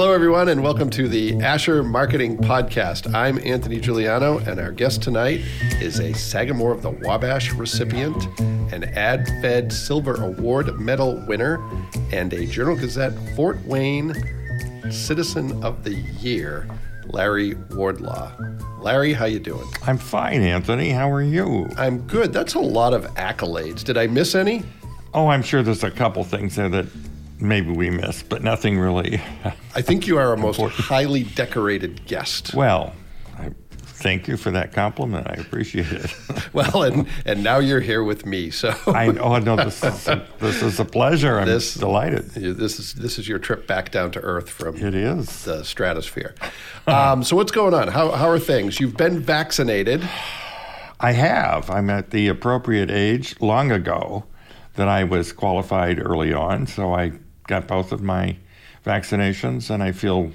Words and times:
Hello, 0.00 0.14
everyone, 0.14 0.48
and 0.48 0.62
welcome 0.62 0.88
to 0.88 1.08
the 1.08 1.38
Asher 1.42 1.82
Marketing 1.82 2.38
Podcast. 2.38 3.14
I'm 3.14 3.38
Anthony 3.44 3.78
Giuliano, 3.78 4.38
and 4.38 4.58
our 4.58 4.72
guest 4.72 5.02
tonight 5.02 5.42
is 5.78 6.00
a 6.00 6.14
Sagamore 6.14 6.72
of 6.72 6.80
the 6.80 6.88
Wabash 6.88 7.52
recipient, 7.52 8.16
an 8.72 8.90
AdFed 8.94 9.70
Silver 9.70 10.14
Award 10.24 10.80
Medal 10.80 11.22
winner, 11.26 11.62
and 12.12 12.32
a 12.32 12.46
Journal 12.46 12.76
Gazette 12.76 13.12
Fort 13.36 13.62
Wayne 13.66 14.14
Citizen 14.90 15.62
of 15.62 15.84
the 15.84 15.96
Year, 16.18 16.66
Larry 17.08 17.52
Wardlaw. 17.72 18.32
Larry, 18.78 19.12
how 19.12 19.26
you 19.26 19.38
doing? 19.38 19.68
I'm 19.86 19.98
fine, 19.98 20.40
Anthony. 20.40 20.88
How 20.88 21.10
are 21.10 21.20
you? 21.20 21.68
I'm 21.76 21.98
good. 22.06 22.32
That's 22.32 22.54
a 22.54 22.58
lot 22.58 22.94
of 22.94 23.04
accolades. 23.16 23.84
Did 23.84 23.98
I 23.98 24.06
miss 24.06 24.34
any? 24.34 24.62
Oh, 25.12 25.28
I'm 25.28 25.42
sure 25.42 25.62
there's 25.62 25.84
a 25.84 25.90
couple 25.90 26.24
things 26.24 26.56
there 26.56 26.70
that 26.70 26.86
maybe 27.40 27.70
we 27.70 27.90
missed, 27.90 28.28
but 28.28 28.42
nothing 28.42 28.78
really. 28.78 29.20
I 29.74 29.82
think 29.82 30.06
you 30.06 30.18
are 30.18 30.32
a 30.32 30.36
most 30.36 30.60
highly 30.60 31.24
decorated 31.24 32.06
guest. 32.06 32.54
Well, 32.54 32.94
I 33.38 33.50
thank 34.00 34.28
you 34.28 34.36
for 34.36 34.50
that 34.50 34.72
compliment. 34.72 35.26
I 35.28 35.34
appreciate 35.34 35.92
it. 35.92 36.14
well, 36.52 36.82
and 36.82 37.08
and 37.24 37.42
now 37.42 37.58
you're 37.58 37.80
here 37.80 38.02
with 38.02 38.26
me, 38.26 38.50
so 38.50 38.74
I 38.86 39.08
oh 39.08 39.38
no, 39.38 39.56
this 39.56 39.82
is 39.82 40.08
a, 40.08 40.26
this 40.38 40.62
is 40.62 40.80
a 40.80 40.84
pleasure. 40.84 41.38
I'm 41.38 41.46
this, 41.46 41.74
delighted. 41.74 42.30
This 42.30 42.78
is 42.78 42.94
this 42.94 43.18
is 43.18 43.28
your 43.28 43.38
trip 43.38 43.66
back 43.66 43.90
down 43.90 44.10
to 44.12 44.20
earth 44.20 44.50
from 44.50 44.76
it 44.76 44.94
is 44.94 45.44
the 45.44 45.64
stratosphere. 45.64 46.34
um, 46.86 47.22
so 47.22 47.36
what's 47.36 47.52
going 47.52 47.74
on? 47.74 47.88
How 47.88 48.10
how 48.12 48.28
are 48.28 48.38
things? 48.38 48.80
You've 48.80 48.96
been 48.96 49.20
vaccinated. 49.20 50.08
I 51.02 51.12
have. 51.12 51.70
I'm 51.70 51.88
at 51.88 52.10
the 52.10 52.28
appropriate 52.28 52.90
age 52.90 53.34
long 53.40 53.70
ago 53.70 54.24
that 54.74 54.86
I 54.86 55.04
was 55.04 55.32
qualified 55.32 55.98
early 55.98 56.34
on, 56.34 56.66
so 56.66 56.92
I 56.94 57.12
got 57.50 57.66
both 57.66 57.92
of 57.92 58.00
my 58.00 58.36
vaccinations, 58.86 59.68
and 59.68 59.82
I 59.82 59.92
feel 59.92 60.32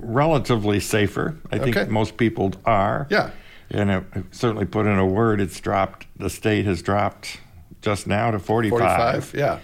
relatively 0.00 0.80
safer. 0.80 1.36
I 1.50 1.58
think 1.58 1.76
okay. 1.76 1.90
most 1.90 2.16
people 2.18 2.52
are. 2.66 3.06
Yeah. 3.10 3.30
And 3.70 3.90
it, 3.90 4.04
certainly 4.32 4.66
put 4.66 4.86
in 4.86 4.98
a 4.98 5.06
word, 5.06 5.40
it's 5.40 5.58
dropped, 5.58 6.06
the 6.16 6.28
state 6.28 6.66
has 6.66 6.82
dropped 6.82 7.40
just 7.80 8.06
now 8.06 8.30
to 8.30 8.38
45. 8.38 8.78
45, 8.78 9.34
yeah. 9.34 9.58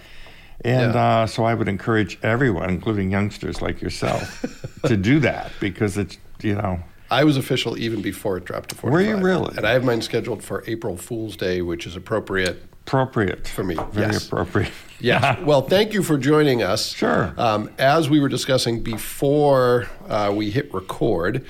And 0.65 0.93
yeah. 0.93 1.21
Uh, 1.21 1.27
so 1.27 1.43
I 1.43 1.53
would 1.53 1.67
encourage 1.67 2.17
everyone, 2.23 2.69
including 2.69 3.11
youngsters 3.11 3.61
like 3.61 3.81
yourself, 3.81 4.45
to 4.85 4.95
do 4.95 5.19
that 5.19 5.51
because 5.59 5.97
it's, 5.97 6.17
you 6.41 6.55
know, 6.55 6.79
I 7.09 7.23
was 7.23 7.37
official 7.37 7.77
even 7.77 8.01
before 8.01 8.37
it 8.37 8.45
dropped 8.45 8.69
to 8.69 8.75
45. 8.75 8.91
Were 8.91 9.01
you 9.01 9.23
really? 9.23 9.55
And 9.57 9.65
I 9.65 9.71
have 9.71 9.83
mine 9.83 10.01
scheduled 10.01 10.43
for 10.43 10.63
April 10.67 10.97
Fool's 10.97 11.35
Day, 11.37 11.61
which 11.61 11.85
is 11.85 11.95
appropriate. 11.95 12.63
Appropriate. 12.85 13.47
For 13.47 13.63
me. 13.63 13.75
Very 13.91 14.13
yes. 14.13 14.27
appropriate. 14.27 14.71
Yeah. 14.99 15.37
well, 15.43 15.63
thank 15.63 15.93
you 15.93 16.01
for 16.01 16.17
joining 16.17 16.63
us. 16.63 16.93
Sure. 16.93 17.33
Um, 17.37 17.69
as 17.77 18.09
we 18.09 18.21
were 18.21 18.29
discussing 18.29 18.81
before 18.83 19.89
uh, 20.07 20.31
we 20.33 20.49
hit 20.49 20.73
record, 20.73 21.45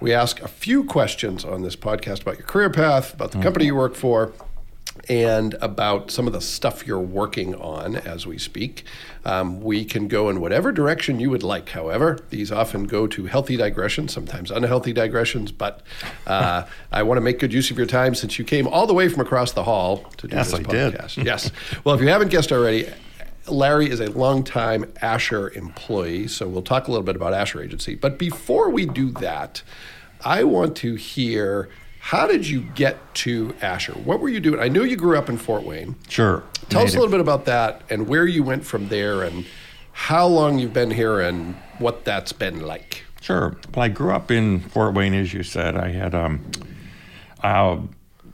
we 0.00 0.14
ask 0.14 0.40
a 0.40 0.48
few 0.48 0.84
questions 0.84 1.44
on 1.44 1.60
this 1.60 1.76
podcast 1.76 2.22
about 2.22 2.38
your 2.38 2.46
career 2.46 2.70
path, 2.70 3.12
about 3.12 3.30
the 3.30 3.36
mm-hmm. 3.36 3.42
company 3.42 3.66
you 3.66 3.76
work 3.76 3.94
for, 3.94 4.32
and 5.08 5.54
about 5.60 6.10
some 6.10 6.26
of 6.26 6.32
the 6.32 6.40
stuff 6.40 6.86
you're 6.86 6.98
working 6.98 7.54
on 7.54 7.96
as 7.96 8.26
we 8.26 8.38
speak. 8.38 8.84
Um, 9.24 9.60
we 9.60 9.84
can 9.84 10.08
go 10.08 10.28
in 10.28 10.40
whatever 10.40 10.72
direction 10.72 11.20
you 11.20 11.30
would 11.30 11.42
like, 11.42 11.70
however. 11.70 12.18
These 12.30 12.52
often 12.52 12.84
go 12.84 13.06
to 13.06 13.26
healthy 13.26 13.56
digressions, 13.56 14.12
sometimes 14.12 14.50
unhealthy 14.50 14.92
digressions, 14.92 15.52
but 15.52 15.82
uh, 16.26 16.64
I 16.92 17.02
want 17.02 17.18
to 17.18 17.22
make 17.22 17.38
good 17.38 17.52
use 17.52 17.70
of 17.70 17.78
your 17.78 17.86
time 17.86 18.14
since 18.14 18.38
you 18.38 18.44
came 18.44 18.66
all 18.66 18.86
the 18.86 18.94
way 18.94 19.08
from 19.08 19.20
across 19.20 19.52
the 19.52 19.64
hall 19.64 19.98
to 20.18 20.28
do 20.28 20.36
yes, 20.36 20.50
this 20.50 20.60
I 20.60 20.62
podcast. 20.62 21.14
Did. 21.16 21.26
yes. 21.26 21.50
Well, 21.84 21.94
if 21.94 22.00
you 22.00 22.08
haven't 22.08 22.28
guessed 22.28 22.52
already, 22.52 22.88
Larry 23.48 23.90
is 23.90 24.00
a 24.00 24.10
longtime 24.10 24.92
Asher 25.02 25.50
employee, 25.50 26.28
so 26.28 26.48
we'll 26.48 26.62
talk 26.62 26.88
a 26.88 26.90
little 26.90 27.04
bit 27.04 27.16
about 27.16 27.34
Asher 27.34 27.62
Agency. 27.62 27.94
But 27.94 28.18
before 28.18 28.70
we 28.70 28.86
do 28.86 29.10
that, 29.12 29.62
I 30.24 30.44
want 30.44 30.76
to 30.78 30.94
hear 30.94 31.68
how 32.04 32.26
did 32.26 32.46
you 32.46 32.60
get 32.60 32.98
to 33.14 33.54
Asher? 33.62 33.94
What 33.94 34.20
were 34.20 34.28
you 34.28 34.38
doing? 34.38 34.60
I 34.60 34.68
know 34.68 34.82
you 34.82 34.94
grew 34.94 35.16
up 35.16 35.30
in 35.30 35.38
Fort 35.38 35.64
Wayne. 35.64 35.96
Sure. 36.06 36.42
Tell 36.68 36.82
Native. 36.82 36.88
us 36.88 36.94
a 36.96 36.98
little 36.98 37.10
bit 37.10 37.20
about 37.20 37.46
that 37.46 37.80
and 37.88 38.06
where 38.06 38.26
you 38.26 38.42
went 38.42 38.66
from 38.66 38.88
there 38.88 39.22
and 39.22 39.46
how 39.92 40.26
long 40.26 40.58
you've 40.58 40.74
been 40.74 40.90
here 40.90 41.20
and 41.20 41.54
what 41.78 42.04
that's 42.04 42.30
been 42.30 42.60
like. 42.60 43.04
Sure. 43.22 43.56
Well, 43.74 43.86
I 43.86 43.88
grew 43.88 44.12
up 44.12 44.30
in 44.30 44.60
Fort 44.60 44.92
Wayne, 44.92 45.14
as 45.14 45.32
you 45.32 45.42
said. 45.42 45.78
I 45.78 45.92
had 45.92 46.14
um, 46.14 46.44
uh, 47.42 47.80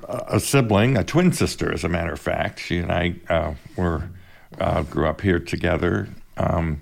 a 0.09 0.41
sibling, 0.41 0.97
a 0.97 1.05
twin 1.05 1.33
sister, 1.33 1.73
as 1.73 1.85
a 1.85 1.89
matter 1.89 2.13
of 2.13 2.19
fact. 2.19 2.59
She 2.59 2.79
and 2.79 2.91
I 2.91 3.15
uh, 3.29 3.55
were 3.77 4.11
uh, 4.59 4.83
grew 4.83 5.07
up 5.07 5.21
here 5.21 5.39
together. 5.39 6.09
Um, 6.39 6.81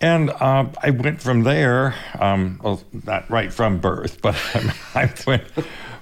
and 0.00 0.30
uh, 0.30 0.66
I 0.82 0.90
went 0.90 1.20
from 1.20 1.42
there, 1.42 1.94
um, 2.18 2.60
well, 2.62 2.82
not 3.06 3.28
right 3.30 3.52
from 3.52 3.78
birth, 3.78 4.20
but 4.22 4.36
I 4.94 5.12
went 5.26 5.44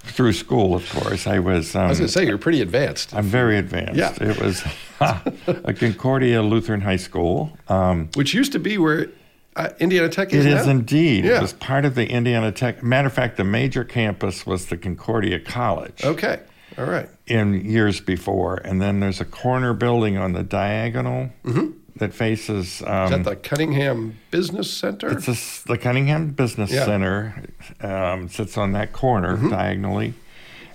through 0.01 0.33
school, 0.35 0.75
of 0.75 0.89
course. 0.91 1.27
I 1.27 1.39
was. 1.39 1.75
Um, 1.75 1.83
I 1.83 1.89
was 1.89 1.99
going 1.99 2.07
to 2.09 2.13
say, 2.13 2.27
you're 2.27 2.39
pretty 2.39 2.61
advanced. 2.61 3.15
I'm 3.15 3.25
very 3.25 3.59
advanced. 3.59 3.97
Yeah. 3.97 4.15
It 4.21 4.41
was 4.41 4.63
a 5.01 5.75
Concordia 5.75 6.43
Lutheran 6.43 6.81
High 6.81 6.97
School. 6.97 7.57
Um, 7.69 8.11
Which 8.15 8.35
used 8.35 8.53
to 8.53 8.59
be 8.59 8.79
where 8.79 9.09
uh, 9.57 9.71
Indiana 9.81 10.09
Tech 10.09 10.33
is 10.33 10.45
It 10.47 10.51
now? 10.51 10.61
is 10.61 10.67
indeed. 10.67 11.25
Yeah. 11.25 11.39
It 11.39 11.43
was 11.43 11.55
part 11.55 11.85
of 11.85 11.95
the 11.95 12.09
Indiana 12.09 12.53
Tech. 12.53 12.83
Matter 12.83 13.09
of 13.09 13.15
fact, 13.15 13.37
the 13.37 13.45
major 13.45 13.83
campus 13.85 14.47
was 14.47 14.67
the 14.67 14.77
Concordia 14.77 15.41
College. 15.41 16.05
Okay. 16.05 16.41
All 16.79 16.85
right. 16.85 17.09
In 17.27 17.55
years 17.65 18.01
before. 18.01 18.57
And 18.57 18.81
then 18.83 19.01
there's 19.01 19.21
a 19.21 19.25
corner 19.25 19.73
building 19.73 20.19
on 20.19 20.33
the 20.35 20.43
diagonal. 20.43 21.31
Mm-hmm 21.45 21.71
that 21.97 22.13
faces. 22.13 22.83
Um, 22.87 23.05
Is 23.05 23.11
that 23.11 23.25
the 23.25 23.37
Cunningham 23.37 24.19
Business 24.31 24.73
Center? 24.73 25.11
It's 25.11 25.29
a, 25.29 25.69
the 25.69 25.79
Cunningham 25.79 26.31
Business 26.31 26.71
yeah. 26.71 26.85
Center. 26.85 27.45
Um, 27.81 28.29
sits 28.29 28.57
on 28.57 28.73
that 28.73 28.93
corner 28.93 29.37
mm-hmm. 29.37 29.51
diagonally, 29.51 30.15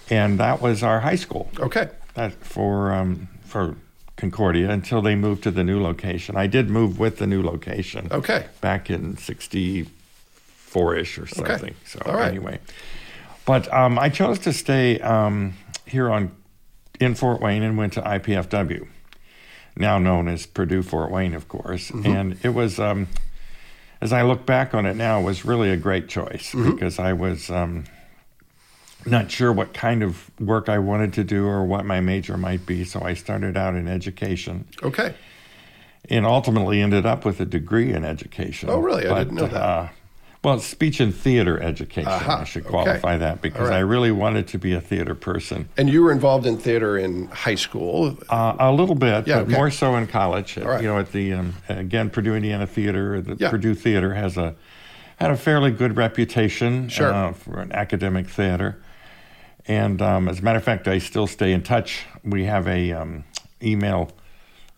and 0.09 0.39
that 0.39 0.61
was 0.61 0.83
our 0.83 1.01
high 1.01 1.15
school. 1.15 1.49
Okay. 1.59 1.89
That 2.15 2.33
for 2.33 2.91
um, 2.91 3.27
for 3.43 3.75
Concordia 4.17 4.69
until 4.69 5.01
they 5.01 5.15
moved 5.15 5.43
to 5.43 5.51
the 5.51 5.63
new 5.63 5.81
location. 5.81 6.35
I 6.35 6.47
did 6.47 6.69
move 6.69 6.99
with 6.99 7.17
the 7.17 7.27
new 7.27 7.41
location. 7.41 8.07
Okay. 8.11 8.45
Back 8.59 8.89
in 8.89 9.17
'64 9.17 10.95
ish 10.95 11.17
or 11.17 11.27
something. 11.27 11.55
Okay. 11.55 11.73
So 11.85 12.01
All 12.05 12.15
right. 12.15 12.27
anyway, 12.27 12.59
but 13.45 13.71
um, 13.73 13.97
I 13.99 14.09
chose 14.09 14.39
to 14.39 14.53
stay 14.53 14.99
um, 14.99 15.53
here 15.85 16.09
on 16.09 16.31
in 16.99 17.15
Fort 17.15 17.41
Wayne 17.41 17.63
and 17.63 17.77
went 17.77 17.93
to 17.93 18.01
IPFW 18.01 18.87
now 19.75 19.97
known 19.97 20.27
as 20.27 20.45
Purdue 20.45 20.83
Fort 20.83 21.11
Wayne, 21.11 21.33
of 21.33 21.47
course. 21.47 21.91
Mm-hmm. 21.91 22.05
And 22.05 22.37
it 22.43 22.49
was, 22.49 22.79
um, 22.79 23.07
as 24.01 24.13
I 24.13 24.23
look 24.23 24.45
back 24.45 24.73
on 24.73 24.85
it 24.85 24.95
now, 24.95 25.19
it 25.19 25.23
was 25.23 25.45
really 25.45 25.69
a 25.69 25.77
great 25.77 26.07
choice 26.07 26.51
mm-hmm. 26.51 26.71
because 26.71 26.99
I 26.99 27.13
was 27.13 27.49
um, 27.49 27.85
not 29.05 29.31
sure 29.31 29.51
what 29.51 29.73
kind 29.73 30.03
of 30.03 30.29
work 30.39 30.69
I 30.69 30.79
wanted 30.79 31.13
to 31.13 31.23
do 31.23 31.45
or 31.45 31.63
what 31.63 31.85
my 31.85 32.01
major 32.01 32.37
might 32.37 32.65
be. 32.65 32.83
So 32.83 33.01
I 33.01 33.13
started 33.13 33.57
out 33.57 33.75
in 33.75 33.87
education. 33.87 34.67
Okay. 34.83 35.13
And 36.09 36.25
ultimately 36.25 36.81
ended 36.81 37.05
up 37.05 37.25
with 37.25 37.39
a 37.39 37.45
degree 37.45 37.93
in 37.93 38.03
education. 38.03 38.69
Oh, 38.69 38.79
really? 38.79 39.07
I 39.07 39.19
didn't 39.19 39.35
know 39.35 39.47
that. 39.47 39.61
Uh, 39.61 39.89
well, 40.43 40.59
speech 40.59 40.99
and 40.99 41.13
theater 41.13 41.61
education. 41.61 42.11
Uh-huh. 42.11 42.37
I 42.41 42.43
should 42.45 42.65
qualify 42.65 43.11
okay. 43.11 43.17
that 43.19 43.41
because 43.41 43.69
right. 43.69 43.77
I 43.77 43.79
really 43.79 44.11
wanted 44.11 44.47
to 44.49 44.57
be 44.57 44.73
a 44.73 44.81
theater 44.81 45.13
person. 45.13 45.69
And 45.77 45.87
you 45.87 46.01
were 46.01 46.11
involved 46.11 46.47
in 46.47 46.57
theater 46.57 46.97
in 46.97 47.27
high 47.27 47.55
school? 47.55 48.17
Uh, 48.27 48.55
a 48.57 48.71
little 48.71 48.95
bit, 48.95 49.27
yeah, 49.27 49.37
but 49.37 49.43
okay. 49.43 49.53
more 49.53 49.69
so 49.69 49.95
in 49.97 50.07
college. 50.07 50.57
Right. 50.57 50.81
You 50.81 50.87
know, 50.87 50.97
at 50.97 51.11
the 51.11 51.33
um, 51.33 51.53
again 51.69 52.09
Purdue 52.09 52.35
Indiana 52.35 52.65
Theater. 52.65 53.21
The 53.21 53.35
yeah. 53.39 53.51
Purdue 53.51 53.75
Theater 53.75 54.15
has 54.15 54.35
a 54.35 54.55
had 55.17 55.29
a 55.29 55.37
fairly 55.37 55.69
good 55.69 55.95
reputation 55.95 56.89
sure. 56.89 57.13
uh, 57.13 57.33
for 57.33 57.59
an 57.59 57.71
academic 57.71 58.27
theater. 58.27 58.81
And 59.67 60.01
um, 60.01 60.27
as 60.27 60.39
a 60.39 60.41
matter 60.41 60.57
of 60.57 60.63
fact, 60.63 60.87
I 60.87 60.97
still 60.97 61.27
stay 61.27 61.53
in 61.53 61.61
touch. 61.61 62.05
We 62.23 62.45
have 62.45 62.67
a 62.67 62.93
um, 62.93 63.23
email 63.61 64.09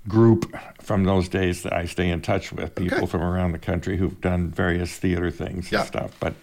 group 0.07 0.55
from 0.81 1.05
those 1.05 1.29
days 1.29 1.63
that 1.63 1.73
I 1.73 1.85
stay 1.85 2.09
in 2.09 2.21
touch 2.21 2.51
with 2.51 2.75
people 2.75 2.97
okay. 2.99 3.07
from 3.07 3.21
around 3.21 3.53
the 3.53 3.59
country 3.59 3.97
who've 3.97 4.19
done 4.19 4.49
various 4.49 4.95
theater 4.97 5.31
things 5.31 5.71
yeah. 5.71 5.79
and 5.79 5.87
stuff. 5.87 6.15
But 6.19 6.33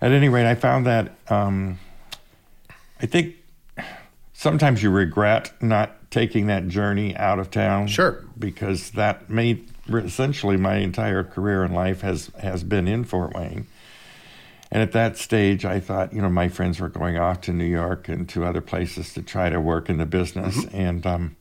at 0.00 0.12
any 0.12 0.28
rate, 0.28 0.48
I 0.48 0.54
found 0.54 0.86
that 0.86 1.16
um, 1.28 1.78
I 3.00 3.06
think 3.06 3.36
sometimes 4.32 4.82
you 4.82 4.90
regret 4.90 5.52
not 5.60 6.10
taking 6.10 6.46
that 6.46 6.68
journey 6.68 7.16
out 7.16 7.38
of 7.38 7.50
town. 7.50 7.88
Sure. 7.88 8.24
Because 8.38 8.90
that 8.92 9.28
made 9.28 9.68
essentially 9.88 10.56
my 10.56 10.76
entire 10.76 11.24
career 11.24 11.64
in 11.64 11.72
life 11.72 12.00
has 12.00 12.30
has 12.40 12.62
been 12.62 12.88
in 12.88 13.04
Fort 13.04 13.34
Wayne. 13.34 13.66
And 14.70 14.82
at 14.82 14.92
that 14.92 15.16
stage, 15.16 15.64
I 15.64 15.78
thought, 15.78 16.12
you 16.12 16.20
know, 16.20 16.28
my 16.28 16.48
friends 16.48 16.80
were 16.80 16.88
going 16.88 17.16
off 17.16 17.42
to 17.42 17.52
New 17.52 17.64
York 17.64 18.08
and 18.08 18.28
to 18.30 18.44
other 18.44 18.60
places 18.60 19.14
to 19.14 19.22
try 19.22 19.48
to 19.48 19.60
work 19.60 19.88
in 19.88 19.98
the 19.98 20.06
business. 20.06 20.56
Mm-hmm. 20.56 20.76
And 20.76 21.06
um, 21.06 21.36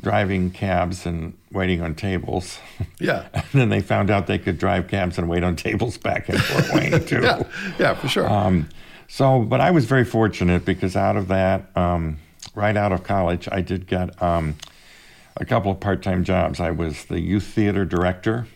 driving 0.00 0.50
cabs 0.50 1.06
and 1.06 1.36
waiting 1.52 1.80
on 1.80 1.94
tables. 1.94 2.58
Yeah. 3.00 3.28
and 3.34 3.44
then 3.52 3.68
they 3.70 3.80
found 3.80 4.10
out 4.10 4.26
they 4.26 4.38
could 4.38 4.58
drive 4.58 4.88
cabs 4.88 5.18
and 5.18 5.28
wait 5.28 5.42
on 5.42 5.56
tables 5.56 5.96
back 5.98 6.28
in 6.28 6.38
Fort 6.38 6.64
Wayne 6.74 7.04
too. 7.04 7.22
yeah, 7.22 7.42
yeah, 7.78 7.94
for 7.94 8.08
sure. 8.08 8.28
Um, 8.30 8.68
so, 9.08 9.42
but 9.42 9.60
I 9.60 9.70
was 9.70 9.84
very 9.86 10.04
fortunate 10.04 10.64
because 10.64 10.96
out 10.96 11.16
of 11.16 11.28
that, 11.28 11.74
um, 11.76 12.18
right 12.54 12.76
out 12.76 12.92
of 12.92 13.04
college, 13.04 13.48
I 13.50 13.60
did 13.62 13.86
get 13.86 14.20
um, 14.22 14.56
a 15.36 15.44
couple 15.44 15.70
of 15.70 15.80
part-time 15.80 16.24
jobs. 16.24 16.60
I 16.60 16.70
was 16.72 17.04
the 17.06 17.20
youth 17.20 17.44
theater 17.44 17.84
director 17.84 18.46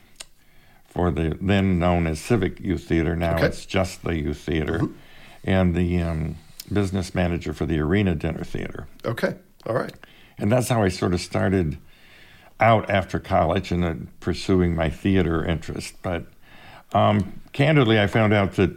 for 0.89 1.11
the 1.11 1.37
then 1.41 1.79
known 1.79 2.07
as 2.09 2.19
Civic 2.21 2.59
Youth 2.61 2.85
Theater. 2.85 3.15
Now 3.15 3.37
Okay. 3.37 3.47
it's 3.47 3.65
just 3.65 4.03
the 4.03 4.17
Youth 4.17 4.39
Theater, 4.39 4.83
and 5.45 5.75
the 5.77 6.03
um, 6.03 6.37
business 6.73 7.15
manager 7.15 7.53
for 7.53 7.65
the 7.65 7.79
Arena 7.79 8.17
Dinner 8.17 8.43
Theater. 8.43 8.89
Okay. 9.05 9.37
All 9.67 9.75
right. 9.77 9.93
And 10.41 10.51
that's 10.51 10.69
how 10.69 10.83
I 10.83 10.89
sort 10.89 11.15
of 11.15 11.21
started 11.21 11.79
out 12.59 12.91
after 12.91 13.19
college 13.19 13.73
and 13.73 13.83
then 13.83 14.09
pursuing 14.21 14.75
my 14.75 14.91
theater 14.91 15.45
interest. 15.45 15.95
But 16.03 16.27
um, 16.93 17.41
candidly, 17.53 18.01
I 18.01 18.07
found 18.07 18.33
out 18.33 18.53
that 18.57 18.71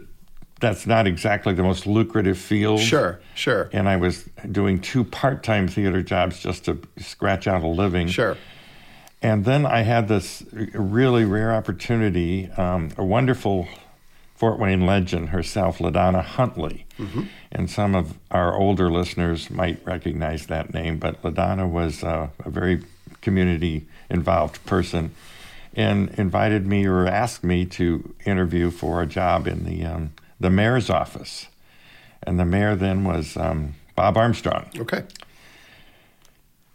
that's 0.60 0.86
not 0.86 1.06
exactly 1.06 1.52
the 1.52 1.62
most 1.62 1.86
lucrative 1.86 2.38
field. 2.38 2.80
Sure. 2.80 3.20
Sure. 3.34 3.68
And 3.72 3.88
I 3.88 3.96
was 3.96 4.24
doing 4.50 4.80
two 4.80 5.04
part 5.04 5.42
time 5.42 5.68
theater 5.68 6.02
jobs 6.02 6.40
just 6.40 6.64
to 6.66 6.80
scratch 6.98 7.46
out 7.46 7.62
a 7.62 7.66
living. 7.66 8.08
Sure. 8.08 8.36
And 9.20 9.44
then 9.44 9.66
I 9.66 9.82
had 9.82 10.08
this 10.08 10.42
really 10.52 11.24
rare 11.24 11.52
opportunity. 11.54 12.50
Um, 12.52 12.90
a 12.98 13.04
wonderful 13.04 13.66
Fort 14.44 14.58
Wayne 14.58 14.84
legend 14.84 15.30
herself, 15.30 15.78
LaDonna 15.78 16.22
Huntley. 16.22 16.84
And 17.50 17.70
some 17.70 17.94
of 17.94 18.18
our 18.30 18.54
older 18.54 18.90
listeners 18.90 19.48
might 19.48 19.80
recognize 19.86 20.48
that 20.48 20.74
name, 20.74 20.98
but 20.98 21.22
LaDonna 21.22 21.66
was 21.66 22.04
uh, 22.04 22.28
a 22.44 22.50
very 22.50 22.82
community 23.22 23.86
involved 24.10 24.62
person 24.66 25.14
and 25.74 26.10
invited 26.18 26.66
me 26.66 26.84
or 26.84 27.06
asked 27.06 27.42
me 27.42 27.64
to 27.64 28.14
interview 28.26 28.70
for 28.70 29.00
a 29.00 29.06
job 29.06 29.46
in 29.46 29.64
the, 29.64 29.82
um, 29.82 30.12
the 30.38 30.50
mayor's 30.50 30.90
office. 30.90 31.46
And 32.22 32.38
the 32.38 32.44
mayor 32.44 32.76
then 32.76 33.04
was 33.04 33.38
um, 33.38 33.76
Bob 33.96 34.18
Armstrong 34.18 34.66
Okay. 34.78 35.04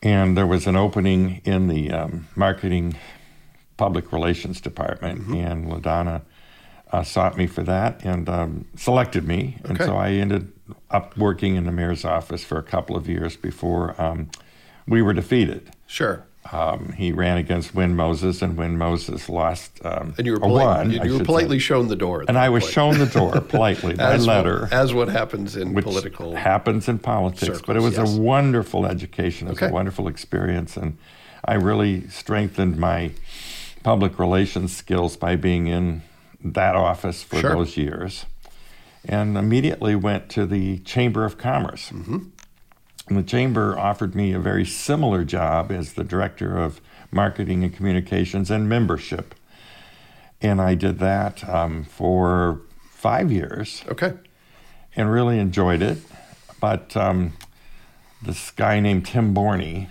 and 0.01 0.36
there 0.36 0.48
was 0.48 0.65
an 0.65 0.75
opening 0.75 1.42
in 1.45 1.68
the 1.68 1.92
um, 1.92 2.27
marketing 2.36 2.95
public 3.77 4.12
relations 4.12 4.60
department, 4.60 5.27
and 5.27 5.68
LaDonna 5.72 6.24
uh, 6.91 7.03
sought 7.03 7.38
me 7.38 7.45
for 7.47 7.63
that 7.63 8.03
and 8.03 8.27
um, 8.30 8.65
selected 8.75 9.27
me, 9.27 9.57
and 9.63 9.74
Okay. 9.80 9.86
so 9.86 9.95
I 9.97 10.12
ended 10.12 10.51
up 10.89 11.15
working 11.18 11.56
in 11.56 11.65
the 11.65 11.71
mayor's 11.71 12.03
office 12.06 12.44
for 12.44 12.57
a 12.57 12.63
couple 12.63 12.95
of 12.95 13.07
years 13.07 13.36
before 13.36 13.95
um, 14.01 14.30
we 14.88 15.01
were 15.01 15.13
defeated. 15.13 15.69
Sure. 15.88 16.24
Um, 16.51 16.94
he 16.94 17.12
ran 17.12 17.38
against 17.38 17.75
Win 17.75 17.95
Moses, 17.95 18.41
and 18.41 18.57
Win 18.57 18.77
Moses 18.77 19.30
lost. 19.30 19.80
Um, 19.86 20.15
And 20.18 20.25
you 20.25 20.33
were, 20.33 20.39
polite, 20.39 20.65
won, 20.65 20.91
you, 20.91 21.03
you 21.03 21.18
were 21.19 21.24
politely 21.24 21.59
say. 21.59 21.63
shown 21.65 21.89
the 21.89 21.95
door. 21.95 22.24
and 22.27 22.38
I 22.39 22.50
was 22.50 22.63
point. 22.63 22.74
shown 22.74 22.97
the 22.97 23.06
door 23.06 23.39
politely 23.53 23.95
by 23.95 24.13
as 24.13 24.25
letter 24.25 24.62
What, 24.62 24.74
as 24.74 24.94
what 24.94 25.09
happens 25.09 25.56
in 25.56 25.75
political. 25.75 26.36
happens 26.36 26.88
in 26.88 26.97
politics. 26.97 27.62
but 27.68 27.75
it 27.75 27.81
was 27.81 27.97
yes. 27.97 28.15
a 28.15 28.19
wonderful 28.19 28.86
education. 28.88 29.47
It 29.47 29.51
was 29.51 29.57
Okay. 29.59 29.69
a 29.69 29.74
wonderful 29.74 30.07
experience, 30.07 30.75
and 30.77 30.97
I 31.45 31.53
really 31.56 32.07
strengthened 32.09 32.77
my 32.77 33.12
public 33.83 34.18
relations 34.18 34.75
skills 34.75 35.18
by 35.18 35.36
being 35.36 35.68
in 35.68 36.01
that 36.44 36.75
office 36.75 37.24
for 37.24 37.39
Sure. 37.39 37.51
those 37.53 37.77
years, 37.77 38.25
and 39.06 39.38
immediately 39.38 39.95
went 39.95 40.30
to 40.30 40.45
the 40.45 40.80
Chamber 40.80 41.25
of 41.25 41.38
Commerce. 41.38 41.89
Mm-hmm. 41.91 42.18
And 43.07 43.18
the 43.18 43.24
chamber 43.24 43.77
offered 43.77 44.13
me 44.13 44.33
a 44.33 44.39
very 44.39 44.65
similar 44.65 45.24
job 45.24 45.71
as 45.71 45.94
the 45.94 46.03
director 46.03 46.57
of 46.57 46.80
marketing 47.12 47.63
and 47.63 47.75
communications 47.75 48.51
and 48.51 48.69
membership. 48.69 49.33
And 50.41 50.62
I 50.62 50.75
did 50.75 51.00
that 51.00 51.47
um, 51.50 51.83
for 51.86 52.62
five 52.91 53.31
years 53.31 53.83
okay. 53.89 54.13
and 54.95 55.12
really 55.12 55.39
enjoyed 55.39 55.81
it. 55.81 55.97
But 56.62 56.95
um, 56.95 57.33
this 58.21 58.51
guy 58.51 58.80
named 58.80 59.06
Tim 59.07 59.33
Borney, 59.33 59.89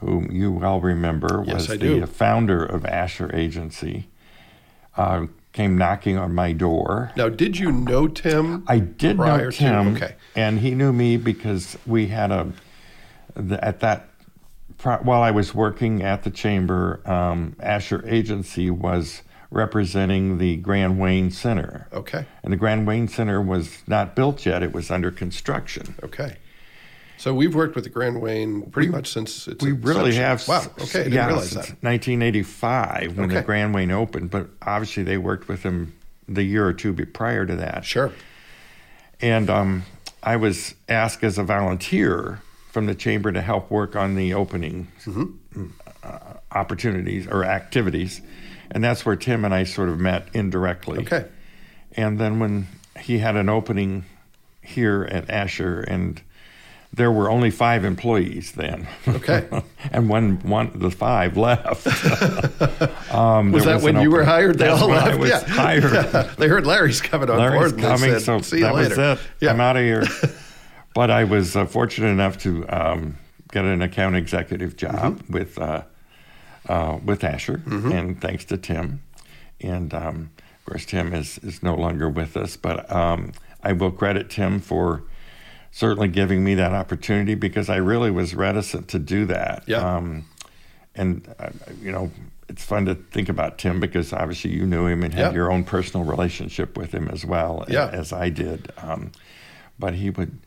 whom 0.00 0.30
you 0.32 0.50
well 0.52 0.80
remember, 0.80 1.28
Mm-hmm. 1.28 1.50
Yes, 1.50 1.68
was 1.68 1.68
the 1.68 1.76
do. 1.78 2.06
founder 2.06 2.64
of 2.64 2.86
Asher 2.86 3.30
Agency, 3.34 4.08
uh, 4.96 5.26
came 5.52 5.76
knocking 5.78 6.16
on 6.16 6.34
my 6.34 6.52
door. 6.52 7.10
Now, 7.16 7.28
did 7.28 7.58
you 7.58 7.72
know 7.72 8.06
Tim? 8.08 8.64
I 8.68 8.78
did 8.78 9.16
prior 9.16 9.44
know 9.44 9.50
to- 9.50 9.56
Tim, 9.56 9.96
okay. 9.96 10.14
and 10.36 10.60
he 10.60 10.74
knew 10.74 10.92
me 10.92 11.16
because 11.16 11.76
we 11.86 12.08
had 12.08 12.30
a 12.30 12.52
the, 13.34 13.62
at 13.64 13.80
that 13.80 14.08
while 15.02 15.22
I 15.22 15.32
was 15.32 15.54
working 15.54 16.02
at 16.02 16.22
the 16.22 16.30
chamber, 16.30 17.00
um, 17.04 17.56
Asher 17.58 18.04
Agency 18.06 18.70
was 18.70 19.22
representing 19.50 20.38
the 20.38 20.56
Grand 20.56 21.00
Wayne 21.00 21.30
Center, 21.32 21.88
Okay. 21.92 22.26
and 22.44 22.52
the 22.52 22.56
Grand 22.56 22.86
Wayne 22.86 23.08
Center 23.08 23.40
was 23.42 23.78
not 23.88 24.14
built 24.14 24.46
yet; 24.46 24.62
it 24.62 24.72
was 24.72 24.90
under 24.90 25.10
construction. 25.10 25.94
Okay. 26.04 26.36
So 27.18 27.34
we've 27.34 27.54
worked 27.54 27.74
with 27.74 27.84
the 27.84 27.90
Grand 27.90 28.20
Wayne 28.20 28.70
pretty 28.70 28.88
much 28.88 29.08
since 29.08 29.48
its 29.48 29.62
We 29.62 29.72
really 29.72 30.16
inception. 30.16 30.22
have. 30.22 30.48
Wow. 30.48 30.72
Okay. 30.84 31.00
I 31.00 31.02
didn't 31.02 31.12
yeah, 31.12 31.26
realize 31.26 31.50
since 31.50 31.66
that. 31.66 31.82
1985 31.82 33.18
when 33.18 33.28
the 33.28 33.42
Grand 33.42 33.74
Wayne 33.74 33.90
opened, 33.90 34.30
but 34.30 34.48
obviously 34.62 35.02
they 35.02 35.18
worked 35.18 35.48
with 35.48 35.64
him 35.64 35.94
the 36.28 36.44
year 36.44 36.66
or 36.66 36.72
two 36.72 36.94
prior 37.06 37.44
to 37.44 37.56
that. 37.56 37.84
Sure. 37.84 38.12
And 39.20 39.50
um, 39.50 39.82
I 40.22 40.36
was 40.36 40.74
asked 40.88 41.24
as 41.24 41.38
a 41.38 41.42
volunteer 41.42 42.40
from 42.70 42.86
the 42.86 42.94
chamber 42.94 43.32
to 43.32 43.40
help 43.40 43.70
work 43.70 43.96
on 43.96 44.14
the 44.14 44.34
opening 44.34 44.88
uh, 46.04 46.18
opportunities 46.52 47.26
or 47.26 47.44
activities. 47.44 48.20
And 48.70 48.84
that's 48.84 49.04
where 49.04 49.16
Tim 49.16 49.44
and 49.44 49.52
I 49.52 49.64
sort 49.64 49.88
of 49.88 49.98
met 49.98 50.28
indirectly. 50.34 51.00
Okay. 51.00 51.26
And 51.92 52.20
then 52.20 52.38
when 52.38 52.68
he 53.00 53.18
had 53.18 53.34
an 53.34 53.48
opening 53.48 54.04
here 54.62 55.08
at 55.10 55.28
Asher, 55.30 55.80
and 55.80 56.22
there 56.92 57.12
were 57.12 57.30
only 57.30 57.50
five 57.50 57.84
employees 57.84 58.52
then. 58.52 58.88
Okay. 59.06 59.46
and 59.92 60.08
when 60.08 60.40
one 60.40 60.70
the 60.74 60.90
five 60.90 61.36
left, 61.36 61.86
um, 63.14 63.52
Was 63.52 63.64
that 63.64 63.82
when 63.82 63.96
an 63.96 64.02
you 64.02 64.10
were 64.10 64.24
hired? 64.24 64.58
They 64.58 64.68
all 64.68 64.88
when 64.88 64.98
I 64.98 65.06
left? 65.14 65.18
was 65.18 65.30
Yeah. 65.30 65.44
hired. 65.46 65.82
they 66.38 66.48
heard 66.48 66.66
Larry's 66.66 67.00
coming 67.00 67.30
on 67.30 67.38
Larry's 67.38 67.72
board. 67.72 67.82
Coming, 67.82 68.10
said, 68.12 68.22
so 68.22 68.40
See 68.40 68.58
you 68.58 68.62
that 68.64 68.74
later. 68.74 68.88
was 68.88 68.98
it. 68.98 69.26
Yeah. 69.40 69.50
I'm 69.52 69.60
out 69.60 69.76
of 69.76 69.82
here. 69.82 70.04
but 70.94 71.10
I 71.10 71.24
was 71.24 71.54
uh, 71.56 71.66
fortunate 71.66 72.08
enough 72.08 72.38
to 72.38 72.66
um, 72.68 73.18
get 73.52 73.64
an 73.64 73.82
account 73.82 74.16
executive 74.16 74.76
job 74.76 75.20
Mm-hmm. 75.20 75.32
with 75.32 75.58
uh, 75.58 75.82
uh, 76.68 76.98
with 77.04 77.24
Asher, 77.24 77.62
and 77.66 78.20
thanks 78.20 78.44
to 78.46 78.58
Tim. 78.58 79.02
And 79.60 79.94
um, 79.94 80.30
of 80.58 80.64
course, 80.66 80.84
Tim 80.84 81.14
is 81.14 81.38
is 81.38 81.62
no 81.62 81.74
longer 81.74 82.08
with 82.10 82.36
us, 82.36 82.56
but 82.56 82.90
um, 82.92 83.32
I 83.62 83.72
will 83.72 83.90
credit 83.90 84.28
Tim 84.30 84.60
for 84.60 85.02
certainly 85.70 86.08
giving 86.08 86.42
me 86.44 86.54
that 86.56 86.72
opportunity 86.72 87.34
because 87.34 87.68
I 87.68 87.76
really 87.76 88.10
was 88.10 88.34
reticent 88.34 88.88
to 88.88 88.98
do 88.98 89.26
that. 89.26 89.64
Yeah. 89.66 89.78
Um, 89.96 90.24
and 90.94 91.32
uh, 91.38 91.50
you 91.80 91.92
know, 91.92 92.10
it's 92.48 92.64
fun 92.64 92.86
to 92.86 92.94
think 92.94 93.28
about 93.28 93.58
Tim 93.58 93.78
because 93.78 94.12
obviously 94.12 94.50
you 94.52 94.66
knew 94.66 94.86
him 94.86 95.02
and 95.04 95.12
had 95.14 95.20
Yeah. 95.28 95.32
your 95.32 95.52
own 95.52 95.64
personal 95.64 96.04
relationship 96.06 96.76
with 96.76 96.92
him 96.92 97.08
as 97.08 97.24
well 97.24 97.64
Yeah. 97.68 97.88
as 97.92 98.12
I 98.12 98.30
did. 98.30 98.72
Um, 98.78 99.12
but 99.78 99.94
he 99.94 100.10
would 100.10 100.38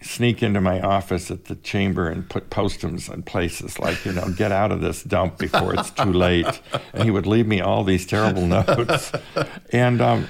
sneak 0.00 0.42
into 0.42 0.60
my 0.60 0.80
office 0.80 1.30
at 1.30 1.46
the 1.46 1.56
chamber 1.56 2.08
and 2.08 2.28
put 2.28 2.48
postums 2.50 3.12
in 3.12 3.22
places 3.24 3.78
like, 3.78 4.04
you 4.06 4.12
know, 4.12 4.28
get 4.30 4.52
out 4.52 4.70
of 4.72 4.80
this 4.80 5.02
dump 5.02 5.36
before 5.38 5.74
it's 5.74 5.90
too 5.90 6.12
late. 6.12 6.60
And 6.94 7.02
he 7.04 7.10
would 7.10 7.26
leave 7.26 7.46
me 7.46 7.60
all 7.60 7.82
these 7.82 8.06
terrible 8.06 8.46
notes. 8.46 9.10
And 9.72 10.00
um, 10.00 10.28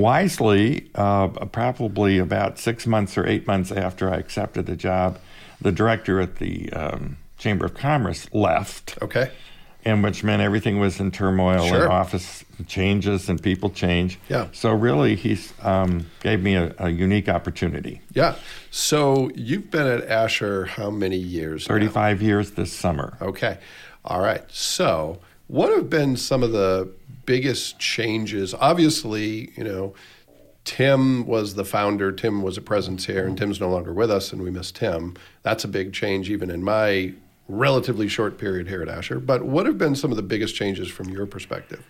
wisely, 0.00 0.90
uh, 0.94 1.28
probably 1.46 2.18
about 2.18 2.58
six 2.58 2.86
months 2.86 3.16
or 3.16 3.26
eight 3.26 3.46
months 3.46 3.72
after 3.72 4.12
I 4.12 4.16
accepted 4.18 4.66
the 4.66 4.76
job, 4.76 5.18
the 5.60 5.72
director 5.72 6.20
at 6.20 6.36
the 6.36 6.70
um, 6.72 7.16
Chamber 7.38 7.64
of 7.66 7.74
Commerce 7.74 8.28
left 8.32 8.98
Okay. 9.00 9.30
and 9.86 10.02
which 10.02 10.22
meant 10.22 10.42
everything 10.42 10.78
was 10.78 11.00
in 11.00 11.10
turmoil 11.10 11.66
Sure. 11.66 11.84
and 11.84 11.92
office 11.92 12.44
changes 12.66 13.28
and 13.30 13.42
people 13.42 13.70
change. 13.70 14.18
Yeah. 14.28 14.48
So 14.52 14.72
really, 14.72 15.16
he's 15.16 15.54
um, 15.62 16.06
gave 16.20 16.42
me 16.42 16.54
a, 16.56 16.74
a 16.78 16.90
unique 16.90 17.28
opportunity. 17.30 18.02
Yeah. 18.12 18.34
So 18.70 19.30
you've 19.34 19.70
been 19.70 19.86
at 19.86 20.04
Asher 20.10 20.66
how 20.66 20.90
many 20.90 21.16
years? 21.16 21.66
now? 21.66 21.74
Thirty-five 21.74 22.20
years 22.20 22.52
this 22.52 22.72
summer. 22.72 23.16
Okay. 23.22 23.58
All 24.04 24.20
right. 24.20 24.44
So, 24.48 25.18
what 25.48 25.70
have 25.74 25.88
been 25.90 26.16
some 26.16 26.42
of 26.42 26.52
the 26.52 26.88
biggest 27.26 27.78
changes? 27.78 28.54
Obviously, 28.54 29.50
you 29.56 29.64
know, 29.64 29.94
Tim 30.64 31.26
was 31.26 31.54
the 31.54 31.64
founder, 31.64 32.10
Tim 32.12 32.42
was 32.42 32.56
a 32.56 32.60
presence 32.62 33.06
here, 33.06 33.26
and 33.26 33.36
Tim's 33.38 33.60
no 33.60 33.68
longer 33.68 33.92
with 33.92 34.10
us, 34.10 34.32
and 34.32 34.42
we 34.42 34.50
miss 34.50 34.72
Tim. 34.72 35.14
That's 35.42 35.64
a 35.64 35.68
big 35.68 35.92
change, 35.92 36.30
even 36.30 36.50
in 36.50 36.62
my 36.64 37.12
relatively 37.48 38.08
short 38.08 38.38
period 38.38 38.66
here 38.66 38.82
at 38.82 38.88
Asher. 38.88 39.20
But 39.20 39.44
what 39.44 39.66
have 39.66 39.78
been 39.78 39.94
some 39.94 40.10
of 40.10 40.16
the 40.16 40.22
biggest 40.24 40.54
changes 40.56 40.88
from 40.88 41.08
your 41.10 41.26
perspective? 41.26 41.84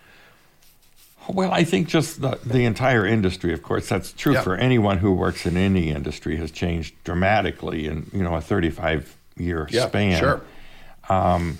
Well, 1.27 1.51
I 1.51 1.63
think 1.63 1.87
just 1.89 2.21
the, 2.21 2.39
the 2.45 2.63
entire 2.65 3.05
industry, 3.05 3.51
of 3.51 3.61
course, 3.63 3.89
that's 3.89 4.13
true 4.13 4.33
Yeah. 4.33 4.43
for 4.43 4.55
anyone 4.55 4.99
who 4.99 5.11
works 5.13 5.45
in 5.45 5.57
any 5.57 5.89
industry, 5.89 6.37
has 6.37 6.51
changed 6.51 6.93
dramatically 7.03 7.87
in 7.87 8.09
you 8.13 8.23
know 8.23 8.35
a 8.35 8.41
35 8.41 9.15
year 9.35 9.67
Yeah, 9.71 9.87
span. 9.87 10.19
sure. 10.19 10.41
Um, 11.09 11.57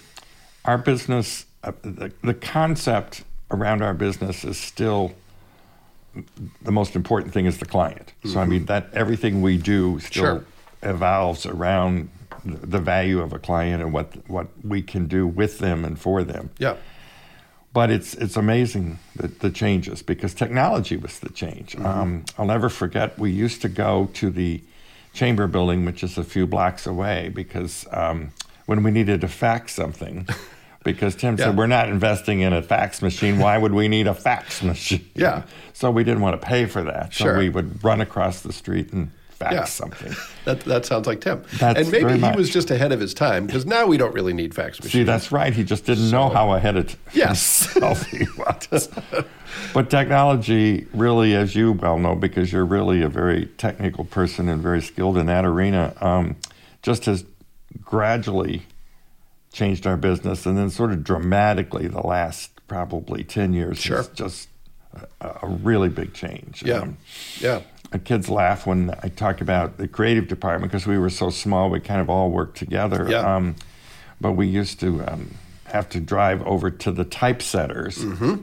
our 0.63 0.77
business, 0.77 1.45
uh, 1.63 1.71
the, 1.81 2.11
the 2.23 2.33
concept 2.33 3.23
around 3.51 3.81
our 3.81 3.93
business 3.93 4.43
is 4.43 4.57
still 4.57 5.13
the 6.63 6.71
most 6.71 6.95
important 6.95 7.33
thing 7.33 7.45
is 7.45 7.59
the 7.59 7.65
client. 7.65 8.13
So 8.25 8.39
I 8.39 8.45
mean 8.45 8.65
that 8.65 8.89
everything 8.93 9.41
we 9.41 9.57
do 9.57 9.99
still 9.99 10.23
Mm-hmm. 10.23 10.45
Sure. 10.83 10.89
evolves 10.93 11.45
around 11.45 12.09
the 12.45 12.57
the 12.67 12.79
value 12.79 13.19
of 13.21 13.33
a 13.33 13.39
client 13.39 13.81
and 13.83 13.93
what 13.93 14.07
what 14.27 14.47
we 14.63 14.81
can 14.81 15.05
do 15.07 15.27
with 15.27 15.59
them 15.59 15.85
and 15.85 15.99
for 15.99 16.23
them. 16.23 16.49
Yeah. 16.59 16.75
but 17.73 17.89
it's 17.91 18.15
it's 18.15 18.35
amazing 18.37 18.97
that 19.15 19.39
the 19.39 19.49
changes 19.51 20.01
because 20.01 20.33
technology 20.33 20.97
was 20.97 21.19
the 21.19 21.29
change. 21.29 21.73
Mm-hmm. 21.75 21.85
Um, 21.85 22.25
I'll 22.37 22.45
never 22.47 22.69
forget. 22.69 23.17
We 23.19 23.29
used 23.31 23.61
to 23.61 23.69
go 23.69 24.09
to 24.13 24.29
the 24.31 24.61
chamber 25.13 25.47
building, 25.47 25.85
which 25.85 26.03
is 26.03 26.17
a 26.17 26.23
few 26.23 26.47
blocks 26.47 26.87
away, 26.87 27.29
because 27.33 27.85
um, 27.91 28.31
when 28.65 28.81
we 28.83 28.91
needed 28.91 29.21
to 29.21 29.27
fax 29.27 29.73
something. 29.73 30.27
Because 30.93 31.15
Tim 31.15 31.35
Yeah. 31.37 31.45
said, 31.47 31.57
We're 31.57 31.67
not 31.67 31.89
investing 31.89 32.39
in 32.39 32.53
a 32.53 32.61
fax 32.61 33.01
machine. 33.01 33.39
Why 33.39 33.57
would 33.57 33.73
we 33.73 33.87
need 33.89 34.07
a 34.07 34.13
fax 34.13 34.63
machine? 34.71 35.05
Yeah. 35.15 35.41
So 35.73 35.91
we 35.91 36.03
didn't 36.05 36.21
want 36.21 36.39
to 36.41 36.47
pay 36.47 36.65
for 36.65 36.81
that. 36.83 37.13
So 37.13 37.25
Sure. 37.25 37.37
we 37.37 37.49
would 37.49 37.83
run 37.83 37.99
across 38.01 38.39
the 38.41 38.53
street 38.53 38.93
and 38.93 39.11
fax 39.31 39.53
Yeah. 39.53 39.63
something. 39.65 40.15
That, 40.45 40.61
that 40.61 40.85
sounds 40.85 41.07
like 41.07 41.19
Tim. 41.19 41.43
That's 41.59 41.77
and 41.81 41.91
maybe 41.91 42.17
he 42.25 42.31
was 42.37 42.49
just 42.49 42.71
ahead 42.71 42.93
of 42.93 43.01
his 43.01 43.13
time 43.13 43.47
because 43.47 43.65
now 43.65 43.85
we 43.85 43.97
don't 43.97 44.13
really 44.13 44.31
need 44.31 44.55
fax 44.55 44.79
machines. 44.79 44.93
See, 44.93 45.03
that's 45.03 45.29
right. 45.29 45.51
He 45.53 45.65
just 45.65 45.85
didn't 45.85 46.09
know 46.09 46.29
how 46.29 46.53
ahead 46.53 46.77
of 46.77 46.95
Yes. 47.13 47.65
himself 47.73 48.05
he 48.05 48.25
was. 48.37 48.87
but 49.73 49.89
technology, 49.89 50.87
really, 50.93 51.35
as 51.35 51.53
you 51.53 51.73
well 51.73 51.99
know, 51.99 52.15
because 52.15 52.53
you're 52.53 52.63
really 52.65 53.01
a 53.01 53.09
very 53.09 53.47
technical 53.57 54.05
person 54.05 54.47
and 54.47 54.61
very 54.61 54.81
skilled 54.81 55.17
in 55.17 55.25
that 55.25 55.43
arena, 55.43 55.93
um, 55.99 56.37
just 56.81 57.03
has 57.05 57.25
gradually 57.83 58.61
changed 59.57 59.87
our 59.87 59.97
business, 59.97 60.45
and 60.45 60.57
then 60.57 60.69
sort 60.69 60.91
of 60.91 61.03
dramatically 61.03 61.87
the 61.87 62.05
last 62.05 62.51
probably 62.67 63.23
ten 63.23 63.53
years. 63.53 63.79
Sure. 63.79 63.99
is 64.01 64.07
just 64.09 64.49
a, 65.19 65.27
a 65.41 65.47
really 65.47 65.89
big 65.89 66.13
change. 66.13 66.61
Yeah. 66.63 66.79
Um, 66.81 66.97
yeah. 67.39 67.61
my 67.91 67.97
kids 67.99 68.29
laugh 68.29 68.67
when 68.67 68.91
I 69.03 69.09
talk 69.09 69.41
about 69.41 69.77
the 69.77 69.87
creative 69.87 70.27
department 70.27 70.71
because 70.71 70.85
we 70.85 70.97
were 70.99 71.09
so 71.09 71.29
small. 71.31 71.69
We 71.69 71.79
kind 71.79 71.99
of 72.01 72.09
all 72.09 72.29
worked 72.29 72.57
together. 72.57 73.07
Yeah. 73.09 73.35
Um, 73.35 73.55
but 74.21 74.33
we 74.33 74.47
used 74.47 74.79
to 74.81 75.03
um, 75.07 75.31
have 75.65 75.89
to 75.89 75.99
drive 75.99 76.45
over 76.45 76.69
to 76.71 76.91
the 76.91 77.03
typesetters 77.05 77.97
Mm-hmm. 77.97 78.41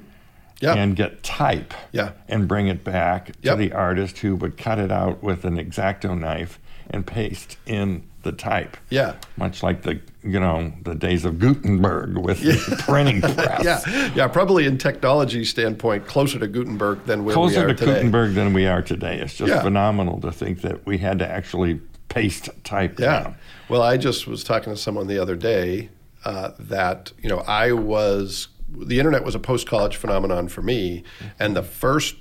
Yeah. 0.61 0.75
and 0.75 0.94
get 0.97 1.23
type 1.23 1.75
Yeah. 1.92 2.12
and 2.28 2.47
bring 2.49 2.68
it 2.68 2.85
back 2.85 3.33
Yep. 3.42 3.54
to 3.54 3.56
the 3.56 3.73
artist 3.73 4.18
who 4.18 4.37
would 4.37 4.56
cut 4.56 4.78
it 4.78 4.90
out 4.90 5.23
with 5.23 5.44
an 5.44 5.56
exacto 5.56 6.16
knife 6.18 6.59
and 6.90 7.04
paste 7.06 7.56
in 7.66 8.04
the 8.25 8.33
type. 8.33 8.76
Yeah. 8.90 9.14
Much 9.37 9.62
like 9.62 9.83
the 9.83 10.00
you 10.23 10.40
know 10.40 10.73
the 10.83 10.95
days 10.95 11.25
of 11.25 11.38
Gutenberg 11.38 12.16
with 12.19 12.40
the 12.40 12.76
printing 12.88 13.21
press. 13.35 13.62
Yeah, 13.87 14.12
yeah, 14.14 14.28
probably 14.28 14.66
in 14.66 14.78
technology 14.78 15.45
standpoint, 15.45 16.07
closer 16.07 16.38
to 16.38 16.49
Gutenberg 16.49 17.04
than 17.04 17.21
where 17.25 17.28
we 17.28 17.35
closer 17.35 17.64
are 17.64 17.69
to 17.69 17.75
today. 17.75 17.95
Gutenberg 17.95 18.35
than 18.35 18.52
we 18.52 18.66
are 18.66 18.83
today. 18.83 19.21
It's 19.21 19.35
just 19.35 19.50
Yeah. 19.50 19.62
phenomenal 19.62 20.21
to 20.23 20.33
think 20.33 20.62
that 20.62 20.85
we 20.87 20.99
had 20.99 21.19
to 21.21 21.31
actually 21.31 21.81
paste 22.09 22.49
type 22.64 22.99
Yeah. 22.99 23.23
down. 23.23 23.35
Well, 23.69 23.83
I 23.83 23.97
just 23.97 24.26
was 24.26 24.43
talking 24.43 24.73
to 24.73 24.78
someone 24.78 25.07
the 25.07 25.19
other 25.19 25.37
day 25.37 25.90
uh, 26.25 26.52
that 26.59 27.12
you 27.23 27.28
know 27.28 27.40
I 27.47 27.73
was 27.73 28.49
the 28.76 28.99
internet 28.99 29.23
was 29.25 29.35
a 29.37 29.38
post 29.38 29.69
college 29.69 29.95
phenomenon 29.97 30.49
for 30.49 30.62
me, 30.62 31.04
and 31.38 31.54
the 31.54 31.62
first 31.62 32.16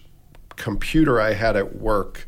computer 0.55 1.19
I 1.19 1.33
had 1.33 1.55
at 1.55 1.77
work 1.77 2.27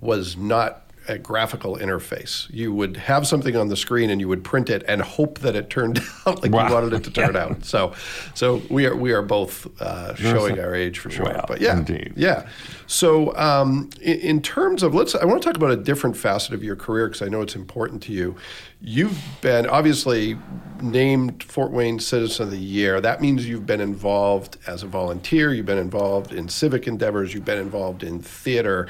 was 0.00 0.36
not 0.36 0.90
a 1.08 1.18
graphical 1.18 1.76
interface. 1.76 2.48
You 2.52 2.72
would 2.72 2.96
have 2.96 3.26
something 3.26 3.56
on 3.56 3.68
the 3.68 3.76
screen 3.76 4.10
and 4.10 4.20
you 4.20 4.28
would 4.28 4.44
print 4.44 4.70
it 4.70 4.84
and 4.86 5.02
hope 5.02 5.40
that 5.40 5.56
it 5.56 5.68
turned 5.70 6.00
out 6.26 6.42
like 6.42 6.52
Wow. 6.52 6.68
you 6.68 6.74
wanted 6.74 6.92
it 6.92 7.04
to 7.04 7.10
turn 7.10 7.36
out. 7.36 7.64
So, 7.64 7.94
so 8.34 8.62
we 8.70 8.86
are 8.86 8.94
we 8.94 9.12
are 9.12 9.22
both 9.22 9.66
uh, 9.80 10.14
showing 10.14 10.58
our 10.60 10.74
age 10.74 10.98
for 10.98 11.10
sure. 11.10 11.24
Well, 11.26 11.44
but 11.48 11.60
yeah, 11.60 11.76
indeed. 11.76 12.12
yeah. 12.16 12.48
So, 12.86 13.34
um, 13.36 13.88
in, 14.02 14.18
in 14.20 14.42
terms 14.42 14.82
of 14.82 14.94
let's, 14.94 15.14
I 15.14 15.24
want 15.24 15.42
to 15.42 15.48
talk 15.48 15.56
about 15.56 15.70
a 15.70 15.76
different 15.76 16.16
facet 16.16 16.52
of 16.52 16.62
your 16.62 16.76
career 16.76 17.08
because 17.08 17.22
I 17.22 17.28
know 17.28 17.40
it's 17.40 17.56
important 17.56 18.02
to 18.04 18.12
you. 18.12 18.36
You've 18.80 19.18
been 19.40 19.66
obviously 19.66 20.36
named 20.82 21.42
Fort 21.44 21.70
Wayne 21.70 22.00
Citizen 22.00 22.44
of 22.46 22.50
the 22.50 22.58
Year. 22.58 23.00
That 23.00 23.20
means 23.20 23.48
you've 23.48 23.64
been 23.66 23.80
involved 23.80 24.58
as 24.66 24.82
a 24.82 24.86
volunteer. 24.88 25.52
You've 25.54 25.66
been 25.66 25.78
involved 25.78 26.32
in 26.32 26.48
civic 26.48 26.86
endeavors. 26.86 27.32
You've 27.32 27.44
been 27.44 27.58
involved 27.60 28.02
in 28.02 28.20
theater. 28.20 28.88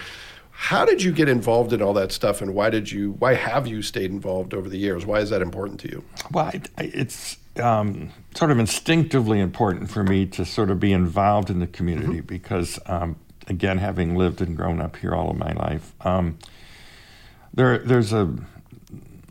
How 0.53 0.85
did 0.85 1.03
you 1.03 1.13
get 1.13 1.29
involved 1.29 1.73
in 1.73 1.83
all 1.83 1.95
that 1.95 2.13
stuff, 2.13 2.41
and 2.41 2.55
why 2.55 2.71
did 2.71 2.93
you? 2.93 3.13
Why 3.13 3.35
have 3.35 3.67
you 3.67 3.83
stayed 3.83 4.11
involved 4.11 4.55
over 4.55 4.69
the 4.69 4.79
years? 4.79 5.05
Why 5.05 5.19
is 5.19 5.31
that 5.31 5.43
important 5.43 5.81
to 5.81 5.89
you? 5.89 6.05
Well, 6.31 6.53
it's 6.79 7.39
um, 7.61 8.13
sort 8.35 8.51
of 8.51 8.59
instinctively 8.59 9.41
important 9.41 9.91
for 9.91 10.05
me 10.05 10.27
to 10.27 10.45
sort 10.45 10.71
of 10.71 10.79
be 10.79 10.93
involved 10.93 11.51
in 11.51 11.59
the 11.59 11.67
community 11.67 12.21
because, 12.21 12.79
um, 12.87 13.17
again, 13.49 13.79
having 13.79 14.17
lived 14.17 14.41
and 14.41 14.57
grown 14.57 14.81
up 14.81 14.97
here 14.97 15.15
all 15.15 15.31
of 15.31 15.37
my 15.37 15.53
life, 15.53 15.95
um, 16.03 16.39
there 17.55 17.79
there's 17.79 18.13
a 18.13 18.33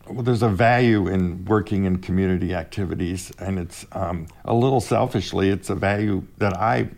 well, 0.10 0.24
there's 0.24 0.44
a 0.44 0.50
value 0.50 1.08
in 1.08 1.46
working 1.46 1.86
in 1.86 1.98
community 2.00 2.54
activities, 2.54 3.32
and 3.40 3.58
it's 3.58 3.86
um, 3.94 4.28
a 4.44 4.54
little 4.54 4.82
selfishly, 4.82 5.50
it's 5.50 5.70
a 5.70 5.76
value 5.76 6.24
that 6.38 6.58
I 6.58 6.90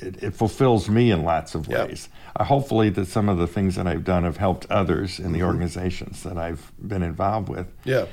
it, 0.00 0.22
it 0.22 0.34
fulfills 0.34 0.88
me 0.88 1.10
in 1.10 1.22
lots 1.24 1.54
of 1.54 1.68
Yep. 1.68 1.88
ways. 1.88 2.08
Uh, 2.34 2.44
hopefully, 2.44 2.90
that 2.90 3.06
some 3.06 3.28
of 3.28 3.38
the 3.38 3.46
things 3.46 3.76
that 3.76 3.86
I've 3.86 4.04
done 4.04 4.24
have 4.24 4.36
helped 4.36 4.66
others 4.70 5.18
in 5.18 5.32
the 5.32 5.42
organizations 5.42 6.22
that 6.22 6.36
I've 6.36 6.70
been 6.86 7.02
involved 7.02 7.48
with. 7.48 7.66
Yeah, 7.84 8.06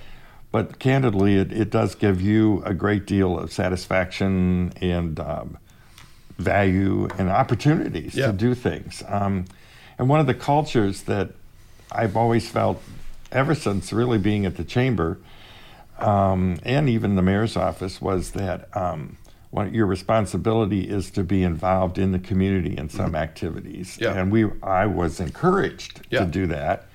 But 0.51 0.79
candidly, 0.79 1.35
it, 1.35 1.51
it 1.51 1.69
does 1.69 1.95
give 1.95 2.21
you 2.21 2.61
a 2.65 2.73
great 2.73 3.05
deal 3.05 3.37
of 3.39 3.51
satisfaction 3.51 4.71
and 4.81 5.19
um, 5.19 5.57
value 6.37 7.07
and 7.17 7.29
opportunities 7.29 8.15
Yeah. 8.15 8.27
to 8.27 8.33
do 8.33 8.53
things. 8.55 9.03
Um, 9.07 9.45
and 9.97 10.09
one 10.09 10.19
of 10.19 10.27
the 10.27 10.33
cultures 10.33 11.03
that 11.03 11.31
I've 11.91 12.15
always 12.17 12.47
felt, 12.49 12.81
ever 13.31 13.53
since 13.55 13.91
really 13.93 14.17
being 14.17 14.45
at 14.45 14.55
the 14.57 14.63
chamber 14.63 15.19
um, 15.99 16.57
and 16.63 16.89
even 16.89 17.15
the 17.15 17.21
mayor's 17.21 17.55
office, 17.55 18.01
was 18.01 18.31
that 18.31 18.75
um, 18.75 19.17
one, 19.53 19.71
your 19.71 19.85
responsibility 19.85 20.89
is 20.89 21.11
to 21.11 21.23
be 21.23 21.43
involved 21.43 21.99
in 21.99 22.11
the 22.11 22.17
community 22.17 22.75
in 22.75 22.89
some 22.89 23.13
activities. 23.13 23.99
Yeah. 24.01 24.13
And 24.13 24.31
we, 24.31 24.49
I 24.63 24.87
was 24.87 25.19
encouraged 25.19 26.01
Yeah. 26.09 26.21
to 26.21 26.25
do 26.25 26.47
that. 26.47 26.85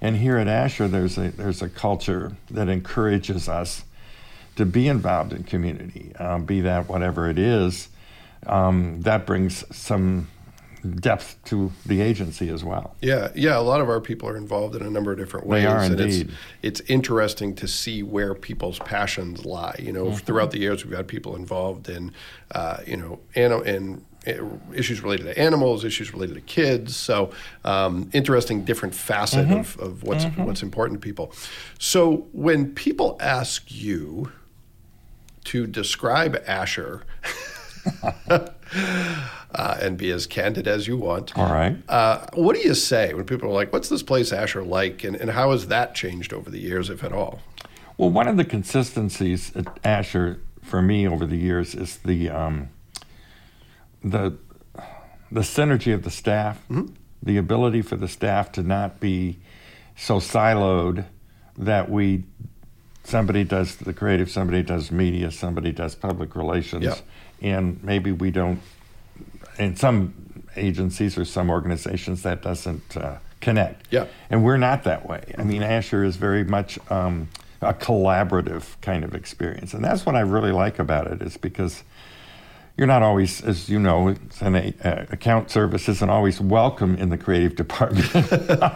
And 0.00 0.16
here 0.16 0.36
at 0.36 0.48
Asher, 0.48 0.88
there's 0.88 1.16
a 1.16 1.30
there's 1.30 1.62
a 1.62 1.68
culture 1.68 2.32
that 2.50 2.68
encourages 2.68 3.48
us 3.48 3.84
to 4.56 4.64
be 4.66 4.88
involved 4.88 5.32
in 5.32 5.44
community, 5.44 6.12
um, 6.18 6.44
be 6.44 6.60
that 6.62 6.88
whatever 6.88 7.30
it 7.30 7.38
is. 7.38 7.88
Um, 8.46 9.00
that 9.02 9.24
brings 9.24 9.64
some 9.76 10.26
depth 10.96 11.36
to 11.46 11.70
the 11.86 12.00
agency 12.00 12.48
as 12.50 12.62
well. 12.64 12.94
Yeah, 13.00 13.28
yeah. 13.34 13.58
A 13.58 13.60
lot 13.62 13.80
of 13.80 13.88
our 13.88 14.00
people 14.00 14.28
are 14.28 14.36
involved 14.36 14.74
in 14.76 14.82
a 14.82 14.90
number 14.90 15.12
of 15.12 15.18
different 15.18 15.46
ways, 15.46 15.62
They 15.62 15.66
are 15.66 15.78
and 15.80 16.00
indeed. 16.00 16.30
it's 16.62 16.80
it's 16.80 16.90
interesting 16.90 17.54
to 17.56 17.68
see 17.68 18.02
where 18.02 18.34
people's 18.34 18.78
passions 18.80 19.44
lie. 19.44 19.76
You 19.78 19.92
know, 19.92 20.06
Mm-hmm. 20.06 20.16
throughout 20.26 20.50
the 20.50 20.58
years, 20.58 20.84
we've 20.84 20.96
had 20.96 21.06
people 21.08 21.36
involved 21.36 21.88
in, 21.88 22.12
uh, 22.52 22.78
you 22.86 22.96
know, 22.96 23.20
an- 23.34 23.66
in 23.66 24.04
uh, 24.26 24.44
issues 24.74 25.00
related 25.02 25.24
to 25.24 25.38
animals, 25.38 25.84
issues 25.84 26.12
related 26.12 26.34
to 26.34 26.40
kids. 26.42 26.96
So 26.96 27.30
um, 27.64 28.10
interesting, 28.12 28.64
different 28.64 28.94
facet 28.94 29.46
Mm-hmm. 29.46 29.60
of, 29.60 29.78
of 29.78 30.02
what's 30.02 30.24
what's 30.36 30.62
important 30.62 31.00
to 31.00 31.06
people. 31.06 31.32
So 31.78 32.26
when 32.32 32.72
people 32.74 33.16
ask 33.20 33.70
you 33.70 34.32
to 35.44 35.66
describe 35.66 36.36
Asher. 36.46 37.02
Uh, 39.54 39.78
and 39.80 39.96
be 39.96 40.10
as 40.10 40.26
candid 40.26 40.68
as 40.68 40.86
you 40.86 40.96
want. 40.98 41.36
All 41.38 41.50
right. 41.50 41.74
Uh, 41.88 42.26
what 42.34 42.54
do 42.54 42.60
you 42.60 42.74
say 42.74 43.14
when 43.14 43.24
people 43.24 43.48
are 43.48 43.54
like, 43.54 43.72
"What's 43.72 43.88
this 43.88 44.02
place 44.02 44.30
Asher 44.30 44.62
like?" 44.62 45.04
and, 45.04 45.16
and 45.16 45.30
how 45.30 45.52
has 45.52 45.68
that 45.68 45.94
changed 45.94 46.34
over 46.34 46.50
the 46.50 46.58
years, 46.60 46.90
if 46.90 47.02
at 47.02 47.12
all? 47.14 47.40
Well, 47.96 48.10
one 48.10 48.28
of 48.28 48.36
the 48.36 48.44
consistencies 48.44 49.50
at 49.56 49.66
Asher 49.82 50.40
for 50.62 50.82
me 50.82 51.08
over 51.08 51.24
the 51.24 51.38
years 51.38 51.74
is 51.74 51.96
the 51.98 52.28
um, 52.28 52.68
the 54.04 54.36
the 55.32 55.40
synergy 55.40 55.94
of 55.94 56.02
the 56.04 56.10
staff, 56.10 56.62
the 57.22 57.38
ability 57.38 57.80
for 57.82 57.96
the 57.96 58.08
staff 58.08 58.52
to 58.52 58.62
not 58.62 59.00
be 59.00 59.38
so 59.96 60.16
siloed 60.18 61.06
that 61.56 61.90
we 61.90 62.24
somebody 63.04 63.44
does 63.44 63.76
the 63.76 63.94
creative, 63.94 64.30
somebody 64.30 64.62
does 64.62 64.90
media, 64.92 65.30
somebody 65.30 65.72
does 65.72 65.94
public 65.94 66.36
relations, 66.36 66.84
Yeah. 66.84 66.96
and 67.40 67.82
maybe 67.82 68.12
we 68.12 68.30
don't. 68.30 68.60
In 69.58 69.76
some 69.76 70.14
agencies 70.56 71.18
or 71.18 71.24
some 71.24 71.50
organizations, 71.50 72.22
that 72.22 72.42
doesn't 72.42 72.96
uh, 72.96 73.18
connect. 73.40 73.86
Yeah. 73.90 74.06
And 74.30 74.44
we're 74.44 74.56
not 74.56 74.84
that 74.84 75.08
way. 75.08 75.34
I 75.38 75.44
mean, 75.44 75.62
Asher 75.62 76.04
is 76.04 76.16
very 76.16 76.44
much 76.44 76.78
um, 76.90 77.28
a 77.60 77.74
collaborative 77.74 78.80
kind 78.80 79.04
of 79.04 79.14
experience. 79.14 79.74
And 79.74 79.84
that's 79.84 80.06
what 80.06 80.14
I 80.14 80.20
really 80.20 80.52
like 80.52 80.78
about 80.78 81.06
it, 81.06 81.22
is 81.22 81.36
because 81.36 81.82
you're 82.76 82.86
not 82.86 83.02
always, 83.02 83.42
as 83.42 83.68
you 83.68 83.78
know, 83.78 84.14
an 84.40 84.54
uh, 84.54 85.06
account 85.10 85.50
service 85.50 85.88
isn't 85.88 86.08
always 86.08 86.40
welcome 86.40 86.96
in 86.96 87.08
the 87.08 87.18
creative 87.18 87.56
department. 87.56 88.08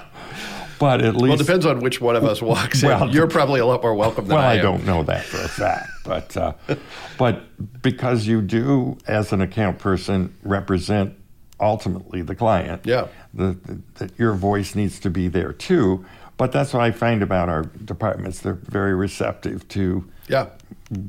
but 0.82 1.00
at 1.00 1.14
least. 1.14 1.22
Well, 1.22 1.32
it 1.34 1.38
depends 1.38 1.64
on 1.64 1.78
which 1.80 2.00
one 2.00 2.16
of 2.16 2.24
us 2.24 2.42
walks 2.52 2.82
Well, 2.82 3.04
in. 3.04 3.10
You're 3.10 3.28
probably 3.28 3.60
a 3.60 3.66
lot 3.66 3.82
more 3.82 3.94
welcome 3.94 4.26
than 4.26 4.36
I. 4.36 4.54
am. 4.56 4.58
well, 4.64 4.74
I 4.74 4.76
don't 4.76 4.84
know 4.84 5.02
that 5.04 5.24
for 5.24 5.38
a 5.38 5.48
fact, 5.48 5.88
but 6.04 6.36
uh, 6.36 6.52
but 7.18 7.42
because 7.82 8.26
you 8.26 8.42
do, 8.42 8.98
as 9.06 9.32
an 9.32 9.40
account 9.40 9.78
person, 9.78 10.34
represent 10.42 11.14
ultimately 11.60 12.22
the 12.22 12.34
client. 12.34 12.82
Yeah. 12.84 13.06
that 13.34 14.10
your 14.18 14.34
voice 14.34 14.74
needs 14.74 14.98
to 15.00 15.10
be 15.10 15.28
there 15.28 15.52
too. 15.52 16.04
But 16.36 16.50
that's 16.50 16.72
what 16.74 16.82
I 16.82 16.90
find 16.90 17.22
about 17.22 17.48
our 17.48 17.62
departments; 17.62 18.40
they're 18.40 18.54
very 18.54 18.94
receptive 18.94 19.68
to 19.68 20.04
Yeah, 20.28 20.46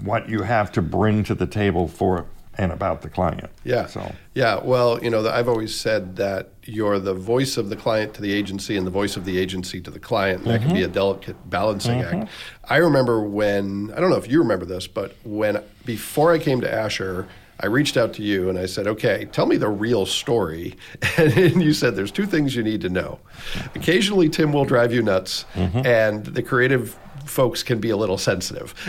what 0.04 0.30
you 0.30 0.44
have 0.44 0.72
to 0.74 0.82
bring 0.84 1.24
to 1.24 1.34
the 1.34 1.48
table 1.48 1.88
for 1.88 2.28
and 2.58 2.72
about 2.72 3.02
the 3.02 3.10
client. 3.10 3.50
Yeah. 3.64 3.88
So 3.88 4.14
Yeah. 4.34 4.60
Well, 4.64 5.04
you 5.04 5.10
know, 5.10 5.28
I've 5.28 5.48
always 5.48 5.76
said 5.76 6.16
that 6.18 6.50
you're 6.64 7.00
the 7.00 7.14
voice 7.14 7.58
of 7.58 7.70
the 7.70 7.76
client 7.76 8.14
to 8.16 8.22
the 8.22 8.32
agency 8.32 8.78
and 8.78 8.86
the 8.86 8.92
voice 8.92 9.18
of 9.18 9.26
the 9.26 9.38
agency 9.38 9.82
to 9.82 9.92
the 9.92 10.00
client. 10.00 10.44
And 10.44 10.52
That 10.52 10.62
can 10.62 10.74
be 10.74 10.82
a 10.82 10.86
mm-hmm. 10.86 10.94
delicate 10.94 11.50
balancing 11.50 12.02
act. 12.02 12.16
Mm-hmm. 12.16 12.74
I 12.74 12.78
remember 12.78 13.22
when 13.22 13.92
I 13.96 14.00
don't 14.00 14.10
know 14.10 14.18
if 14.18 14.30
you 14.30 14.40
remember 14.40 14.66
this, 14.66 14.88
but 14.88 15.16
when 15.24 15.62
before 15.86 16.32
I 16.32 16.40
came 16.40 16.62
to 16.62 16.72
Asher. 16.72 17.28
I 17.60 17.68
reached 17.68 17.98
out 17.98 18.14
to 18.14 18.24
you 18.24 18.50
and 18.50 18.58
I 18.58 18.66
said, 18.66 18.88
okay, 18.88 19.26
tell 19.32 19.46
me 19.46 19.58
the 19.58 19.70
real 19.70 20.06
story. 20.06 20.76
And 21.18 21.64
you 21.64 21.72
said, 21.72 21.96
there's 21.96 22.12
two 22.12 22.26
things 22.26 22.56
you 22.56 22.64
need 22.64 22.82
to 22.82 22.90
know. 22.90 23.20
Mm-hmm. 23.54 23.80
Occasionally, 23.80 24.28
Tim 24.28 24.52
will 24.52 24.66
drive 24.66 24.92
you 24.92 25.04
nuts, 25.04 25.46
and 25.56 26.26
the 26.26 26.42
creative 26.42 26.98
folks 27.26 27.64
can 27.64 27.80
be 27.80 27.90
a 27.90 27.98
little 27.98 28.18
sensitive. 28.18 28.74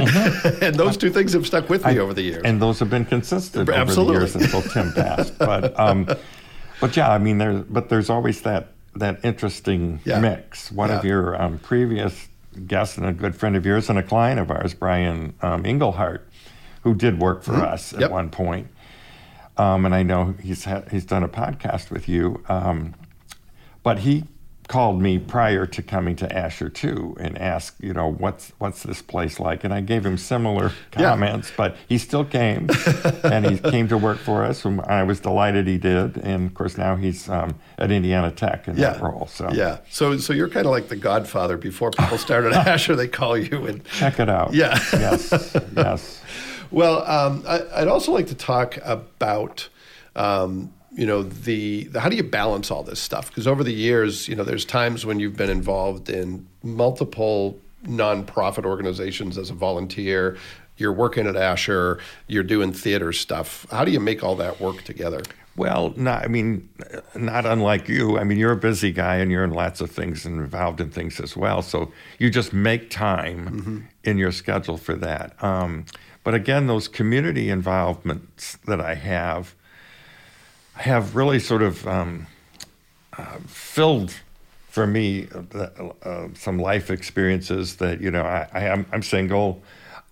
and 0.63 0.75
those 0.75 0.97
two 0.97 1.11
things 1.11 1.33
have 1.33 1.47
stuck 1.47 1.69
with 1.69 1.85
me 1.87 1.99
over 1.99 2.13
the 2.15 2.23
years. 2.23 2.43
and 2.45 2.61
those 2.61 2.79
have 2.81 2.91
been 2.91 3.05
consistent 3.05 3.69
Absolutely. 3.69 4.17
over 4.17 4.27
the 4.27 4.39
years 4.39 4.55
until 4.55 4.63
Tim 4.71 4.93
passed. 4.95 5.39
But 5.39 5.79
um, 5.79 6.09
but 6.81 6.97
yeah, 6.97 7.11
I 7.11 7.19
mean, 7.19 7.39
there's 7.39 7.63
but 7.63 7.89
there's 7.89 8.11
always 8.11 8.43
that 8.43 8.69
that 8.97 9.21
interesting 9.25 10.01
Yeah. 10.05 10.21
mix. 10.21 10.71
One 10.73 10.91
of 10.91 11.05
your 11.05 11.41
um, 11.41 11.59
previous 11.59 12.29
guests 12.67 12.97
and 12.97 13.07
a 13.07 13.13
good 13.13 13.35
friend 13.35 13.57
of 13.57 13.67
yours 13.67 13.91
and 13.91 13.99
a 13.99 14.03
client 14.03 14.39
of 14.39 14.51
ours, 14.51 14.75
Brian 14.75 15.35
um, 15.43 15.67
Englehart, 15.67 16.29
who 16.83 16.95
did 16.95 17.19
work 17.19 17.43
for 17.43 17.55
us 17.55 17.93
at 17.93 17.95
Mm-hmm. 17.95 18.01
Yep. 18.03 18.11
one 18.13 18.31
point. 18.31 18.69
Um, 19.57 19.85
and 19.87 19.95
I 19.95 20.03
know 20.03 20.35
he's 20.43 20.65
had, 20.65 20.89
he's 20.91 21.05
done 21.05 21.23
a 21.23 21.29
podcast 21.29 21.91
with 21.91 22.09
you. 22.09 22.43
Um, 22.49 22.95
but 23.83 23.99
he 24.01 24.25
called 24.69 25.01
me 25.01 25.19
prior 25.19 25.67
to 25.67 25.83
coming 25.83 26.17
to 26.17 26.33
Asher 26.37 26.69
too 26.69 27.17
and 27.21 27.37
asked, 27.39 27.83
you 27.83 27.93
know, 27.93 28.11
what's 28.11 28.53
what's 28.59 28.83
this 28.83 29.03
place 29.03 29.39
like? 29.39 29.65
And 29.65 29.73
I 29.75 29.81
gave 29.81 30.05
him 30.07 30.17
similar 30.17 30.73
Yeah. 30.99 31.11
comments, 31.11 31.53
but 31.57 31.77
he 31.89 31.99
still 31.99 32.25
came 32.25 32.69
and 33.25 33.47
he 33.47 33.59
came 33.59 33.89
to 33.89 33.99
work 33.99 34.19
for 34.19 34.45
us. 34.45 34.65
And 34.65 34.81
I 34.83 35.03
was 35.03 35.21
delighted 35.21 35.67
he 35.67 35.79
did. 35.79 36.17
And 36.19 36.47
of 36.47 36.55
course, 36.55 36.79
now 36.79 36.97
he's 36.97 37.29
um, 37.29 37.55
at 37.79 37.91
Indiana 37.91 38.31
Tech 38.31 38.67
in 38.69 38.77
that 38.77 39.01
role. 39.01 39.27
So 39.27 39.51
Yeah. 39.53 39.79
So 39.91 40.17
so 40.19 40.33
you're 40.33 40.49
kind 40.49 40.67
of 40.67 40.73
like 40.73 40.89
the 40.89 40.97
Godfather. 40.97 41.57
Before 41.57 41.91
people 41.91 42.19
started 42.19 42.53
Asher, 42.55 42.97
they 42.97 43.09
call 43.09 43.37
you 43.37 43.67
and 43.67 43.85
check 43.85 44.19
it 44.19 44.29
out. 44.29 44.55
Yeah. 44.55 44.79
yes. 44.93 45.57
Yes. 45.77 46.21
Well, 46.71 47.05
um, 47.09 47.45
I, 47.47 47.63
I'd 47.83 47.89
also 47.89 48.11
like 48.13 48.27
to 48.29 48.35
talk 48.35 48.79
about, 48.83 49.69
um, 50.17 50.73
you 50.95 51.07
know, 51.07 51.23
the, 51.23 51.85
the 51.85 52.01
how 52.01 52.09
do 52.09 52.17
you 52.17 52.23
balance 52.23 52.71
all 52.71 52.83
this 52.83 53.01
stuff? 53.01 53.29
Because 53.29 53.47
over 53.47 53.65
the 53.65 53.73
years, 53.73 54.29
you 54.29 54.37
know, 54.37 54.45
there's 54.45 54.65
times 54.65 55.05
when 55.05 55.21
you've 55.21 55.37
been 55.37 55.51
involved 55.51 56.09
in 56.09 56.47
multiple 56.63 57.59
nonprofit 57.85 58.65
organizations 58.65 59.37
as 59.37 59.51
a 59.51 59.55
volunteer. 59.55 60.37
You're 60.77 60.93
working 60.93 61.27
at 61.27 61.37
Asher. 61.37 61.99
You're 62.27 62.43
doing 62.43 62.73
theater 62.73 63.13
stuff. 63.13 63.67
How 63.71 63.85
do 63.85 63.91
you 63.91 64.01
make 64.01 64.25
all 64.25 64.37
that 64.37 64.61
work 64.61 64.83
together? 64.83 65.23
Well, 65.57 65.95
not, 65.97 66.25
I 66.25 66.29
mean, 66.29 66.69
not 67.15 67.47
unlike 67.47 67.89
you. 67.89 68.19
I 68.19 68.25
mean, 68.25 68.39
you're 68.39 68.53
a 68.53 68.57
busy 68.57 68.91
guy 68.91 69.17
and 69.17 69.31
you're 69.31 69.45
in 69.45 69.51
lots 69.51 69.81
of 69.81 69.91
things 69.91 70.27
and 70.27 70.41
involved 70.41 70.81
in 70.81 70.91
things 70.91 71.21
as 71.21 71.37
well. 71.37 71.63
So 71.63 71.93
you 72.19 72.29
just 72.29 72.53
make 72.53 72.91
time 72.91 73.89
in 74.03 74.19
your 74.19 74.33
schedule 74.33 74.77
for 74.77 74.97
that. 74.97 75.41
Um, 75.43 75.87
but 76.25 76.35
again, 76.35 76.67
those 76.67 76.89
community 76.89 77.51
involvements 77.51 78.59
that 78.67 78.81
I 78.81 78.95
have 78.95 79.55
have 80.77 81.15
really 81.17 81.39
sort 81.39 81.63
of 81.63 81.87
um, 81.87 82.27
uh, 83.17 83.39
filled 83.47 84.13
for 84.71 84.87
me 84.87 85.29
uh, 85.55 85.67
uh, 86.03 86.29
some 86.35 86.59
life 86.59 86.91
experiences 86.91 87.77
that 87.77 88.01
you 88.01 88.11
know 88.11 88.23
I, 88.23 88.49
I 88.53 88.61
am 88.65 88.87
I'm 88.93 89.03
single. 89.03 89.63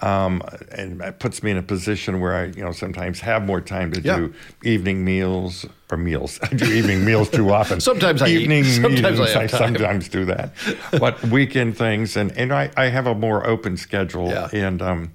Um, 0.00 0.42
and 0.72 1.00
it 1.00 1.20
puts 1.20 1.44
me 1.44 1.52
in 1.52 1.56
a 1.58 1.62
position 1.62 2.18
where 2.20 2.34
I, 2.34 2.44
you 2.46 2.64
know, 2.64 2.72
sometimes 2.72 3.20
have 3.20 3.44
more 3.46 3.60
time 3.60 3.92
to 3.92 4.00
Yeah. 4.00 4.16
do 4.16 4.34
evening 4.64 5.04
meals 5.04 5.64
or 5.92 5.96
meals. 5.96 6.40
I 6.42 6.48
do 6.48 6.64
evening 6.64 7.04
meals 7.04 7.30
too 7.30 7.52
often. 7.52 7.80
Sometimes 7.92 8.20
I 8.20 8.26
eat. 8.26 8.40
evening 8.40 8.64
Sometimes 8.82 9.20
I 9.20 9.26
meetings, 9.26 9.32
have 9.32 9.50
time. 9.52 9.74
sometimes 9.76 10.08
do 10.08 10.24
that, 10.24 10.54
but 10.98 11.22
weekend 11.26 11.78
things, 11.78 12.16
and 12.16 12.32
and 12.36 12.52
I, 12.52 12.70
I 12.76 12.86
have 12.86 13.06
a 13.06 13.14
more 13.14 13.46
open 13.46 13.76
schedule, 13.76 14.30
Yeah. 14.30 14.48
and 14.52 14.82
um, 14.82 15.12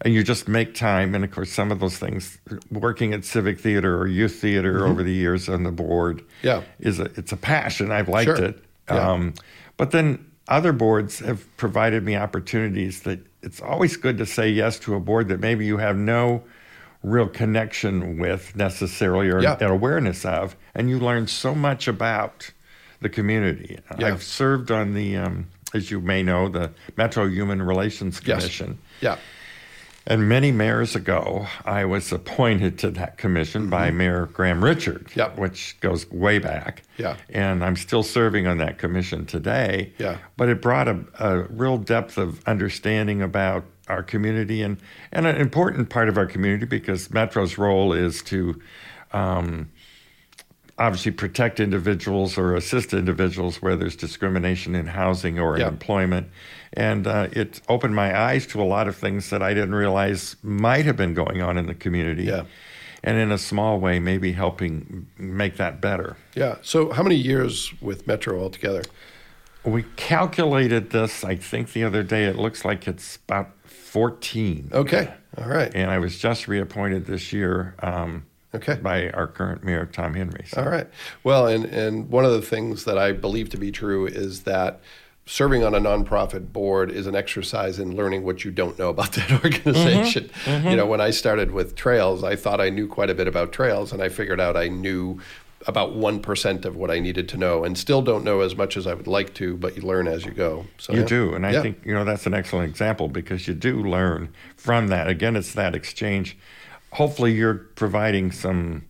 and 0.00 0.12
you 0.14 0.22
just 0.22 0.48
make 0.48 0.74
time. 0.74 1.14
And 1.14 1.24
of 1.24 1.30
course, 1.30 1.50
some 1.52 1.70
of 1.72 1.80
those 1.80 1.98
things, 1.98 2.38
working 2.70 3.12
at 3.14 3.24
civic 3.24 3.60
theater 3.60 3.98
or 3.98 4.06
youth 4.06 4.36
theater 4.40 4.86
over 4.86 5.02
the 5.02 5.12
years 5.12 5.48
on 5.48 5.62
the 5.62 5.72
board, 5.72 6.18
Mm-hmm. 6.18 6.46
Yeah. 6.46 6.62
is 6.80 6.98
a, 7.00 7.04
it's 7.16 7.32
a 7.32 7.36
passion. 7.36 7.90
I've 7.90 8.08
liked 8.08 8.26
Sure. 8.36 8.44
it. 8.44 8.64
Yeah. 8.88 9.10
Um, 9.12 9.34
but 9.76 9.90
then 9.92 10.30
other 10.48 10.72
boards 10.72 11.20
have 11.20 11.44
provided 11.56 12.02
me 12.04 12.16
opportunities 12.16 13.02
that 13.02 13.18
it's 13.42 13.60
always 13.62 13.96
good 13.96 14.18
to 14.18 14.26
say 14.26 14.50
yes 14.50 14.78
to 14.80 14.94
a 14.94 15.00
board 15.00 15.28
that 15.28 15.40
maybe 15.40 15.64
you 15.64 15.78
have 15.78 15.96
no 15.96 16.42
real 17.02 17.28
connection 17.28 18.18
with 18.18 18.54
necessarily 18.56 19.28
or 19.28 19.40
Yeah. 19.42 19.56
an 19.60 19.70
awareness 19.70 20.24
of, 20.24 20.56
and 20.74 20.88
you 20.90 20.98
learn 20.98 21.26
so 21.26 21.54
much 21.54 21.86
about 21.88 22.50
the 23.00 23.08
community. 23.08 23.78
Yeah. 23.98 24.08
I've 24.08 24.22
served 24.22 24.70
on 24.70 24.94
the, 24.94 25.16
um, 25.16 25.46
as 25.74 25.90
you 25.90 26.00
may 26.00 26.22
know, 26.22 26.48
the 26.48 26.70
Metro 26.96 27.26
Human 27.28 27.60
Relations 27.62 28.20
Yes. 28.24 28.40
Commission. 28.42 28.78
Yeah. 29.00 29.16
And 30.06 30.28
many 30.28 30.52
mayors 30.52 30.94
ago, 30.94 31.46
I 31.64 31.86
was 31.86 32.12
appointed 32.12 32.78
to 32.80 32.90
that 32.90 33.16
commission 33.16 33.70
by 33.70 33.90
Mayor 33.90 34.26
Graham 34.26 34.62
Richard, 34.62 35.06
Mm-hmm. 35.08 35.18
Yep. 35.18 35.38
which 35.38 35.80
goes 35.80 36.10
way 36.10 36.38
back. 36.38 36.82
Yeah. 36.98 37.16
And 37.30 37.64
I'm 37.64 37.76
still 37.76 38.02
serving 38.02 38.46
on 38.46 38.58
that 38.58 38.76
commission 38.78 39.24
today. 39.24 39.92
Yeah. 39.98 40.18
But 40.36 40.50
it 40.50 40.60
brought 40.60 40.88
a, 40.88 41.04
a 41.18 41.38
real 41.44 41.78
depth 41.78 42.18
of 42.18 42.46
understanding 42.46 43.22
about 43.22 43.64
our 43.88 44.02
community 44.02 44.62
and, 44.62 44.76
and 45.12 45.26
an 45.26 45.36
important 45.36 45.88
part 45.90 46.08
of 46.10 46.18
our 46.18 46.26
community 46.26 46.66
because 46.66 47.10
Metro's 47.10 47.56
role 47.58 47.92
is 47.94 48.22
to 48.24 48.60
um, 49.12 49.70
obviously 50.78 51.12
protect 51.12 51.60
individuals 51.60 52.36
or 52.36 52.54
assist 52.54 52.92
individuals 52.92 53.62
where 53.62 53.76
there's 53.76 53.96
discrimination 53.96 54.74
in 54.74 54.86
housing 54.86 55.38
or 55.38 55.56
in 55.56 55.62
employment. 55.62 56.28
And 56.72 57.06
uh, 57.06 57.28
it 57.32 57.60
opened 57.68 57.94
my 57.94 58.18
eyes 58.18 58.46
to 58.48 58.60
a 58.60 58.64
lot 58.64 58.88
of 58.88 58.96
things 58.96 59.30
that 59.30 59.42
I 59.42 59.54
didn't 59.54 59.74
realize 59.74 60.36
might 60.42 60.84
have 60.86 60.96
been 60.96 61.14
going 61.14 61.40
on 61.40 61.56
in 61.58 61.66
the 61.66 61.74
community. 61.74 62.24
Yeah. 62.24 62.44
And 63.04 63.18
in 63.18 63.30
a 63.30 63.38
small 63.38 63.78
way, 63.78 64.00
maybe 64.00 64.32
helping 64.32 65.06
make 65.18 65.58
that 65.58 65.80
better. 65.80 66.16
Yeah. 66.34 66.56
So 66.62 66.90
how 66.90 67.02
many 67.02 67.16
years 67.16 67.72
with 67.80 68.06
Metro 68.06 68.40
altogether? 68.40 68.82
We 69.64 69.84
calculated 69.96 70.90
this, 70.90 71.22
I 71.22 71.36
think, 71.36 71.72
the 71.72 71.84
other 71.84 72.02
day. 72.02 72.24
It 72.24 72.36
looks 72.36 72.64
like 72.64 72.88
it's 72.88 73.16
about 73.16 73.50
14. 73.64 74.70
Okay. 74.72 75.12
All 75.38 75.48
right. 75.48 75.70
And 75.74 75.90
I 75.90 75.98
was 75.98 76.18
just 76.18 76.48
reappointed 76.48 77.06
this 77.06 77.32
year 77.32 77.74
um, 77.80 78.26
Okay. 78.54 78.74
by 78.76 79.10
our 79.10 79.26
current 79.26 79.64
mayor, 79.64 79.86
Tom 79.86 80.14
Henry. 80.14 80.44
So- 80.46 80.62
All 80.62 80.68
right. 80.68 80.86
Well, 81.22 81.46
and, 81.46 81.64
and 81.66 82.08
one 82.08 82.24
of 82.24 82.32
the 82.32 82.42
things 82.42 82.84
that 82.84 82.98
I 82.98 83.12
believe 83.12 83.50
to 83.50 83.56
be 83.56 83.70
true 83.72 84.06
is 84.06 84.42
that 84.44 84.80
serving 85.26 85.64
on 85.64 85.74
a 85.74 85.80
nonprofit 85.80 86.52
board 86.52 86.90
is 86.90 87.06
an 87.06 87.16
exercise 87.16 87.78
in 87.78 87.96
learning 87.96 88.24
what 88.24 88.44
you 88.44 88.50
don't 88.50 88.78
know 88.78 88.90
about 88.90 89.12
that 89.14 89.32
organization. 89.44 90.24
Mm-hmm. 90.24 90.50
Mm-hmm. 90.50 90.68
You 90.68 90.76
know, 90.76 90.86
when 90.86 91.00
I 91.00 91.10
started 91.10 91.50
with 91.52 91.74
trails, 91.74 92.22
I 92.22 92.36
thought 92.36 92.60
I 92.60 92.68
knew 92.70 92.86
quite 92.86 93.10
a 93.10 93.14
bit 93.14 93.26
about 93.26 93.52
trails, 93.52 93.92
and 93.92 94.02
I 94.02 94.08
figured 94.08 94.40
out 94.40 94.56
I 94.56 94.68
knew 94.68 95.20
about 95.66 95.92
1% 95.96 96.64
of 96.66 96.76
what 96.76 96.90
I 96.90 96.98
needed 96.98 97.26
to 97.30 97.38
know 97.38 97.64
and 97.64 97.78
still 97.78 98.02
don't 98.02 98.22
know 98.22 98.40
as 98.40 98.54
much 98.54 98.76
as 98.76 98.86
I 98.86 98.92
would 98.92 99.06
like 99.06 99.32
to, 99.36 99.56
but 99.56 99.74
you 99.76 99.82
learn 99.82 100.06
as 100.06 100.26
you 100.26 100.30
go. 100.30 100.66
So 100.76 100.92
You 100.92 101.00
yeah. 101.00 101.06
do, 101.06 101.34
and 101.34 101.46
I 101.46 101.52
Yeah. 101.52 101.62
think 101.62 101.78
you 101.86 101.94
know 101.94 102.04
that's 102.04 102.26
an 102.26 102.34
excellent 102.34 102.68
example 102.68 103.08
because 103.08 103.48
you 103.48 103.54
do 103.54 103.82
learn 103.82 104.28
from 104.58 104.88
that. 104.88 105.08
Again, 105.08 105.36
it's 105.36 105.54
that 105.54 105.74
exchange. 105.74 106.36
Hopefully, 106.94 107.32
you're 107.32 107.54
providing 107.54 108.32
some 108.32 108.84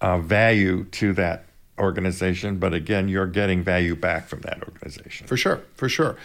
uh, 0.00 0.18
value 0.18 0.84
to 0.84 1.12
that 1.14 1.44
organization, 1.78 2.58
but 2.58 2.72
again, 2.72 3.08
you're 3.08 3.26
getting 3.26 3.62
value 3.62 3.96
back 3.96 4.28
from 4.28 4.40
that 4.42 4.62
organization. 4.62 5.26
For 5.26 5.36
sure, 5.36 5.60
for 5.74 5.88
sure. 5.88 6.16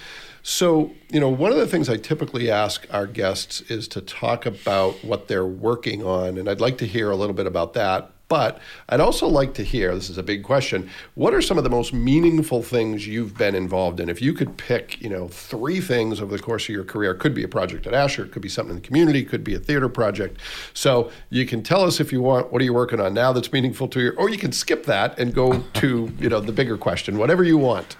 So, 0.43 0.91
you 1.09 1.19
know, 1.19 1.29
one 1.29 1.51
of 1.51 1.57
the 1.57 1.67
things 1.67 1.89
I 1.89 1.97
typically 1.97 2.49
ask 2.49 2.87
our 2.91 3.05
guests 3.05 3.61
is 3.61 3.87
to 3.89 4.01
talk 4.01 4.45
about 4.45 5.03
what 5.03 5.27
they're 5.27 5.45
working 5.45 6.03
on, 6.03 6.37
and 6.37 6.47
I'd 6.49 6.61
like 6.61 6.77
to 6.77 6.87
hear 6.87 7.09
a 7.11 7.15
little 7.15 7.35
bit 7.35 7.47
about 7.47 7.73
that. 7.73 8.11
But 8.29 8.59
I'd 8.89 8.99
also 8.99 9.27
like 9.27 9.53
to 9.53 9.63
hear 9.63 9.95
this 9.95 10.09
is 10.09 10.17
a 10.17 10.23
big 10.23 10.43
question 10.43 10.89
what 11.15 11.33
are 11.33 11.41
some 11.41 11.57
of 11.57 11.63
the 11.63 11.69
most 11.69 11.93
meaningful 11.93 12.61
things 12.61 13.07
you've 13.07 13.37
been 13.37 13.55
involved 13.55 13.99
in? 13.99 14.09
If 14.09 14.21
you 14.21 14.33
could 14.33 14.57
pick, 14.57 15.01
you 15.01 15.09
know, 15.09 15.27
three 15.27 15.79
things 15.79 16.19
over 16.21 16.35
the 16.35 16.41
course 16.41 16.63
of 16.65 16.69
your 16.69 16.83
career, 16.83 17.11
it 17.11 17.19
could 17.19 17.33
be 17.33 17.43
a 17.43 17.47
project 17.47 17.87
at 17.87 17.93
Asher, 17.93 18.25
it 18.25 18.31
could 18.31 18.41
be 18.41 18.49
something 18.49 18.75
in 18.75 18.81
the 18.81 18.87
community, 18.87 19.19
it 19.19 19.29
could 19.29 19.43
be 19.43 19.55
a 19.55 19.59
theater 19.59 19.87
project. 19.87 20.39
So 20.73 21.11
you 21.29 21.45
can 21.45 21.63
tell 21.63 21.83
us 21.83 21.99
if 21.99 22.11
you 22.11 22.21
want, 22.21 22.51
what 22.51 22.61
are 22.61 22.65
you 22.65 22.73
working 22.73 22.99
on 22.99 23.13
now 23.13 23.31
that's 23.31 23.51
meaningful 23.53 23.87
to 23.89 24.01
you? 24.01 24.13
Or 24.17 24.29
you 24.29 24.37
can 24.37 24.51
skip 24.51 24.85
that 24.85 25.17
and 25.17 25.33
go 25.33 25.63
to, 25.75 26.11
you 26.19 26.29
know, 26.29 26.39
the 26.41 26.51
bigger 26.51 26.77
question, 26.77 27.17
whatever 27.17 27.43
you 27.43 27.57
want. 27.57 27.95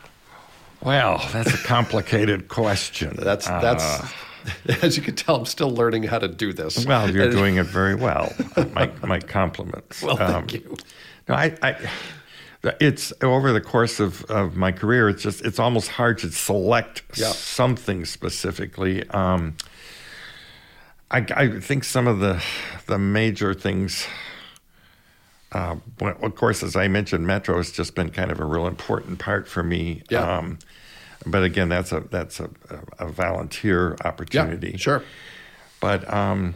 Well, 0.81 1.25
that's 1.31 1.53
a 1.53 1.57
complicated 1.65 2.49
question. 2.49 3.15
That's 3.17 3.47
Uh, 3.47 3.59
that's 3.61 4.01
as 4.81 4.97
you 4.97 5.03
can 5.03 5.15
tell, 5.15 5.35
I'm 5.35 5.45
still 5.45 5.69
learning 5.71 6.03
how 6.03 6.19
to 6.19 6.27
do 6.27 6.53
this. 6.53 6.85
well, 6.85 7.09
you're 7.09 7.23
And- 7.23 7.31
doing 7.31 7.55
it 7.57 7.65
very 7.65 7.95
well. 7.95 8.31
my 8.73 8.91
my 9.03 9.19
compliments. 9.19 10.01
Well, 10.03 10.17
thank 10.17 10.33
Um, 10.35 10.45
you. 10.49 10.77
No, 11.27 11.35
I, 11.35 11.55
I, 11.61 11.89
it's 12.79 13.11
over 13.21 13.51
the 13.53 13.61
course 13.61 13.99
of, 13.99 14.23
of 14.25 14.55
my 14.55 14.71
career. 14.71 15.09
It's 15.09 15.21
just 15.23 15.43
it's 15.45 15.59
almost 15.59 15.89
hard 15.89 16.17
to 16.19 16.31
select 16.31 17.03
Yeah. 17.15 17.27
something 17.31 18.05
specifically. 18.05 19.07
Um, 19.09 19.55
I, 21.11 21.25
I 21.35 21.59
think 21.59 21.83
some 21.83 22.07
of 22.07 22.19
the 22.19 22.41
the 22.87 22.97
major 22.97 23.53
things. 23.53 24.07
Uh, 25.51 25.77
well, 26.01 26.17
of 26.21 26.35
course, 26.35 26.61
as 26.61 26.75
I 26.75 26.89
mentioned, 26.89 27.25
Metro 27.25 27.55
has 27.57 27.71
just 27.71 27.95
been 27.95 28.09
kind 28.09 28.31
of 28.31 28.39
a 28.41 28.45
real 28.45 28.67
important 28.67 29.17
part 29.19 29.47
for 29.47 29.63
me. 29.63 30.03
Yeah. 30.09 30.37
Um, 30.39 30.59
but 31.25 31.43
again, 31.43 31.69
that's 31.69 31.91
a 31.91 32.01
that's 32.01 32.39
a, 32.39 32.49
a 32.99 33.07
volunteer 33.07 33.95
opportunity. 34.03 34.71
Yeah, 34.71 34.77
sure. 34.77 35.03
But 35.79 36.11
um, 36.11 36.55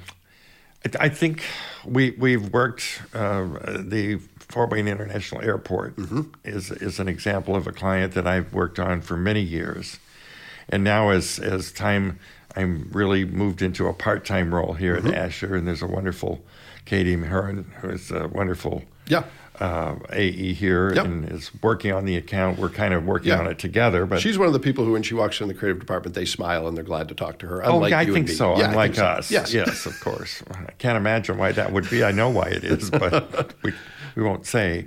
I, 0.85 1.05
I 1.05 1.09
think 1.09 1.43
we 1.85 2.11
we've 2.11 2.51
worked 2.53 3.01
uh, 3.13 3.47
the 3.79 4.19
Fort 4.39 4.69
Wayne 4.69 4.87
International 4.87 5.41
Airport 5.41 5.95
is 6.43 6.71
is 6.71 6.99
an 6.99 7.07
example 7.07 7.55
of 7.55 7.67
a 7.67 7.71
client 7.71 8.13
that 8.13 8.27
I've 8.27 8.53
worked 8.53 8.79
on 8.79 9.01
for 9.01 9.17
many 9.17 9.41
years, 9.41 9.99
and 10.69 10.83
now 10.83 11.09
as 11.09 11.39
as 11.39 11.71
time 11.71 12.19
I'm 12.55 12.89
really 12.91 13.25
moved 13.25 13.61
into 13.61 13.87
a 13.87 13.93
part 13.93 14.25
time 14.25 14.53
role 14.53 14.73
here 14.73 14.95
at 14.95 15.05
Asher, 15.05 15.55
and 15.55 15.67
there's 15.67 15.81
a 15.81 15.87
wonderful 15.87 16.43
Katie 16.85 17.15
Maharan 17.15 17.65
who 17.75 17.89
is 17.89 18.11
a 18.11 18.27
wonderful 18.27 18.83
Yeah. 19.07 19.23
Uh, 19.61 19.95
AE 20.11 20.53
here 20.53 20.93
Yep. 20.95 21.05
and 21.05 21.31
is 21.31 21.51
working 21.61 21.93
on 21.93 22.05
the 22.05 22.17
account. 22.17 22.57
We're 22.59 22.69
kind 22.69 22.93
of 22.93 23.05
working 23.05 23.29
Yeah. 23.29 23.39
on 23.39 23.47
it 23.47 23.59
together, 23.59 24.05
but 24.05 24.19
She's 24.19 24.37
one 24.37 24.47
of 24.47 24.53
the 24.53 24.59
people 24.59 24.83
who, 24.85 24.93
when 24.93 25.03
she 25.03 25.13
walks 25.13 25.39
in 25.39 25.47
the 25.47 25.53
creative 25.53 25.79
department, 25.79 26.15
they 26.15 26.25
smile 26.25 26.67
and 26.67 26.75
they're 26.75 26.83
glad 26.83 27.07
to 27.09 27.15
talk 27.15 27.37
to 27.39 27.47
her. 27.47 27.63
Oh, 27.65 27.85
yeah, 27.85 27.99
I 27.99 28.05
think 28.05 28.27
so. 28.27 28.57
Yeah, 28.57 28.69
Unlike 28.69 28.91
think 28.95 28.95
so. 28.97 29.05
us. 29.05 29.31
Yes. 29.31 29.53
yes, 29.53 29.85
of 29.85 29.99
course. 30.01 30.43
I 30.51 30.71
can't 30.79 30.97
imagine 30.97 31.37
why 31.37 31.51
that 31.51 31.71
would 31.71 31.89
be. 31.89 32.03
I 32.03 32.11
know 32.11 32.29
why 32.29 32.47
it 32.47 32.63
is, 32.63 32.89
but 32.89 33.53
we, 33.63 33.71
we 34.15 34.23
won't 34.23 34.45
say. 34.47 34.85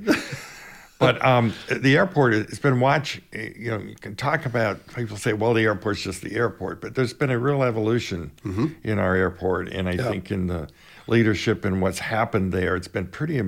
But 0.98 1.22
um, 1.24 1.52
the 1.70 1.96
airport, 1.96 2.34
it's 2.34 2.58
been 2.60 2.80
watch. 2.80 3.20
You 3.32 3.70
know, 3.72 3.78
you 3.78 3.96
can 4.00 4.14
talk 4.16 4.46
about. 4.46 4.86
People 4.94 5.16
say, 5.16 5.32
"Well, 5.34 5.52
the 5.52 5.62
airport's 5.64 6.02
just 6.02 6.22
the 6.22 6.34
airport," 6.36 6.80
but 6.80 6.94
there's 6.94 7.12
been 7.12 7.30
a 7.30 7.38
real 7.38 7.62
evolution 7.62 8.30
in 8.84 8.98
our 8.98 9.14
airport, 9.14 9.68
and 9.68 9.88
I 9.88 9.92
Mm-hmm. 9.96 10.00
Yeah. 10.04 10.10
think 10.10 10.30
in 10.30 10.46
the 10.46 10.68
leadership 11.08 11.64
and 11.64 11.82
what's 11.82 11.98
happened 11.98 12.52
there, 12.52 12.74
it's 12.76 12.88
been 12.88 13.08
pretty, 13.08 13.42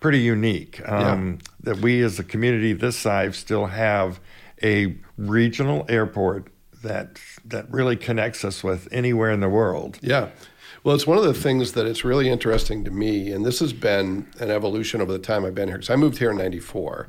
pretty 0.00 0.20
unique. 0.20 0.80
Um, 0.88 1.38
That 1.62 1.78
we, 1.78 2.02
as 2.02 2.18
a 2.18 2.24
community 2.24 2.72
this 2.72 2.96
size, 2.96 3.36
still 3.36 3.66
have 3.66 4.20
a 4.62 4.96
regional 5.16 5.86
airport 5.88 6.48
that 6.82 7.18
that 7.44 7.70
really 7.70 7.96
connects 7.96 8.44
us 8.44 8.64
with 8.64 8.88
anywhere 8.90 9.30
in 9.30 9.40
the 9.40 9.48
world. 9.48 9.98
Yeah. 10.00 10.28
Well, 10.82 10.94
it's 10.94 11.06
one 11.06 11.18
of 11.18 11.24
the 11.24 11.34
things 11.34 11.72
that 11.72 11.84
it's 11.86 12.04
really 12.04 12.30
interesting 12.30 12.84
to 12.84 12.90
me, 12.90 13.30
and 13.32 13.44
this 13.44 13.58
has 13.60 13.74
been 13.74 14.26
an 14.38 14.50
evolution 14.50 15.02
over 15.02 15.12
the 15.12 15.18
time 15.18 15.44
I've 15.44 15.54
been 15.54 15.68
here. 15.68 15.76
Because 15.76 15.90
I 15.90 15.96
moved 15.96 16.16
here 16.16 16.30
in 16.30 16.38
'94, 16.38 17.06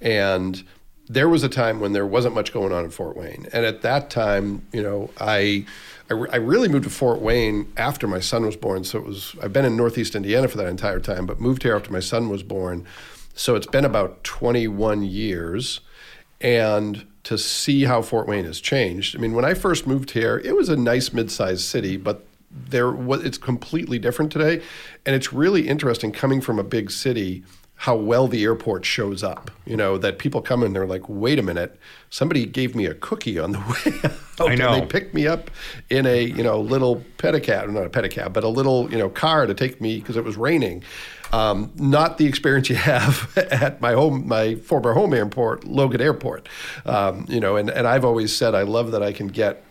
and 0.00 0.62
there 1.08 1.28
was 1.28 1.42
a 1.42 1.48
time 1.48 1.80
when 1.80 1.92
there 1.92 2.06
wasn't 2.06 2.34
much 2.34 2.52
going 2.52 2.72
on 2.72 2.84
in 2.84 2.90
Fort 2.90 3.16
Wayne, 3.16 3.48
and 3.52 3.66
at 3.66 3.82
that 3.82 4.10
time, 4.10 4.62
you 4.72 4.82
know, 4.82 5.10
I. 5.20 5.66
I, 6.10 6.14
re- 6.14 6.30
I 6.32 6.36
really 6.36 6.68
moved 6.68 6.84
to 6.84 6.90
Fort 6.90 7.20
Wayne 7.20 7.72
after 7.76 8.06
my 8.06 8.20
son 8.20 8.46
was 8.46 8.56
born. 8.56 8.84
So 8.84 8.98
it 8.98 9.04
was 9.04 9.34
I've 9.42 9.52
been 9.52 9.64
in 9.64 9.76
Northeast 9.76 10.14
Indiana 10.14 10.48
for 10.48 10.56
that 10.58 10.68
entire 10.68 11.00
time, 11.00 11.26
but 11.26 11.40
moved 11.40 11.62
here 11.62 11.76
after 11.76 11.92
my 11.92 12.00
son 12.00 12.28
was 12.28 12.42
born. 12.42 12.86
So 13.34 13.54
it's 13.54 13.66
been 13.66 13.84
about 13.84 14.24
21 14.24 15.04
years, 15.04 15.80
and 16.40 17.06
to 17.24 17.38
see 17.38 17.84
how 17.84 18.02
Fort 18.02 18.26
Wayne 18.26 18.46
has 18.46 18.60
changed. 18.60 19.14
I 19.14 19.20
mean, 19.20 19.32
when 19.32 19.44
I 19.44 19.54
first 19.54 19.86
moved 19.86 20.10
here, 20.12 20.38
it 20.44 20.56
was 20.56 20.68
a 20.68 20.76
nice 20.76 21.12
mid-sized 21.12 21.60
city, 21.60 21.96
but 21.96 22.26
there 22.50 22.90
was 22.90 23.24
it's 23.24 23.38
completely 23.38 23.98
different 23.98 24.32
today, 24.32 24.62
and 25.04 25.14
it's 25.14 25.32
really 25.32 25.68
interesting 25.68 26.10
coming 26.10 26.40
from 26.40 26.58
a 26.58 26.64
big 26.64 26.90
city 26.90 27.44
how 27.78 27.94
well 27.94 28.26
the 28.26 28.42
airport 28.42 28.84
shows 28.84 29.22
up. 29.22 29.52
You 29.64 29.76
know 29.76 29.98
that 29.98 30.18
people 30.18 30.42
come 30.42 30.64
in, 30.64 30.72
they're 30.72 30.86
like, 30.86 31.08
"Wait 31.08 31.38
a 31.38 31.42
minute, 31.42 31.78
somebody 32.10 32.44
gave 32.44 32.74
me 32.74 32.86
a 32.86 32.94
cookie 32.94 33.38
on 33.38 33.52
the 33.52 33.58
way 33.86 33.98
out." 34.04 34.50
I 34.50 34.54
know. 34.56 34.72
And 34.72 34.82
they 34.82 34.86
picked 34.86 35.14
me 35.14 35.26
up 35.28 35.50
in 35.88 36.04
a 36.04 36.22
you 36.22 36.42
know 36.42 36.60
little 36.60 37.04
pedicab, 37.18 37.70
not 37.70 37.86
a 37.86 37.90
pedicab, 37.90 38.32
but 38.32 38.42
a 38.42 38.48
little 38.48 38.90
you 38.90 38.98
know 38.98 39.08
car 39.08 39.46
to 39.46 39.54
take 39.54 39.80
me 39.80 40.00
because 40.00 40.16
it 40.16 40.24
was 40.24 40.36
raining. 40.36 40.82
Um, 41.32 41.70
not 41.76 42.18
the 42.18 42.26
experience 42.26 42.68
you 42.68 42.76
have 42.76 43.32
at 43.52 43.80
my 43.80 43.92
home, 43.92 44.26
my 44.26 44.56
former 44.56 44.92
home 44.92 45.14
airport, 45.14 45.64
Logan 45.64 46.00
Airport. 46.00 46.48
Um, 46.84 47.26
you 47.28 47.38
know, 47.38 47.56
and, 47.56 47.70
and 47.70 47.86
I've 47.86 48.04
always 48.04 48.34
said 48.34 48.54
I 48.54 48.62
love 48.62 48.90
that 48.90 49.02
I 49.02 49.12
can 49.12 49.28
get 49.28 49.62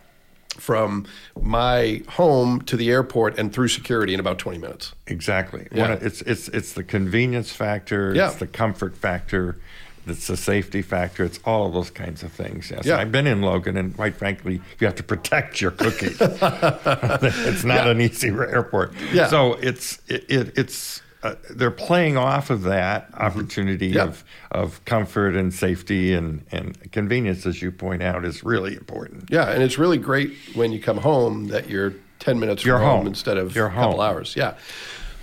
from 0.60 1.06
my 1.42 2.02
home 2.10 2.62
to 2.64 2.76
the 2.76 2.90
airport 2.90 3.38
and 3.38 3.54
through 3.54 3.68
security 3.70 4.14
in 4.14 4.20
about 4.20 4.40
20 4.40 4.58
minutes. 4.58 4.94
Exactly. 5.08 5.68
Yeah. 5.72 5.94
Of- 5.94 6.04
it's 6.04 6.22
it's 6.22 6.48
it's 6.50 6.74
the 6.74 6.84
convenience 6.84 7.52
factor. 7.52 8.14
Yeah. 8.14 8.28
It's 8.28 8.36
the 8.38 8.48
comfort 8.48 8.96
factor. 8.98 9.58
It's 10.06 10.28
the 10.28 10.38
safety 10.38 10.82
factor. 10.82 11.26
It's 11.26 11.40
all 11.44 11.68
of 11.68 11.74
those 11.74 11.90
kinds 11.90 12.24
of 12.24 12.32
things. 12.32 12.72
Yes. 12.72 12.86
Yeah. 12.86 12.98
I've 12.98 13.12
been 13.12 13.28
in 13.28 13.42
Logan, 13.42 13.76
and 13.76 13.94
quite 13.96 14.16
frankly, 14.16 14.62
you 14.80 14.88
have 14.88 14.96
to 14.96 15.04
protect 15.04 15.60
your 15.60 15.72
cookie. 15.72 16.08
it's 16.20 17.64
not 17.64 17.86
Yeah. 17.86 17.90
an 17.90 18.00
easy 18.02 18.30
airport. 18.30 18.94
Yeah. 19.12 19.28
So 19.28 19.56
it's 19.56 20.00
it, 20.08 20.26
it 20.30 20.58
it's. 20.58 21.02
Uh, 21.24 21.34
they're 21.50 21.72
playing 21.72 22.16
off 22.16 22.50
of 22.52 22.62
that 22.64 23.10
opportunity 23.16 23.88
Mm-hmm. 23.90 23.98
Yeah. 23.98 24.04
of, 24.04 24.24
of 24.52 24.86
comfort 24.86 25.36
and 25.36 25.52
safety 25.54 26.14
and, 26.14 26.46
and 26.52 26.92
convenience, 26.92 27.46
as 27.46 27.62
you 27.62 27.72
point 27.72 28.04
out, 28.04 28.24
is 28.24 28.44
really 28.44 28.76
important. 28.76 29.30
Yeah, 29.30 29.50
and 29.50 29.64
it's 29.64 29.78
really 29.80 29.98
great 29.98 30.34
when 30.54 30.72
you 30.72 30.80
come 30.80 30.98
home 30.98 31.48
that 31.48 31.70
you're 31.70 31.94
10 32.20 32.40
minutes 32.40 32.62
from 32.62 32.70
You're 32.70 32.80
home, 32.80 32.98
home. 33.00 33.08
instead 33.08 33.38
of 33.38 33.56
You're 33.56 33.68
a 33.68 33.72
couple 33.72 33.92
home. 33.94 34.00
hours. 34.02 34.36
Yeah. 34.36 34.56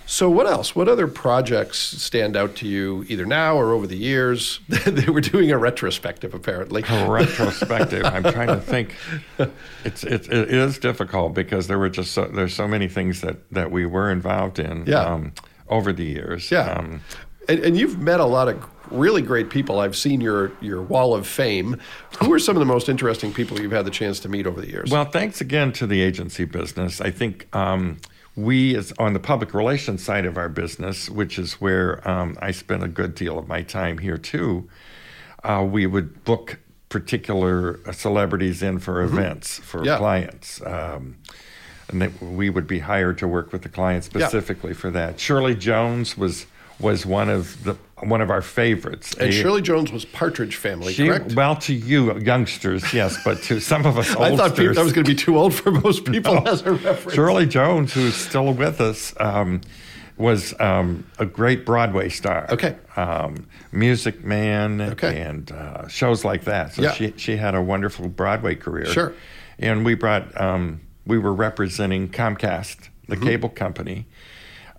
So 0.07 0.29
what 0.29 0.47
else? 0.47 0.77
What 0.77 0.87
other 0.89 1.07
projects 1.07 1.79
stand 1.79 2.37
out 2.37 2.57
to 2.57 2.69
you 2.69 3.07
either 3.09 3.25
now 3.25 3.57
or 3.57 3.73
over 3.73 3.87
the 3.87 3.97
years? 3.97 4.61
they 4.69 5.07
were 5.11 5.23
doing 5.23 5.51
a 5.51 5.57
retrospective 5.57 6.35
apparently. 6.35 6.85
a 6.89 7.09
retrospective. 7.11 8.05
I'm 8.05 8.23
trying 8.25 8.49
to 8.49 8.61
think. 8.61 8.95
It's 9.85 10.03
it, 10.05 10.29
it 10.33 10.51
is 10.51 10.79
difficult 10.79 11.35
because 11.35 11.67
there 11.69 11.79
were 11.79 11.89
just 11.91 12.13
so, 12.13 12.25
there's 12.27 12.55
so 12.55 12.67
many 12.67 12.89
things 12.89 13.21
that 13.23 13.37
that 13.53 13.71
we 13.71 13.87
were 13.87 14.11
involved 14.11 14.59
in 14.59 14.85
Yeah. 14.87 15.01
um, 15.05 15.33
over 15.69 15.93
the 15.93 16.05
years. 16.05 16.51
Yeah. 16.51 16.71
Um, 16.73 17.01
and, 17.49 17.59
and 17.61 17.77
you've 17.79 17.99
met 17.99 18.21
a 18.21 18.25
lot 18.25 18.49
of 18.49 18.65
really 18.91 19.23
great 19.23 19.51
people. 19.51 19.81
I've 19.81 19.97
seen 19.97 20.21
your 20.21 20.53
your 20.61 20.83
wall 20.83 21.15
of 21.15 21.27
fame. 21.27 21.81
Who 22.21 22.33
are 22.33 22.39
some 22.39 22.57
of 22.57 22.61
the 22.61 22.67
most 22.67 22.89
interesting 22.89 23.33
people 23.33 23.61
you've 23.61 23.73
had 23.73 23.85
the 23.85 23.91
chance 23.91 24.21
to 24.21 24.29
meet 24.29 24.47
over 24.47 24.61
the 24.61 24.69
years? 24.71 24.91
well, 24.91 25.05
thanks 25.05 25.41
again 25.41 25.73
to 25.75 25.87
the 25.87 26.01
agency 26.01 26.45
business. 26.45 27.01
I 27.01 27.11
think 27.11 27.55
um, 27.55 27.99
we, 28.37 28.75
as 28.77 28.93
on 28.99 29.13
the 29.13 29.21
public 29.21 29.53
relations 29.55 30.03
side 30.05 30.25
of 30.27 30.37
our 30.39 30.49
business, 30.49 31.09
which 31.11 31.39
is 31.39 31.55
where 31.61 32.07
um, 32.09 32.37
I 32.41 32.51
spend 32.51 32.83
a 32.83 32.89
good 32.89 33.15
deal 33.15 33.39
of 33.39 33.47
my 33.47 33.63
time 33.63 33.99
here 33.99 34.19
too, 34.19 34.69
uh, 35.45 35.67
we 35.69 35.87
would 35.87 36.25
book 36.25 36.59
particular 36.89 37.81
uh, 37.87 37.93
celebrities 37.93 38.63
in 38.63 38.79
for 38.79 39.03
events 39.03 39.59
for 39.59 39.79
Mm-hmm. 39.79 39.87
Yeah. 39.87 39.99
clients. 39.99 40.63
Um, 40.65 41.17
and 41.89 42.01
that 42.03 42.21
we 42.23 42.51
would 42.51 42.67
be 42.67 42.79
hired 42.81 43.19
to 43.19 43.29
work 43.29 43.53
with 43.53 43.63
the 43.63 43.69
client 43.69 44.05
specifically 44.05 44.75
for 44.75 44.91
that. 44.91 45.21
Shirley 45.21 45.55
Jones 45.55 46.17
was 46.17 46.47
was 46.81 47.07
one 47.07 47.29
of 47.29 47.63
the 47.65 47.77
one 48.03 48.21
of 48.21 48.31
our 48.31 48.43
favorites. 48.43 49.15
and 49.15 49.29
A- 49.29 49.33
Shirley 49.33 49.63
Jones 49.63 49.93
was 49.93 50.05
Partridge 50.05 50.57
Family, 50.57 50.93
she, 50.93 51.07
correct? 51.07 51.35
well, 51.35 51.55
to 51.57 51.73
you 51.73 52.19
youngsters, 52.19 52.93
yes, 52.93 53.17
but 53.25 53.41
to 53.45 53.61
some 53.61 53.87
of 53.87 53.97
us 53.97 54.09
oldsters, 54.15 54.21
I 54.33 54.37
thought 54.37 54.57
people, 54.57 54.75
that 54.75 54.83
was 54.83 54.93
going 54.93 55.05
to 55.05 55.11
be 55.11 55.17
too 55.17 55.39
old 55.39 55.55
for 55.55 55.71
most 55.71 56.05
people 56.11 56.47
as 56.49 56.63
a 56.63 56.73
reference. 56.73 57.15
Shirley 57.15 57.47
Jones, 57.47 57.93
who's 57.95 58.15
still 58.17 58.53
with 58.53 58.81
us, 58.81 59.15
um, 59.21 59.61
was 60.17 60.53
um, 60.61 61.07
a 61.19 61.25
great 61.27 61.65
Broadway 61.65 62.09
star. 62.09 62.47
Okay. 62.51 62.77
Um, 62.97 63.47
Music 63.73 64.25
Man 64.25 64.81
Okay. 64.81 65.21
and 65.23 65.51
uh, 65.53 65.87
shows 65.89 66.25
like 66.25 66.45
that. 66.45 66.75
So 66.75 66.83
Yeah. 66.83 66.93
she, 66.93 67.15
she 67.17 67.37
had 67.37 67.55
a 67.55 67.63
wonderful 67.63 68.09
Broadway 68.09 68.55
career. 68.57 68.87
Sure. 68.87 69.13
And 69.59 69.85
we 69.85 69.95
brought, 69.95 70.39
um, 70.41 70.81
we 71.07 71.19
were 71.19 71.35
representing 71.35 72.09
Comcast, 72.09 72.89
the 73.09 73.17
Mm-hmm. 73.17 73.25
cable 73.25 73.49
company. 73.51 74.07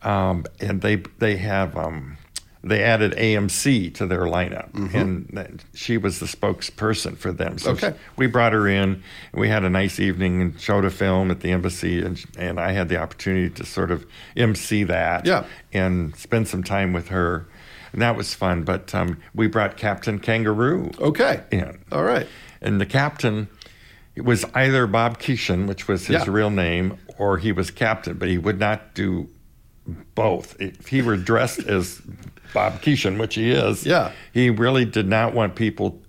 Um, 0.02 0.46
and 0.60 0.82
they, 0.82 0.98
they 1.20 1.38
have, 1.38 1.76
um, 1.78 2.18
they 2.64 2.84
added 2.84 3.12
AMC 3.14 3.94
to 3.96 4.06
their 4.08 4.22
lineup, 4.24 4.74
and 4.94 5.64
she 5.76 5.98
was 5.98 6.20
the 6.20 6.26
spokesperson 6.26 7.16
for 7.18 7.32
them. 7.32 7.58
So 7.60 7.74
Mm-hmm. 7.74 7.86
Okay. 7.86 7.98
we 8.18 8.26
brought 8.28 8.54
her 8.54 8.68
in. 8.68 9.04
And 9.34 9.42
we 9.42 9.50
had 9.50 9.64
a 9.64 9.70
nice 9.70 10.00
evening 10.00 10.42
and 10.42 10.60
showed 10.60 10.84
a 10.86 10.90
film 10.90 11.30
at 11.32 11.42
the 11.42 11.52
embassy, 11.52 12.02
and 12.04 12.24
and 12.38 12.60
I 12.60 12.72
had 12.72 12.90
the 12.90 12.98
opportunity 12.98 13.50
to 13.52 13.66
sort 13.66 13.92
of 13.92 14.06
MC 14.36 14.84
that, 14.86 15.26
Yeah. 15.28 15.46
and 15.74 16.16
spend 16.16 16.48
some 16.48 16.64
time 16.64 16.92
with 16.94 17.10
her, 17.10 17.46
and 17.94 18.02
that 18.02 18.16
was 18.16 18.34
fun. 18.34 18.64
But 18.64 18.94
um, 18.96 19.18
we 19.36 19.46
brought 19.48 19.78
Captain 19.78 20.18
Kangaroo 20.20 20.90
Okay. 21.00 21.44
in, 21.52 21.80
All 21.92 22.04
right. 22.04 22.28
and 22.62 22.82
the 22.82 22.86
captain 22.88 23.48
was 24.24 24.46
either 24.54 24.88
Bob 24.88 25.20
Keeshan, 25.20 25.68
which 25.68 25.88
was 25.88 26.08
his 26.08 26.26
Yeah. 26.26 26.32
real 26.32 26.50
name, 26.50 26.98
or 27.18 27.38
he 27.38 27.52
was 27.52 27.72
captain, 27.72 28.18
but 28.18 28.30
he 28.30 28.38
would 28.38 28.60
not 28.60 28.94
do 28.96 29.28
both. 30.16 30.56
If 30.60 30.88
he 30.88 31.02
were 31.02 31.18
dressed 31.18 31.60
as 31.68 32.02
Bob 32.54 32.82
Keeshan, 32.82 33.18
which 33.20 33.36
he 33.36 33.52
is, 33.52 33.86
Yeah. 33.86 34.12
he 34.34 34.50
really 34.50 34.86
did 34.86 35.08
not 35.08 35.34
want 35.34 35.56
people 35.56 36.02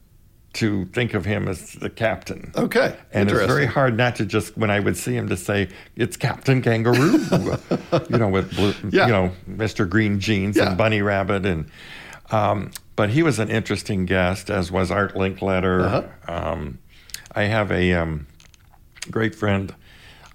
to 0.55 0.87
think 0.87 1.13
of 1.13 1.27
him 1.27 1.49
as 1.49 1.73
the 1.73 1.91
captain. 1.91 2.51
Okay. 2.57 2.97
And 3.13 3.31
it's 3.31 3.39
very 3.45 3.67
hard 3.67 3.95
not 3.95 4.17
to 4.17 4.25
just 4.25 4.57
when 4.57 4.71
I 4.71 4.81
would 4.81 4.97
see 4.97 5.15
him 5.15 5.29
to 5.29 5.37
say 5.37 5.69
it's 5.97 6.17
Captain 6.17 6.63
Kangaroo, 6.63 7.19
you 8.09 8.17
know, 8.19 8.29
with 8.29 8.55
blue, 8.57 8.73
Yeah. 8.91 9.07
you 9.07 9.13
know 9.13 9.33
Mr. 9.51 9.87
Green 9.87 10.19
jeans 10.19 10.57
Yeah. 10.57 10.69
and 10.69 10.79
Bunny 10.79 11.03
Rabbit, 11.03 11.45
and 11.45 11.67
um, 12.31 12.71
but 12.97 13.11
he 13.11 13.23
was 13.23 13.39
an 13.39 13.51
interesting 13.51 14.07
guest, 14.07 14.49
as 14.49 14.73
was 14.73 14.91
Art 14.91 15.15
Linkletter. 15.15 15.83
Uh-huh. 15.85 16.03
Um, 16.53 16.79
I 17.37 17.45
have 17.45 17.71
a 17.71 17.93
um, 17.93 18.27
great 19.11 19.35
friend 19.35 19.73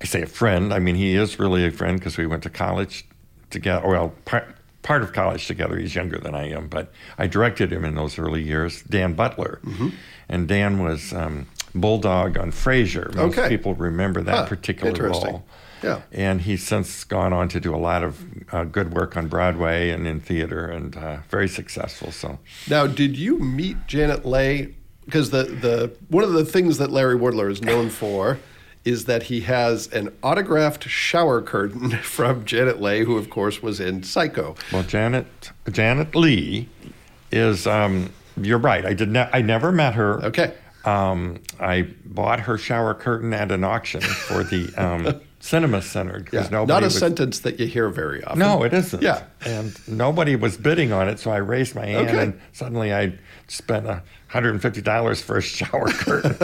I 0.02 0.06
say 0.06 0.24
a 0.24 0.26
friend. 0.28 0.74
I 0.74 0.80
mean, 0.80 0.96
he 0.96 1.14
is 1.16 1.38
really 1.38 1.64
a 1.66 1.70
friend 1.70 2.00
because 2.00 2.18
we 2.18 2.26
went 2.26 2.42
to 2.44 2.50
college 2.50 3.06
together. 3.52 3.88
Well, 3.88 4.14
part, 4.26 4.48
part 4.82 5.04
of 5.04 5.14
college 5.14 5.46
together. 5.46 5.78
He's 5.78 5.94
younger 5.94 6.18
than 6.18 6.34
I 6.34 6.50
am, 6.50 6.70
but 6.70 6.92
I 7.20 7.28
directed 7.28 7.72
him 7.72 7.86
in 7.86 7.94
those 7.94 8.18
early 8.18 8.42
years. 8.42 8.82
Dan 8.82 9.14
Butler, 9.14 9.60
Mm-hmm. 9.64 9.90
and 10.28 10.48
Dan 10.48 10.80
was 10.84 11.14
um, 11.14 11.46
Bulldog 11.76 12.36
on 12.40 12.52
Frasier. 12.52 13.14
Most 13.14 13.38
Okay. 13.38 13.48
people 13.50 13.76
remember 13.76 14.24
that 14.24 14.50
particular 14.50 14.90
interesting. 14.90 15.34
role. 15.34 15.46
Yeah. 15.84 16.02
And 16.12 16.42
he's 16.42 16.64
since 16.66 17.04
gone 17.04 17.32
on 17.32 17.48
to 17.50 17.60
do 17.60 17.76
a 17.76 17.78
lot 17.78 18.04
of 18.04 18.26
uh, 18.52 18.64
good 18.64 18.92
work 18.96 19.16
on 19.16 19.28
Broadway 19.28 19.92
and 19.92 20.08
in 20.08 20.20
theater, 20.20 20.66
and 20.66 20.98
uh, 20.98 21.18
very 21.30 21.48
successful. 21.48 22.12
So 22.12 22.40
Now, 22.68 22.88
did 22.88 23.18
you 23.20 23.38
meet 23.38 23.86
Janet 23.86 24.26
Leigh? 24.26 24.74
Because 25.06 25.32
the, 25.32 25.44
the 25.44 25.92
one 26.10 26.24
of 26.24 26.34
the 26.34 26.46
things 26.46 26.78
that 26.78 26.92
Larry 26.92 27.16
Wardlaw 27.16 27.48
is 27.48 27.62
known 27.62 27.90
for 27.90 28.40
is 28.84 29.06
that 29.06 29.24
he 29.24 29.42
has 29.42 29.88
an 29.90 30.16
autographed 30.24 30.88
shower 30.90 31.42
curtain 31.42 31.92
from 32.02 32.46
Janet 32.46 32.82
Leigh, 32.82 33.04
who 33.04 33.18
of 33.18 33.30
course 33.30 33.62
was 33.62 33.80
in 33.80 34.04
Psycho. 34.04 34.56
Well, 34.72 34.84
Janet 34.84 35.52
Janet 35.72 36.16
Leigh 36.16 36.68
is. 37.32 37.68
Um, 37.68 38.12
you're 38.38 38.58
right. 38.58 38.86
I 38.86 38.94
did. 38.94 39.10
Ne- 39.10 39.30
I 39.34 39.42
never 39.42 39.72
met 39.72 39.94
her. 39.96 40.24
Okay. 40.26 40.54
Um, 40.86 41.40
I 41.60 41.88
bought 42.06 42.40
her 42.42 42.58
shower 42.58 42.94
curtain 42.94 43.34
at 43.34 43.52
an 43.52 43.64
auction 43.64 44.02
for 44.02 44.44
the 44.44 44.74
um, 44.78 45.22
cinema 45.42 45.82
center 45.82 46.24
Yeah. 46.32 46.48
Not 46.52 46.84
a 46.84 46.86
was. 46.86 46.98
sentence 46.98 47.40
that 47.40 47.60
you 47.60 47.66
hear 47.68 47.90
very 47.90 48.24
often. 48.24 48.40
no, 48.40 48.64
it 48.64 48.74
isn't. 48.74 49.02
Yeah. 49.04 49.24
and 49.46 49.76
nobody 49.88 50.36
was 50.36 50.56
bidding 50.58 50.92
on 50.94 51.10
it, 51.10 51.20
so 51.20 51.32
I 51.32 51.38
raised 51.38 51.76
my 51.76 51.86
hand, 51.86 52.08
Okay. 52.10 52.24
and 52.24 52.40
suddenly 52.54 52.94
I 52.94 53.14
spent 53.48 53.86
a 53.88 54.02
hundred 54.28 54.52
and 54.52 54.62
fifty 54.62 54.82
dollars 54.82 55.22
for 55.22 55.38
a 55.38 55.42
shower 55.42 55.88
curtain 55.92 56.38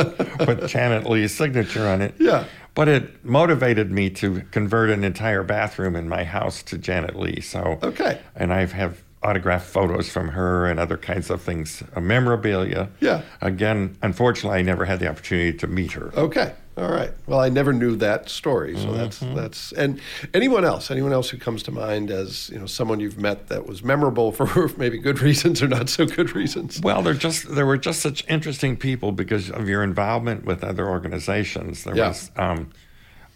with 0.45 0.67
Janet 0.67 1.10
Leigh's 1.10 1.33
signature 1.33 1.88
on 1.88 2.01
it. 2.01 2.15
Yeah. 2.19 2.43
But 2.75 2.88
it 2.89 3.23
motivated 3.25 3.91
me 3.91 4.10
to 4.12 4.41
convert 4.51 4.89
an 4.89 5.03
entire 5.03 5.41
bathroom 5.43 5.95
in 5.95 6.07
my 6.10 6.23
house 6.23 6.62
to 6.63 6.77
Janet 6.77 7.15
Leigh. 7.15 7.41
So 7.41 7.79
Okay. 7.81 8.19
and 8.36 8.51
I 8.53 8.65
have 8.65 9.01
autographed 9.23 9.65
photos 9.65 10.10
from 10.10 10.29
her 10.29 10.67
and 10.67 10.79
other 10.79 10.95
kinds 10.97 11.29
of 11.31 11.41
things, 11.41 11.81
memorabilia. 11.99 12.89
Yeah. 12.99 13.21
Again, 13.41 13.97
unfortunately, 14.03 14.60
I 14.60 14.62
never 14.62 14.86
had 14.86 14.99
the 14.99 15.07
opportunity 15.10 15.57
to 15.57 15.67
meet 15.67 15.93
her. 15.93 16.12
Okay. 16.15 16.53
All 16.77 16.91
right. 16.91 17.11
Well, 17.25 17.39
I 17.39 17.49
never 17.49 17.73
knew 17.73 17.95
that 17.95 18.29
story, 18.29 18.77
so 18.77 18.91
that's 18.93 19.19
Mm-hmm. 19.19 19.33
that's. 19.35 19.71
And 19.71 19.99
anyone 20.33 20.63
else? 20.63 20.91
Anyone 20.91 21.11
else 21.11 21.27
who 21.29 21.37
comes 21.39 21.63
to 21.63 21.71
mind 21.71 22.11
as 22.11 22.49
you 22.51 22.59
know 22.59 22.67
someone 22.67 22.99
you've 22.99 23.17
met 23.17 23.47
that 23.47 23.65
was 23.65 23.83
memorable 23.83 24.31
for 24.31 24.67
maybe 24.77 24.99
good 24.99 25.19
reasons 25.19 25.63
or 25.63 25.67
not 25.67 25.89
so 25.89 26.05
good 26.05 26.35
reasons? 26.35 26.79
Well, 26.81 27.01
there 27.01 27.15
just 27.15 27.53
there 27.55 27.65
were 27.65 27.77
just 27.79 28.01
such 28.01 28.23
interesting 28.29 28.77
people 28.77 29.11
because 29.11 29.49
of 29.49 29.67
your 29.67 29.83
involvement 29.83 30.45
with 30.45 30.63
other 30.63 30.87
organizations. 30.87 31.83
There 31.83 31.95
Yeah. 31.97 32.09
was, 32.09 32.29
um, 32.37 32.69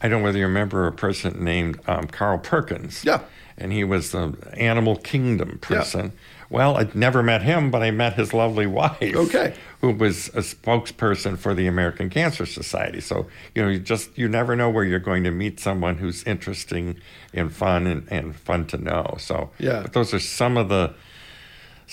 I 0.01 0.08
don't 0.08 0.19
know 0.19 0.25
whether 0.25 0.38
you 0.38 0.45
remember 0.45 0.86
a 0.86 0.91
person 0.91 1.43
named 1.43 1.80
um, 1.88 2.06
Carl 2.08 2.38
Perkins. 2.38 3.04
Yeah. 3.04 3.21
and 3.58 3.71
he 3.71 3.84
was 3.84 4.12
the 4.12 4.36
Animal 4.54 4.95
Kingdom 4.97 5.58
person. 5.62 6.06
Yeah. 6.06 6.12
Well, 6.52 6.76
I'd 6.78 6.94
never 6.96 7.24
met 7.24 7.42
him, 7.42 7.72
but 7.72 7.82
I 7.82 7.92
met 7.92 8.14
his 8.14 8.34
lovely 8.34 8.68
wife. 8.82 9.02
Okay. 9.02 9.54
who 9.80 9.92
was 9.94 10.28
a 10.30 10.42
spokesperson 10.42 11.38
for 11.38 11.54
the 11.56 11.66
American 11.66 12.10
Cancer 12.10 12.46
Society. 12.46 13.00
So 13.02 13.28
you 13.56 13.64
know, 13.64 13.70
you 13.70 13.80
just 13.80 14.16
you 14.18 14.28
never 14.28 14.56
know 14.56 14.70
where 14.70 14.84
you're 14.84 15.00
going 15.00 15.24
to 15.24 15.32
meet 15.32 15.60
someone 15.60 15.98
who's 15.98 16.24
interesting 16.26 17.00
and 17.34 17.52
fun 17.54 17.88
and, 17.88 18.08
and 18.12 18.36
fun 18.36 18.66
to 18.68 18.78
know. 18.78 19.16
So 19.18 19.50
Yeah. 19.60 19.82
but 19.84 19.94
those 19.94 20.14
are 20.14 20.20
some 20.20 20.58
of 20.58 20.70
the 20.70 20.94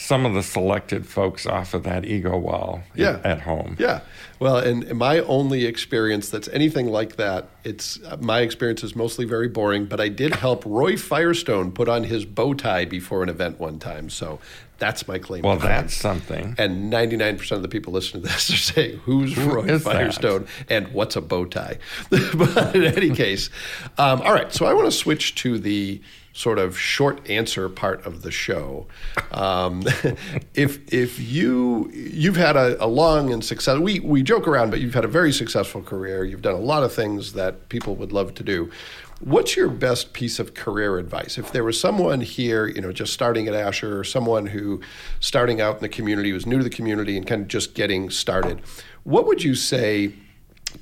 some 0.00 0.24
of 0.24 0.32
the 0.32 0.42
selected 0.44 1.04
folks 1.04 1.44
off 1.44 1.74
of 1.74 1.82
that 1.82 2.04
ego 2.04 2.38
wall 2.38 2.82
Yeah. 2.94 3.18
at 3.24 3.40
home. 3.40 3.74
Yeah. 3.80 4.02
Well, 4.38 4.56
and 4.58 4.94
my 4.94 5.18
only 5.18 5.64
experience 5.64 6.28
that's 6.28 6.46
anything 6.50 6.86
like 6.86 7.16
that, 7.16 7.48
it's 7.64 7.98
my 8.20 8.42
experience 8.42 8.84
is 8.84 8.94
mostly 8.94 9.24
very 9.24 9.48
boring, 9.48 9.86
but 9.86 9.98
I 10.00 10.08
did 10.08 10.36
help 10.36 10.62
Roy 10.64 10.96
Firestone 10.96 11.72
put 11.72 11.88
on 11.88 12.04
his 12.04 12.24
bow 12.24 12.54
tie 12.54 12.84
before 12.84 13.24
an 13.24 13.28
event 13.28 13.58
one 13.58 13.80
time. 13.80 14.08
So 14.08 14.38
that's 14.78 15.08
my 15.08 15.18
claim. 15.18 15.42
Well, 15.42 15.56
to 15.56 15.62
fame. 15.62 15.68
that's 15.70 15.94
something. 15.94 16.54
And 16.58 16.92
99% 16.92 17.50
of 17.50 17.62
the 17.62 17.68
people 17.68 17.92
listening 17.92 18.22
to 18.22 18.28
this 18.28 18.50
are 18.52 18.56
saying, 18.56 18.98
Who's 18.98 19.36
Roy 19.36 19.64
is 19.64 19.82
that? 19.82 19.94
Firestone 19.94 20.46
and 20.70 20.86
what's 20.92 21.16
a 21.16 21.20
bow 21.20 21.44
tie? 21.46 21.78
but 22.10 22.76
in 22.76 22.84
any 22.84 23.10
case, 23.10 23.50
um, 23.98 24.22
all 24.22 24.32
right, 24.32 24.52
so 24.52 24.64
I 24.64 24.74
want 24.74 24.86
to 24.86 24.92
switch 24.92 25.34
to 25.42 25.58
the 25.58 26.00
sort 26.38 26.60
of 26.60 26.78
short 26.78 27.28
answer 27.28 27.68
part 27.68 28.06
of 28.06 28.22
the 28.22 28.30
show. 28.30 28.86
Um, 29.32 29.82
if 30.54 30.92
if 30.92 31.18
you 31.18 31.90
you've 31.92 32.36
had 32.36 32.56
a, 32.56 32.82
a 32.82 32.86
long 32.86 33.32
and 33.32 33.44
successful 33.44 33.82
we 33.82 33.98
we 33.98 34.22
joke 34.22 34.46
around, 34.46 34.70
but 34.70 34.80
you've 34.80 34.94
had 34.94 35.04
a 35.04 35.08
very 35.08 35.32
successful 35.32 35.82
career. 35.82 36.24
You've 36.24 36.42
done 36.42 36.54
a 36.54 36.60
lot 36.60 36.84
of 36.84 36.92
things 36.92 37.32
that 37.32 37.68
people 37.68 37.96
would 37.96 38.12
love 38.12 38.34
to 38.34 38.44
do. 38.44 38.70
What's 39.18 39.56
your 39.56 39.68
best 39.68 40.12
piece 40.12 40.38
of 40.38 40.54
career 40.54 40.96
advice? 40.98 41.38
If 41.38 41.50
there 41.50 41.64
was 41.64 41.80
someone 41.80 42.20
here, 42.20 42.68
you 42.68 42.80
know, 42.80 42.92
just 42.92 43.12
starting 43.12 43.48
at 43.48 43.54
Asher, 43.54 43.98
or 43.98 44.04
someone 44.04 44.46
who 44.46 44.80
starting 45.18 45.60
out 45.60 45.78
in 45.78 45.80
the 45.82 45.88
community, 45.88 46.32
was 46.32 46.46
new 46.46 46.58
to 46.58 46.62
the 46.62 46.70
community 46.70 47.16
and 47.16 47.26
kind 47.26 47.42
of 47.42 47.48
just 47.48 47.74
getting 47.74 48.10
started, 48.10 48.60
what 49.02 49.26
would 49.26 49.42
you 49.42 49.56
say 49.56 50.12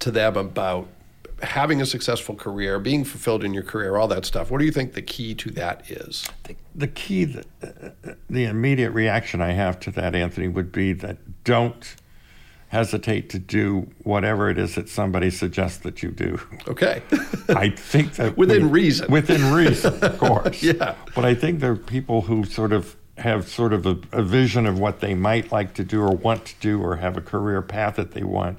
to 0.01 0.11
them 0.11 0.37
about 0.37 0.87
having 1.43 1.83
a 1.83 1.87
successful 1.87 2.35
career, 2.35 2.79
being 2.79 3.05
fulfilled 3.05 3.45
in 3.45 3.53
your 3.53 3.63
career, 3.63 3.97
all 3.97 4.09
that 4.09 4.25
stuff? 4.25 4.51
What 4.51 4.59
do 4.59 4.65
you 4.65 4.73
think 4.73 4.95
the 4.95 5.03
key 5.03 5.35
to 5.35 5.51
that 5.53 5.91
is? 5.91 6.29
The 6.75 6.89
key, 6.89 7.25
the, 7.25 7.45
the 8.29 8.45
immediate 8.45 8.91
reaction 8.91 9.41
I 9.41 9.53
have 9.53 9.79
to 9.81 9.91
that, 9.93 10.15
Anthony, 10.15 10.49
would 10.49 10.73
be 10.73 10.93
that 10.95 11.45
don't 11.45 11.97
hesitate 12.69 13.31
to 13.31 13.39
do 13.39 13.89
whatever 14.03 14.51
it 14.51 14.59
is 14.59 14.75
that 14.75 14.89
somebody 14.89 15.31
suggests 15.31 15.79
that 15.79 16.03
you 16.03 16.11
do. 16.11 16.41
Okay. 16.67 17.03
I 17.49 17.71
think 17.71 18.15
that 18.15 18.37
Within 18.37 18.71
reason. 18.71 19.11
Within 19.11 19.53
reason, 19.53 20.03
of 20.03 20.19
course. 20.19 20.63
Yeah. 20.63 20.95
But 21.15 21.25
I 21.25 21.35
think 21.35 21.61
there 21.61 21.73
are 21.73 21.77
people 21.77 22.23
who 22.23 22.45
sort 22.45 22.73
of 22.73 22.97
have 23.19 23.49
sort 23.49 23.73
of 23.73 23.87
a, 23.87 23.99
a 24.13 24.23
vision 24.23 24.67
of 24.67 24.79
what 24.79 25.01
they 25.01 25.15
might 25.15 25.53
like 25.53 25.75
to 25.75 25.85
do 25.85 26.03
or 26.03 26.15
want 26.15 26.45
to 26.47 26.55
do 26.61 26.83
or 26.83 26.97
have 26.97 27.17
a 27.17 27.23
career 27.23 27.63
path 27.63 27.97
that 27.97 28.13
they 28.13 28.23
want 28.23 28.59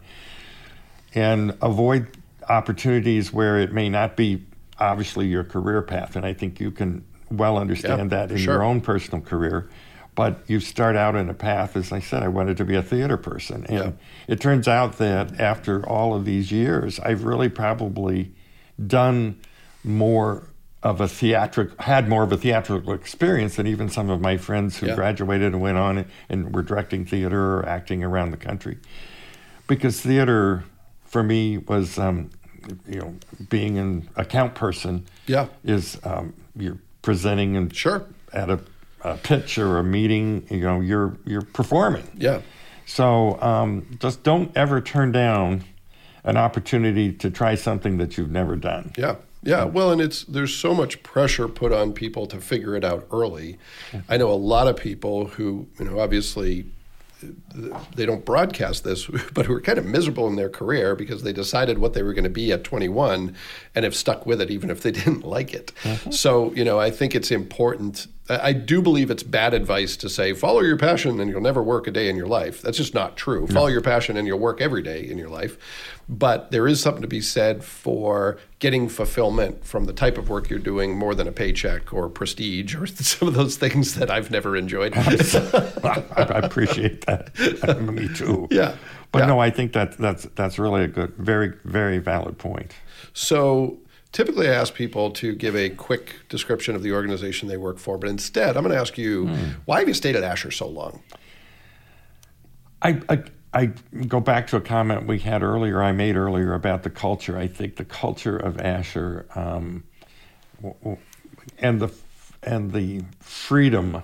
and 1.13 1.55
avoid 1.61 2.07
opportunities 2.49 3.31
where 3.33 3.59
it 3.59 3.73
may 3.73 3.89
not 3.89 4.15
be 4.15 4.45
obviously 4.79 5.27
your 5.27 5.43
career 5.43 5.81
path. 5.81 6.15
And 6.15 6.25
I 6.25 6.33
think 6.33 6.59
you 6.59 6.71
can 6.71 7.03
well 7.29 7.57
understand 7.57 8.11
Yeah, 8.11 8.17
that 8.25 8.31
in 8.31 8.37
sure. 8.37 8.55
your 8.55 8.63
own 8.63 8.81
personal 8.81 9.21
career. 9.21 9.69
But 10.15 10.39
you 10.47 10.59
start 10.59 10.95
out 10.95 11.15
in 11.15 11.29
a 11.29 11.33
path, 11.33 11.75
as 11.75 11.91
I 11.91 11.99
said, 11.99 12.23
I 12.23 12.27
wanted 12.27 12.57
to 12.57 12.65
be 12.65 12.75
a 12.75 12.81
theater 12.81 13.17
person. 13.17 13.65
And 13.69 13.77
Yeah. 13.77 13.91
it 14.27 14.39
turns 14.39 14.67
out 14.67 14.97
that 14.97 15.39
after 15.39 15.87
all 15.87 16.15
of 16.15 16.25
these 16.25 16.51
years, 16.51 16.99
I've 17.01 17.23
really 17.23 17.49
probably 17.49 18.31
done 18.85 19.35
more 19.83 20.47
of 20.83 21.01
a 21.01 21.07
theatrical, 21.07 21.75
had 21.83 22.07
more 22.07 22.23
of 22.23 22.31
a 22.31 22.37
theatrical 22.37 22.93
experience 22.93 23.55
than 23.57 23.67
even 23.67 23.89
some 23.89 24.09
of 24.09 24.21
my 24.21 24.37
friends 24.37 24.77
who 24.77 24.87
Yeah. 24.87 24.95
graduated 24.95 25.53
and 25.53 25.61
went 25.61 25.77
on 25.77 26.05
and 26.29 26.53
were 26.53 26.61
directing 26.63 27.03
theater 27.05 27.57
or 27.59 27.67
acting 27.67 28.03
around 28.03 28.31
the 28.31 28.37
country. 28.37 28.77
Because 29.67 29.99
theater, 30.01 30.63
for 31.05 31.21
me, 31.23 31.57
was, 31.57 31.99
um, 31.99 32.29
you 32.87 32.99
know, 32.99 33.15
being 33.49 33.77
an 33.77 34.09
account 34.15 34.55
person 34.55 35.05
Yeah. 35.27 35.47
is 35.63 35.99
um, 36.03 36.33
you're 36.55 36.77
presenting 37.01 37.55
and 37.55 37.73
Sure. 37.75 38.03
at 38.33 38.49
a, 38.49 38.59
a 39.01 39.17
pitch 39.17 39.57
or 39.57 39.77
a 39.79 39.83
meeting, 39.83 40.45
you 40.49 40.61
know, 40.61 40.81
you're 40.81 41.17
you're 41.25 41.41
performing. 41.41 42.03
Yeah. 42.17 42.41
So 42.85 43.39
um, 43.41 43.97
just 43.99 44.23
don't 44.23 44.55
ever 44.55 44.81
turn 44.81 45.11
down 45.11 45.63
an 46.23 46.37
opportunity 46.37 47.11
to 47.13 47.29
try 47.29 47.55
something 47.55 47.97
that 47.97 48.17
you've 48.17 48.31
never 48.31 48.55
done. 48.55 48.93
Yeah. 48.97 49.15
Yeah, 49.43 49.63
well, 49.65 49.91
and 49.91 50.01
it's 50.01 50.23
there's 50.23 50.53
so 50.53 50.73
much 50.73 51.03
pressure 51.03 51.47
put 51.47 51.71
on 51.71 51.93
people 51.93 52.25
to 52.27 52.41
figure 52.41 52.75
it 52.75 52.83
out 52.83 53.07
early. 53.13 53.57
I 54.09 54.17
know 54.17 54.29
a 54.31 54.33
lot 54.33 54.67
of 54.67 54.75
people 54.75 55.27
who, 55.27 55.67
you 55.79 55.85
know, 55.85 55.99
obviously 55.99 56.65
they 57.95 58.05
don't 58.05 58.25
broadcast 58.25 58.83
this, 58.83 59.05
but 59.33 59.45
who 59.45 59.53
are 59.53 59.61
kind 59.61 59.77
of 59.77 59.85
miserable 59.85 60.27
in 60.27 60.35
their 60.35 60.49
career 60.49 60.95
because 60.95 61.23
they 61.23 61.33
decided 61.33 61.79
what 61.79 61.93
they 61.93 62.03
were 62.03 62.13
going 62.13 62.23
to 62.23 62.29
be 62.29 62.51
at 62.51 62.63
21 62.63 63.35
and 63.75 63.85
have 63.85 63.95
stuck 63.95 64.25
with 64.25 64.41
it 64.41 64.51
even 64.51 64.69
if 64.69 64.81
they 64.81 64.91
didn't 65.03 65.23
like 65.23 65.53
it. 65.53 65.71
Uh-huh. 65.83 66.11
So, 66.11 66.53
you 66.53 66.63
know, 66.63 66.79
I 66.79 66.91
think 66.91 67.15
it's 67.15 67.31
important. 67.31 68.07
I 68.29 68.51
do 68.53 68.81
believe 68.81 69.09
it's 69.09 69.23
bad 69.23 69.53
advice 69.53 69.95
to 69.97 70.09
say 70.09 70.33
follow 70.33 70.59
your 70.61 70.77
passion 70.77 71.19
and 71.19 71.29
you'll 71.31 71.41
never 71.41 71.63
work 71.63 71.87
a 71.87 71.91
day 71.91 72.09
in 72.09 72.15
your 72.17 72.27
life. 72.27 72.61
That's 72.61 72.77
just 72.77 72.93
not 72.93 73.15
true. 73.15 73.47
Follow 73.47 73.67
your 73.67 73.81
passion 73.81 74.17
and 74.17 74.27
you'll 74.27 74.39
work 74.39 74.59
every 74.61 74.81
day 74.81 75.07
in 75.07 75.17
your 75.17 75.29
life. 75.29 75.57
But 76.09 76.51
there 76.51 76.67
is 76.67 76.81
something 76.81 77.01
to 77.01 77.07
be 77.07 77.21
said 77.21 77.63
for 77.63 78.37
getting 78.59 78.89
fulfillment 78.89 79.65
from 79.65 79.85
the 79.85 79.93
type 79.93 80.17
of 80.17 80.29
work 80.29 80.49
you're 80.49 80.59
doing 80.59 80.97
more 80.97 81.13
than 81.15 81.27
a 81.27 81.31
paycheck 81.31 81.93
or 81.93 82.09
prestige 82.09 82.75
or 82.75 82.85
some 82.87 83.27
of 83.27 83.33
those 83.33 83.55
things 83.57 83.95
that 83.95 84.09
I've 84.11 84.29
never 84.31 84.55
enjoyed. 84.55 84.93
I, 84.97 86.03
I 86.17 86.39
appreciate 86.43 87.05
that. 87.05 87.31
Me 87.81 88.07
too. 88.13 88.47
Yeah. 88.51 88.75
But 89.11 89.19
Yeah. 89.19 89.25
no, 89.27 89.39
I 89.39 89.49
think 89.49 89.71
that 89.73 89.97
that's 89.97 90.25
that's 90.35 90.59
really 90.59 90.83
a 90.83 90.87
good, 90.87 91.13
very 91.17 91.53
very 91.63 91.97
valid 91.97 92.37
point. 92.37 92.73
So 93.13 93.77
typically 94.11 94.49
I 94.49 94.53
ask 94.53 94.73
people 94.73 95.11
to 95.11 95.35
give 95.35 95.55
a 95.55 95.69
quick 95.69 96.15
description 96.29 96.75
of 96.75 96.83
the 96.83 96.91
organization 96.91 97.47
they 97.47 97.57
work 97.57 97.77
for, 97.77 97.97
but 97.97 98.09
instead 98.09 98.57
I'm 98.57 98.63
going 98.63 98.73
to 98.73 98.79
ask 98.79 98.97
you, 98.97 99.27
why 99.65 99.79
have 99.79 99.87
you 99.87 99.93
stayed 99.93 100.15
at 100.15 100.23
Asher 100.23 100.51
so 100.51 100.67
long? 100.67 101.01
I, 102.81 103.01
I 103.09 103.23
I 103.53 103.71
go 104.07 104.19
back 104.19 104.47
to 104.47 104.57
a 104.57 104.61
comment 104.61 105.07
we 105.07 105.19
had 105.19 105.41
earlier, 105.41 105.81
I 105.81 105.91
made 105.91 106.15
earlier 106.15 106.53
about 106.53 106.83
the 106.83 106.89
culture. 106.89 107.37
I 107.37 107.47
think 107.47 107.77
the 107.77 107.85
culture 107.85 108.37
of 108.37 108.59
Asher 108.59 109.25
um, 109.35 109.83
and 111.57 111.79
the 111.79 111.91
and 112.43 112.71
the 112.71 113.03
freedom 113.19 114.03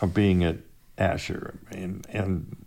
of 0.00 0.14
being 0.14 0.42
at 0.44 0.56
Asher 0.96 1.54
and 1.70 2.06
and 2.08 2.64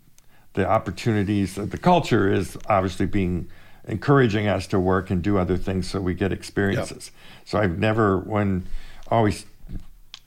the 0.52 0.68
opportunities. 0.68 1.54
The 1.56 1.78
culture 1.78 2.32
is 2.32 2.56
obviously 2.68 3.06
being 3.06 3.48
encouraging 3.88 4.46
us 4.46 4.66
to 4.68 4.78
work 4.78 5.10
and 5.10 5.22
do 5.22 5.38
other 5.38 5.56
things 5.56 5.90
so 5.90 6.00
we 6.00 6.14
get 6.14 6.32
experiences. 6.32 7.10
Yep. 7.12 7.48
So 7.48 7.58
I've 7.58 7.78
never 7.78 8.18
when 8.18 8.66
always 9.08 9.46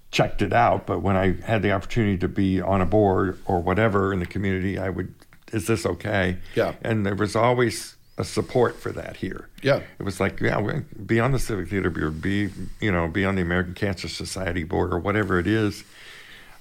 checked 0.10 0.42
it 0.42 0.52
out, 0.52 0.86
but 0.86 1.02
when 1.02 1.16
I 1.16 1.34
had 1.44 1.62
the 1.62 1.72
opportunity 1.72 2.18
to 2.18 2.28
be 2.28 2.60
on 2.60 2.82
a 2.82 2.86
board 2.86 3.40
or 3.46 3.62
whatever 3.62 4.12
in 4.12 4.20
the 4.20 4.26
community, 4.26 4.78
I 4.78 4.90
would 4.90 5.14
is 5.54 5.68
this 5.68 5.86
okay? 5.86 6.38
Yeah. 6.56 6.74
And 6.82 7.06
there 7.06 7.16
was 7.16 7.36
always 7.36 7.96
a 8.18 8.24
support 8.24 8.80
for 8.80 8.92
that 8.92 9.18
here. 9.18 9.50
Yeah. 9.62 9.82
It 10.00 10.04
was 10.04 10.20
like, 10.20 10.40
yeah, 10.40 10.82
be 11.06 11.20
on 11.20 11.32
the 11.32 11.40
Civic 11.40 11.70
Theater 11.70 11.90
Board, 11.90 12.22
be, 12.22 12.50
you 12.80 12.92
know, 12.92 13.08
be 13.08 13.26
on 13.26 13.36
the 13.36 13.42
American 13.42 13.74
Cancer 13.74 14.08
Society 14.08 14.64
board 14.64 14.94
or 14.94 15.00
whatever 15.00 15.40
it 15.40 15.48
is. 15.48 15.84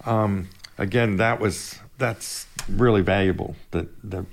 Um, 0.04 0.48
again, 0.78 1.16
that 1.16 1.38
was, 1.38 1.78
that's 1.98 2.46
really 2.68 3.02
valuable 3.02 3.56
that, 3.70 3.88
that 4.10 4.24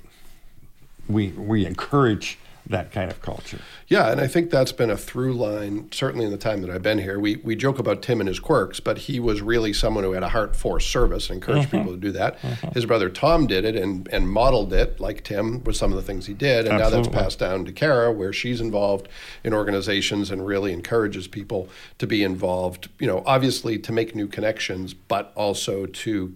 we, 1.08 1.28
we 1.28 1.66
encourage 1.66 2.38
that 2.68 2.92
kind 2.92 3.10
of 3.10 3.22
culture. 3.22 3.58
Yeah, 3.86 4.10
and 4.10 4.20
I 4.20 4.26
think 4.26 4.50
that's 4.50 4.72
been 4.72 4.90
a 4.90 4.96
through 4.96 5.34
line, 5.34 5.88
certainly 5.92 6.24
in 6.26 6.30
the 6.30 6.38
time 6.38 6.60
that 6.62 6.70
I've 6.70 6.82
been 6.82 6.98
here. 6.98 7.18
We, 7.18 7.36
we 7.36 7.56
joke 7.56 7.78
about 7.78 8.02
Tim 8.02 8.20
and 8.20 8.28
his 8.28 8.38
quirks, 8.38 8.80
but 8.80 8.98
he 8.98 9.18
was 9.18 9.40
really 9.40 9.72
someone 9.72 10.04
who 10.04 10.12
had 10.12 10.22
a 10.22 10.28
heart 10.28 10.54
for 10.54 10.78
service 10.78 11.30
and 11.30 11.36
encouraged 11.36 11.68
mm-hmm. 11.68 11.78
people 11.78 11.92
to 11.94 11.98
do 11.98 12.12
that. 12.12 12.40
Mm-hmm. 12.40 12.68
His 12.68 12.86
brother 12.86 13.08
Tom 13.08 13.46
did 13.46 13.64
it 13.64 13.76
and, 13.76 14.06
and 14.12 14.28
modeled 14.30 14.72
it, 14.72 15.00
like 15.00 15.24
Tim, 15.24 15.64
with 15.64 15.76
some 15.76 15.92
of 15.92 15.96
the 15.96 16.02
things 16.02 16.26
he 16.26 16.34
did. 16.34 16.66
And 16.66 16.74
Absolutely. 16.74 16.98
now 16.98 17.02
that's 17.02 17.22
passed 17.22 17.38
down 17.38 17.64
to 17.64 17.72
Kara, 17.72 18.12
where 18.12 18.32
she's 18.32 18.60
involved 18.60 19.08
in 19.44 19.54
organizations 19.54 20.30
and 20.30 20.46
really 20.46 20.72
encourages 20.72 21.26
people 21.26 21.68
to 21.98 22.06
be 22.06 22.22
involved, 22.22 22.88
you 22.98 23.06
know, 23.06 23.22
obviously 23.26 23.78
to 23.78 23.92
make 23.92 24.14
new 24.14 24.28
connections, 24.28 24.94
but 24.94 25.32
also 25.34 25.86
to 25.86 26.34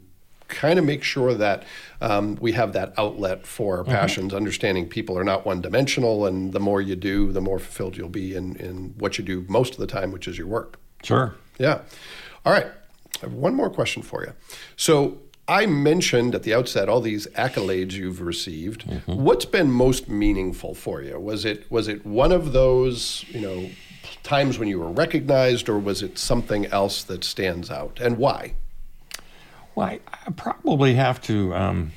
kind 0.53 0.79
of 0.79 0.85
make 0.85 1.03
sure 1.03 1.35
that 1.35 1.65
um, 2.01 2.37
we 2.41 2.53
have 2.53 2.73
that 2.75 2.93
outlet 2.97 3.47
for 3.47 3.79
our 3.79 3.83
mm-hmm. 3.83 3.93
passions, 3.93 4.33
understanding 4.35 4.89
people 4.89 5.19
are 5.19 5.25
not 5.25 5.45
one 5.45 5.61
dimensional, 5.61 6.27
and 6.27 6.53
the 6.53 6.61
more 6.61 6.81
you 6.81 6.95
do, 6.95 7.33
the 7.33 7.41
more 7.41 7.59
fulfilled 7.59 7.97
you'll 7.97 8.09
be 8.09 8.37
in, 8.37 8.57
in 8.57 8.95
what 8.99 9.19
you 9.19 9.25
do 9.25 9.45
most 9.49 9.73
of 9.73 9.79
the 9.79 9.87
time, 9.87 10.13
which 10.13 10.29
is 10.29 10.39
your 10.39 10.47
work. 10.47 10.79
Sure. 11.03 11.35
Yeah. 11.59 11.81
All 12.45 12.53
right. 12.53 12.67
I 12.67 13.27
have 13.27 13.33
one 13.33 13.55
more 13.55 13.71
question 13.71 14.03
for 14.03 14.23
you. 14.25 14.33
So, 14.77 15.19
I 15.49 15.67
mentioned 15.67 16.37
at 16.37 16.45
the 16.45 16.55
outset 16.55 16.89
all 16.89 17.01
these 17.01 17.27
accolades 17.29 17.93
you've 17.93 18.21
received. 18.21 18.87
Mm-hmm. 18.87 19.25
What's 19.25 19.45
been 19.45 19.73
most 19.73 20.09
meaningful 20.09 20.73
for 20.75 21.03
you? 21.03 21.19
Was 21.19 21.45
it 21.45 21.69
was 21.69 21.89
it 21.89 22.07
one 22.07 22.31
of 22.31 22.53
those, 22.53 23.25
you 23.29 23.41
know, 23.41 23.69
times 24.23 24.59
when 24.59 24.69
you 24.69 24.79
were 24.79 24.91
recognized 24.91 25.69
or 25.69 25.81
was 25.81 26.01
it 26.01 26.17
something 26.17 26.67
else 26.67 27.03
that 27.05 27.25
stands 27.25 27.71
out 27.71 27.99
and 28.01 28.19
why? 28.19 28.55
Well, 29.75 29.87
I, 29.87 30.01
I 30.27 30.31
probably 30.31 30.95
have 30.95 31.21
to 31.23 31.55
um, 31.55 31.93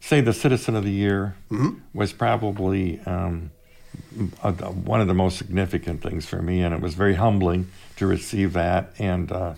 say 0.00 0.20
the 0.20 0.32
Citizen 0.32 0.74
of 0.76 0.84
the 0.84 0.90
Year 0.90 1.36
mm-hmm. 1.50 1.78
was 1.92 2.12
probably 2.12 3.00
um, 3.00 3.50
a, 4.42 4.48
a, 4.48 4.70
one 4.70 5.00
of 5.00 5.08
the 5.08 5.14
most 5.14 5.38
significant 5.38 6.02
things 6.02 6.26
for 6.26 6.40
me, 6.40 6.62
and 6.62 6.74
it 6.74 6.80
was 6.80 6.94
very 6.94 7.14
humbling 7.14 7.68
to 7.96 8.06
receive 8.06 8.52
that 8.54 8.92
and 8.98 9.30
uh, 9.30 9.54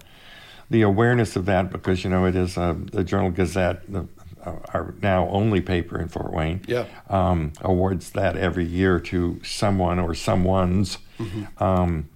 the 0.71 0.83
awareness 0.83 1.37
of 1.37 1.47
that 1.47 1.71
because 1.71 2.05
you 2.05 2.11
know 2.11 2.25
it 2.25 2.37
is 2.37 2.57
uh, 2.57 2.75
the 2.93 3.05
Journal 3.05 3.31
Gazette, 3.31 3.91
the, 3.91 4.07
uh, 4.45 4.57
our 4.73 4.95
now 5.03 5.29
only 5.29 5.61
paper 5.61 6.01
in 6.01 6.09
Fort 6.09 6.33
Wayne, 6.33 6.63
yeah. 6.67 6.87
um, 7.09 7.53
awards 7.61 8.11
that 8.13 8.37
every 8.37 8.65
year 8.65 8.99
to 9.01 9.41
someone 9.45 9.99
or 9.99 10.15
someone's. 10.15 10.99
Mm-hmm. 11.19 11.63
Um, 11.63 12.09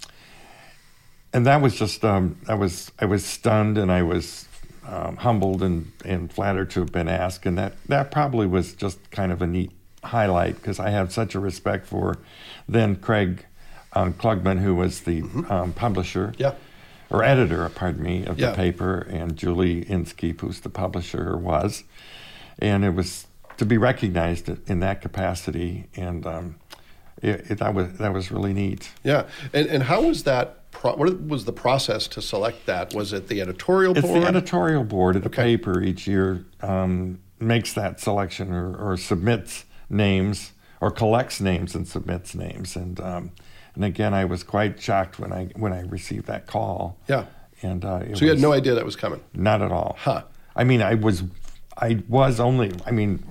and 1.32 1.46
that 1.46 1.60
was 1.60 1.76
just 1.76 2.04
um, 2.04 2.38
I 2.48 2.54
was 2.54 2.92
I 2.98 3.04
was 3.06 3.24
stunned 3.24 3.76
and 3.76 3.90
I 3.90 4.02
was 4.02 4.48
um, 4.86 5.16
humbled 5.16 5.62
and, 5.62 5.92
and 6.04 6.32
flattered 6.32 6.70
to 6.70 6.80
have 6.80 6.92
been 6.92 7.08
asked. 7.08 7.46
And 7.46 7.56
that, 7.58 7.74
that 7.88 8.10
probably 8.10 8.46
was 8.46 8.74
just 8.74 9.10
kind 9.10 9.32
of 9.32 9.42
a 9.42 9.46
neat 9.46 9.70
highlight 10.02 10.56
because 10.56 10.78
I 10.78 10.90
have 10.90 11.12
such 11.12 11.34
a 11.34 11.40
respect 11.40 11.86
for 11.86 12.18
then 12.68 12.96
Craig 12.96 13.46
um, 13.94 14.12
Klugman, 14.14 14.60
who 14.60 14.74
was 14.74 15.00
the 15.00 15.22
mm-hmm. 15.22 15.50
um, 15.50 15.72
publisher. 15.72 16.34
Yeah. 16.36 16.54
Or 17.10 17.22
editor, 17.22 17.68
pardon 17.68 18.02
me, 18.02 18.24
of 18.24 18.40
yeah. 18.40 18.50
the 18.50 18.56
paper, 18.56 19.06
and 19.10 19.36
Julie 19.36 19.88
Inskeep, 19.88 20.40
who's 20.40 20.60
the 20.60 20.70
publisher, 20.70 21.36
was. 21.36 21.84
And 22.58 22.84
it 22.84 22.90
was 22.90 23.26
to 23.58 23.66
be 23.66 23.78
recognized 23.78 24.48
in 24.68 24.80
that 24.80 25.00
capacity, 25.00 25.86
and 25.94 26.26
um, 26.26 26.56
it, 27.22 27.50
it, 27.50 27.58
that 27.58 27.74
was 27.74 27.98
that 27.98 28.12
was 28.12 28.32
really 28.32 28.52
neat. 28.52 28.90
Yeah, 29.04 29.26
and 29.52 29.68
and 29.68 29.82
how 29.84 30.02
was 30.02 30.24
that 30.24 30.63
pro- 30.74 30.96
what 30.96 31.26
was 31.26 31.46
the 31.46 31.52
process 31.52 32.06
to 32.08 32.20
select 32.20 32.66
that? 32.66 32.92
Was 32.92 33.12
it 33.14 33.28
the 33.28 33.40
editorial 33.40 33.96
it's 33.96 34.06
board? 34.06 34.22
the 34.22 34.26
editorial 34.26 34.84
board 34.84 35.16
the 35.16 35.26
okay. 35.26 35.56
paper 35.56 35.82
each 35.82 36.06
year 36.06 36.44
um, 36.60 37.20
makes 37.40 37.72
that 37.72 38.00
selection 38.00 38.52
or, 38.52 38.76
or, 38.76 38.96
submits 38.96 39.64
names 39.88 40.52
or 40.80 40.90
collects 40.90 41.40
names 41.40 41.74
and 41.74 41.88
submits 41.88 42.34
names. 42.34 42.76
And 42.76 43.00
um, 43.00 43.30
and 43.74 43.84
again, 43.84 44.12
I 44.12 44.24
was 44.26 44.42
quite 44.42 44.80
shocked 44.80 45.18
when 45.18 45.32
I 45.32 45.46
when 45.56 45.72
I 45.72 45.80
received 45.82 46.26
that 46.26 46.46
call. 46.46 46.98
Yeah. 47.08 47.26
And 47.62 47.84
uh, 47.84 48.14
so 48.14 48.24
you 48.24 48.30
had 48.30 48.40
no 48.40 48.52
idea 48.52 48.74
that 48.74 48.84
was 48.84 48.96
coming. 48.96 49.22
Not 49.32 49.62
at 49.62 49.72
all. 49.72 49.96
Huh. 49.98 50.24
I 50.54 50.64
mean, 50.64 50.82
I 50.82 50.94
was 50.94 51.22
I 51.76 52.02
was 52.08 52.40
only. 52.40 52.72
I 52.84 52.90
mean, 52.90 53.24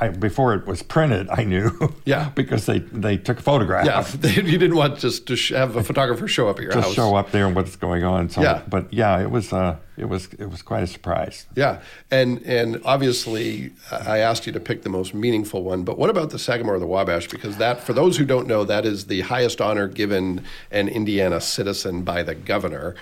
I, 0.00 0.08
before 0.08 0.54
it 0.54 0.66
was 0.66 0.82
printed, 0.82 1.28
I 1.30 1.44
knew. 1.44 1.70
Yeah. 2.04 2.30
because 2.34 2.66
they, 2.66 2.80
they 2.80 3.16
took 3.16 3.38
a 3.38 3.42
photograph. 3.42 3.86
Yeah, 3.86 4.30
you 4.30 4.58
didn't 4.58 4.76
want 4.76 4.98
just 4.98 5.26
to 5.28 5.36
sh- 5.36 5.52
have 5.52 5.76
a 5.76 5.82
photographer 5.82 6.28
show 6.28 6.48
up 6.48 6.56
at 6.58 6.62
your 6.64 6.72
just 6.72 6.88
house. 6.88 6.94
show 6.94 7.14
up 7.14 7.30
there 7.30 7.46
and 7.46 7.56
what's 7.56 7.76
going 7.76 8.04
on. 8.04 8.28
So, 8.28 8.42
yeah. 8.42 8.62
But 8.68 8.92
yeah, 8.92 9.20
it 9.22 9.30
was 9.30 9.52
uh, 9.52 9.76
it 9.96 10.06
was 10.06 10.26
it 10.34 10.50
was 10.50 10.60
quite 10.60 10.82
a 10.82 10.86
surprise. 10.86 11.46
Yeah, 11.56 11.80
and 12.10 12.42
and 12.42 12.82
obviously 12.84 13.72
I 13.90 14.18
asked 14.18 14.46
you 14.46 14.52
to 14.52 14.60
pick 14.60 14.82
the 14.82 14.90
most 14.90 15.14
meaningful 15.14 15.62
one. 15.62 15.84
But 15.84 15.96
what 15.98 16.10
about 16.10 16.30
the 16.30 16.38
Sagamore 16.38 16.74
of 16.74 16.80
the 16.80 16.86
Wabash? 16.86 17.28
Because 17.28 17.56
that, 17.58 17.80
for 17.80 17.92
those 17.92 18.16
who 18.18 18.24
don't 18.24 18.46
know, 18.46 18.64
that 18.64 18.84
is 18.84 19.06
the 19.06 19.22
highest 19.22 19.60
honor 19.60 19.88
given 19.88 20.44
an 20.70 20.88
Indiana 20.88 21.40
citizen 21.40 22.02
by 22.02 22.22
the 22.22 22.34
governor. 22.34 22.96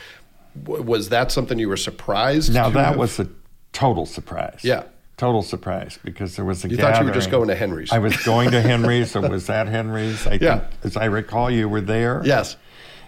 W- 0.64 0.82
was 0.82 1.08
that 1.08 1.32
something 1.32 1.58
you 1.58 1.68
were 1.68 1.76
surprised? 1.76 2.52
Now 2.54 2.70
that 2.70 2.84
have? 2.90 2.96
was 2.98 3.18
a 3.18 3.28
total 3.72 4.06
surprise. 4.06 4.60
Yeah 4.62 4.84
total 5.22 5.42
surprise 5.42 6.00
because 6.02 6.34
there 6.34 6.44
was 6.44 6.64
a 6.64 6.68
you 6.68 6.76
gathering. 6.76 6.94
thought 6.94 7.02
you 7.02 7.06
were 7.06 7.14
just 7.14 7.30
going 7.30 7.46
to 7.46 7.54
Henry's. 7.54 7.92
I 7.92 8.00
was 8.00 8.16
going 8.24 8.50
to 8.50 8.60
Henry's. 8.72 9.12
so 9.12 9.20
was 9.20 9.48
at 9.48 9.68
Henry's. 9.68 10.26
I 10.26 10.32
yeah. 10.40 10.58
think, 10.58 10.72
as 10.82 10.96
I 10.96 11.04
recall, 11.04 11.48
you 11.48 11.68
were 11.68 11.80
there. 11.80 12.22
Yes. 12.24 12.56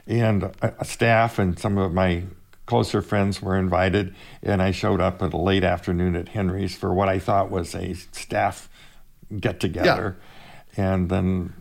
And 0.06 0.44
uh, 0.44 0.70
a 0.78 0.84
staff 0.84 1.40
and 1.40 1.58
some 1.58 1.76
of 1.76 1.92
my 1.92 2.22
closer 2.66 3.02
friends 3.02 3.42
were 3.42 3.58
invited, 3.58 4.14
and 4.44 4.62
I 4.62 4.70
showed 4.70 5.00
up 5.00 5.24
at 5.24 5.32
a 5.32 5.36
late 5.36 5.64
afternoon 5.64 6.14
at 6.14 6.28
Henry's 6.28 6.76
for 6.76 6.94
what 6.94 7.08
I 7.08 7.18
thought 7.18 7.50
was 7.50 7.74
a 7.74 7.94
staff 7.94 8.68
get 9.40 9.58
together, 9.58 10.16
yeah. 10.78 10.92
and 10.94 11.08
then 11.08 11.52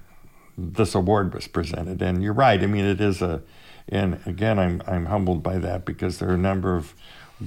this 0.56 0.94
award 0.94 1.34
was 1.34 1.48
presented. 1.48 2.00
And 2.04 2.22
you're 2.22 2.32
right. 2.32 2.62
I 2.62 2.68
mean, 2.68 2.86
it 2.86 3.02
is 3.02 3.24
a, 3.24 3.42
and 3.90 4.20
again, 4.28 4.60
I'm 4.60 4.84
I'm 4.86 5.08
humbled 5.08 5.42
by 5.42 5.58
that 5.58 5.84
because 5.84 6.20
there 6.20 6.30
are 6.30 6.36
a 6.36 6.38
number 6.38 6.76
of 6.76 6.94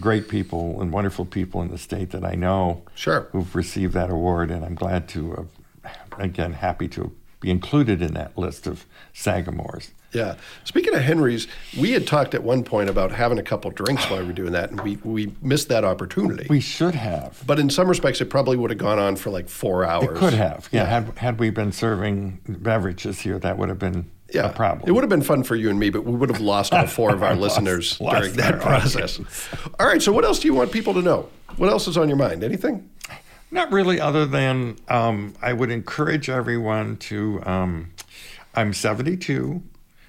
great 0.01 0.29
people 0.29 0.81
and 0.81 0.92
wonderful 0.92 1.25
people 1.25 1.62
in 1.62 1.70
the 1.70 1.79
state 1.79 2.11
that 2.11 2.25
I 2.25 2.35
know 2.35 2.83
sure. 2.94 3.29
who've 3.33 3.55
received 3.55 3.94
that 3.94 4.11
award, 4.11 4.51
and 4.51 4.64
I'm 4.64 4.75
glad 4.75 5.09
to, 5.11 5.49
uh, 5.85 5.88
again, 6.18 6.53
happy 6.55 6.88
to 6.88 7.12
be 7.40 7.51
included 7.51 8.03
in 8.03 8.14
that 8.14 8.37
list 8.37 8.66
of 8.66 8.87
Sagamores. 9.14 9.90
Yeah. 10.12 10.37
Speaking 10.64 10.94
of 10.94 11.03
Henry's, 11.03 11.46
we 11.79 11.92
had 11.92 12.07
talked 12.07 12.35
at 12.35 12.42
one 12.42 12.64
point 12.64 12.88
about 12.88 13.12
having 13.12 13.38
a 13.38 13.42
couple 13.42 13.70
drinks 13.70 14.09
while 14.09 14.20
we 14.20 14.27
were 14.27 14.33
doing 14.33 14.53
that, 14.53 14.70
and 14.70 14.81
we, 14.81 14.96
we 15.05 15.35
missed 15.42 15.68
that 15.68 15.85
opportunity. 15.85 16.46
We 16.49 16.61
should 16.61 16.94
have. 16.94 17.42
But 17.46 17.59
in 17.59 17.68
some 17.68 17.88
respects, 17.88 18.20
it 18.20 18.31
probably 18.31 18.57
would 18.57 18.70
have 18.70 18.79
gone 18.79 18.99
on 18.99 19.16
for 19.16 19.31
like 19.31 19.49
four 19.49 19.85
hours. 19.85 20.05
It 20.05 20.14
could 20.14 20.33
have. 20.33 20.68
Yeah. 20.72 20.83
yeah. 20.83 20.88
Had, 20.88 21.18
had 21.18 21.38
we 21.38 21.51
been 21.51 21.73
serving 21.73 22.40
beverages 22.48 23.21
here, 23.21 23.38
that 23.38 23.58
would 23.58 23.69
have 23.69 23.79
been 23.79 24.11
yeah, 24.33 24.48
problem. 24.48 24.88
It 24.88 24.92
would 24.92 25.02
have 25.02 25.10
been 25.10 25.22
fun 25.22 25.44
for 25.44 25.54
you 25.54 25.70
and 25.70 25.79
me, 25.79 25.90
but 25.90 26.04
we 26.04 26.14
would 26.14 26.29
have 26.29 26.40
lost 26.40 26.72
all 26.72 26.87
four 26.87 27.12
of 27.12 27.22
our 27.22 27.37
listeners 27.37 28.00
lost, 28.00 28.16
during 28.16 28.37
that 28.37 28.60
process. 28.60 29.20
All 29.79 29.87
right, 29.87 30.02
so 30.02 30.12
what 30.12 30.24
else 30.24 30.40
do 30.40 30.48
you 30.48 30.54
want 30.54 30.72
people 30.72 30.94
to 30.94 31.02
know? 31.02 31.29
What 31.56 31.70
else 31.70 31.87
is 31.87 31.96
on 31.96 32.08
your 32.08 32.18
mind? 32.18 32.42
Anything? 32.42 32.90
Not 33.50 33.70
really, 33.70 34.00
other 34.00 34.27
than 34.27 34.77
um, 34.88 35.35
I 35.40 35.52
would 35.52 35.70
encourage 35.70 36.29
everyone 36.29 36.96
to. 36.98 37.42
Um, 37.44 37.92
I'm 38.54 38.72
72, 38.72 39.62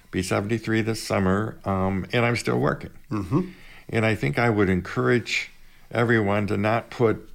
be 0.09 0.23
73 0.23 0.81
this 0.81 1.03
summer, 1.03 1.59
um, 1.65 2.05
and 2.13 2.25
I'm 2.25 2.37
still 2.37 2.59
working. 2.59 2.91
Mm-hmm. 3.11 3.49
And 3.89 4.05
I 4.05 4.15
think 4.15 4.39
I 4.39 4.49
would 4.49 4.69
encourage 4.69 5.51
everyone 5.91 6.47
to 6.47 6.57
not 6.57 6.89
put 6.89 7.29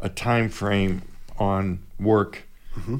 a 0.00 0.08
time 0.08 0.48
frame 0.48 1.02
on 1.38 1.78
work. 1.98 2.42
Mm-hmm 2.76 2.98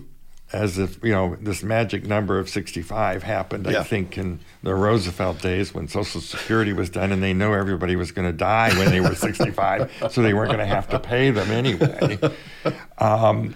as 0.54 0.78
if 0.78 1.02
you 1.02 1.10
know 1.10 1.36
this 1.40 1.62
magic 1.62 2.04
number 2.06 2.38
of 2.38 2.48
65 2.48 3.22
happened 3.22 3.66
yeah. 3.66 3.80
i 3.80 3.82
think 3.82 4.16
in 4.16 4.38
the 4.62 4.74
roosevelt 4.74 5.42
days 5.42 5.74
when 5.74 5.88
social 5.88 6.20
security 6.20 6.72
was 6.72 6.88
done 6.90 7.10
and 7.12 7.22
they 7.22 7.34
knew 7.34 7.52
everybody 7.52 7.96
was 7.96 8.12
going 8.12 8.26
to 8.30 8.36
die 8.36 8.70
when 8.78 8.90
they 8.90 9.00
were 9.00 9.14
65 9.14 9.90
so 10.10 10.22
they 10.22 10.32
weren't 10.32 10.48
going 10.50 10.60
to 10.60 10.66
have 10.66 10.88
to 10.88 10.98
pay 10.98 11.30
them 11.30 11.50
anyway 11.50 12.18
um, 12.98 13.54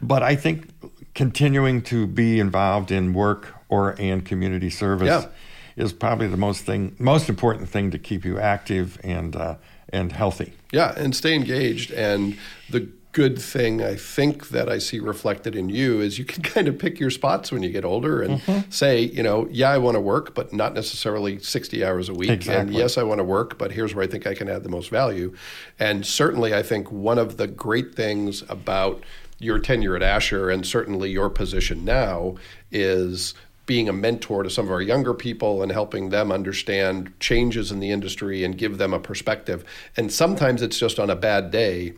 but 0.00 0.22
I 0.22 0.36
think 0.36 0.68
continuing 1.14 1.80
to 1.82 2.06
be 2.06 2.38
involved 2.40 2.90
in 2.90 3.14
work 3.14 3.54
or 3.68 3.94
and 3.98 4.24
community 4.24 4.70
service 4.70 5.08
Yeah. 5.08 5.82
is 5.82 5.92
probably 5.92 6.26
the 6.26 6.36
most 6.36 6.66
thing, 6.66 6.94
most 6.98 7.28
important 7.28 7.68
thing 7.68 7.90
to 7.90 7.98
keep 7.98 8.24
you 8.24 8.38
active 8.38 9.00
and 9.02 9.34
uh, 9.34 9.54
and 9.90 10.12
healthy. 10.12 10.52
Yeah, 10.72 10.92
and 10.96 11.14
stay 11.14 11.34
engaged. 11.34 11.90
And 11.92 12.36
the 12.68 12.88
good 13.14 13.38
thing 13.38 13.80
I 13.80 13.94
think 13.94 14.48
that 14.48 14.68
I 14.68 14.78
see 14.78 14.98
reflected 14.98 15.54
in 15.54 15.68
you 15.68 16.00
is 16.00 16.18
you 16.18 16.24
can 16.24 16.42
kind 16.54 16.68
of 16.68 16.78
pick 16.78 17.00
your 17.00 17.10
spots 17.10 17.50
when 17.50 17.62
you 17.62 17.70
get 17.70 17.84
older 17.84 18.20
and 18.20 18.40
mm-hmm. 18.40 18.70
say, 18.70 19.02
you 19.02 19.22
know, 19.22 19.48
yeah, 19.50 19.70
I 19.70 19.78
want 19.78 19.94
to 19.94 20.00
work, 20.00 20.34
but 20.34 20.52
not 20.52 20.74
necessarily 20.74 21.38
60 21.38 21.84
hours 21.84 22.08
a 22.08 22.14
week. 22.14 22.46
And 22.48 22.74
yes, 22.74 22.98
I 22.98 23.04
want 23.04 23.20
to 23.20 23.24
work, 23.24 23.56
but 23.56 23.72
here's 23.72 23.94
where 23.94 24.04
I 24.04 24.08
think 24.08 24.26
I 24.26 24.34
can 24.34 24.48
add 24.48 24.64
the 24.64 24.68
most 24.68 24.90
value. 24.90 25.32
And 25.78 26.04
certainly, 26.04 26.54
I 26.54 26.62
think 26.62 26.90
one 26.90 27.18
of 27.18 27.36
the 27.36 27.46
great 27.46 27.94
things 27.94 28.42
about 28.48 29.02
your 29.38 29.60
tenure 29.60 29.94
at 29.94 30.02
Asher 30.02 30.50
and 30.50 30.66
certainly 30.66 31.10
your 31.10 31.30
position 31.30 31.84
now 31.84 32.34
is 32.72 33.34
being 33.66 33.88
a 33.88 33.92
mentor 33.92 34.42
to 34.42 34.50
some 34.50 34.66
of 34.66 34.72
our 34.72 34.82
younger 34.82 35.14
people 35.14 35.62
and 35.62 35.72
helping 35.72 36.10
them 36.10 36.30
understand 36.30 37.18
changes 37.18 37.70
in 37.70 37.80
the 37.80 37.90
industry 37.90 38.44
and 38.44 38.58
give 38.58 38.76
them 38.76 38.92
a 38.92 39.00
perspective. 39.00 39.64
And 39.96 40.12
sometimes 40.12 40.60
it's 40.62 40.78
just 40.78 40.98
on 40.98 41.08
a 41.08 41.16
bad 41.16 41.50
day 41.50 41.94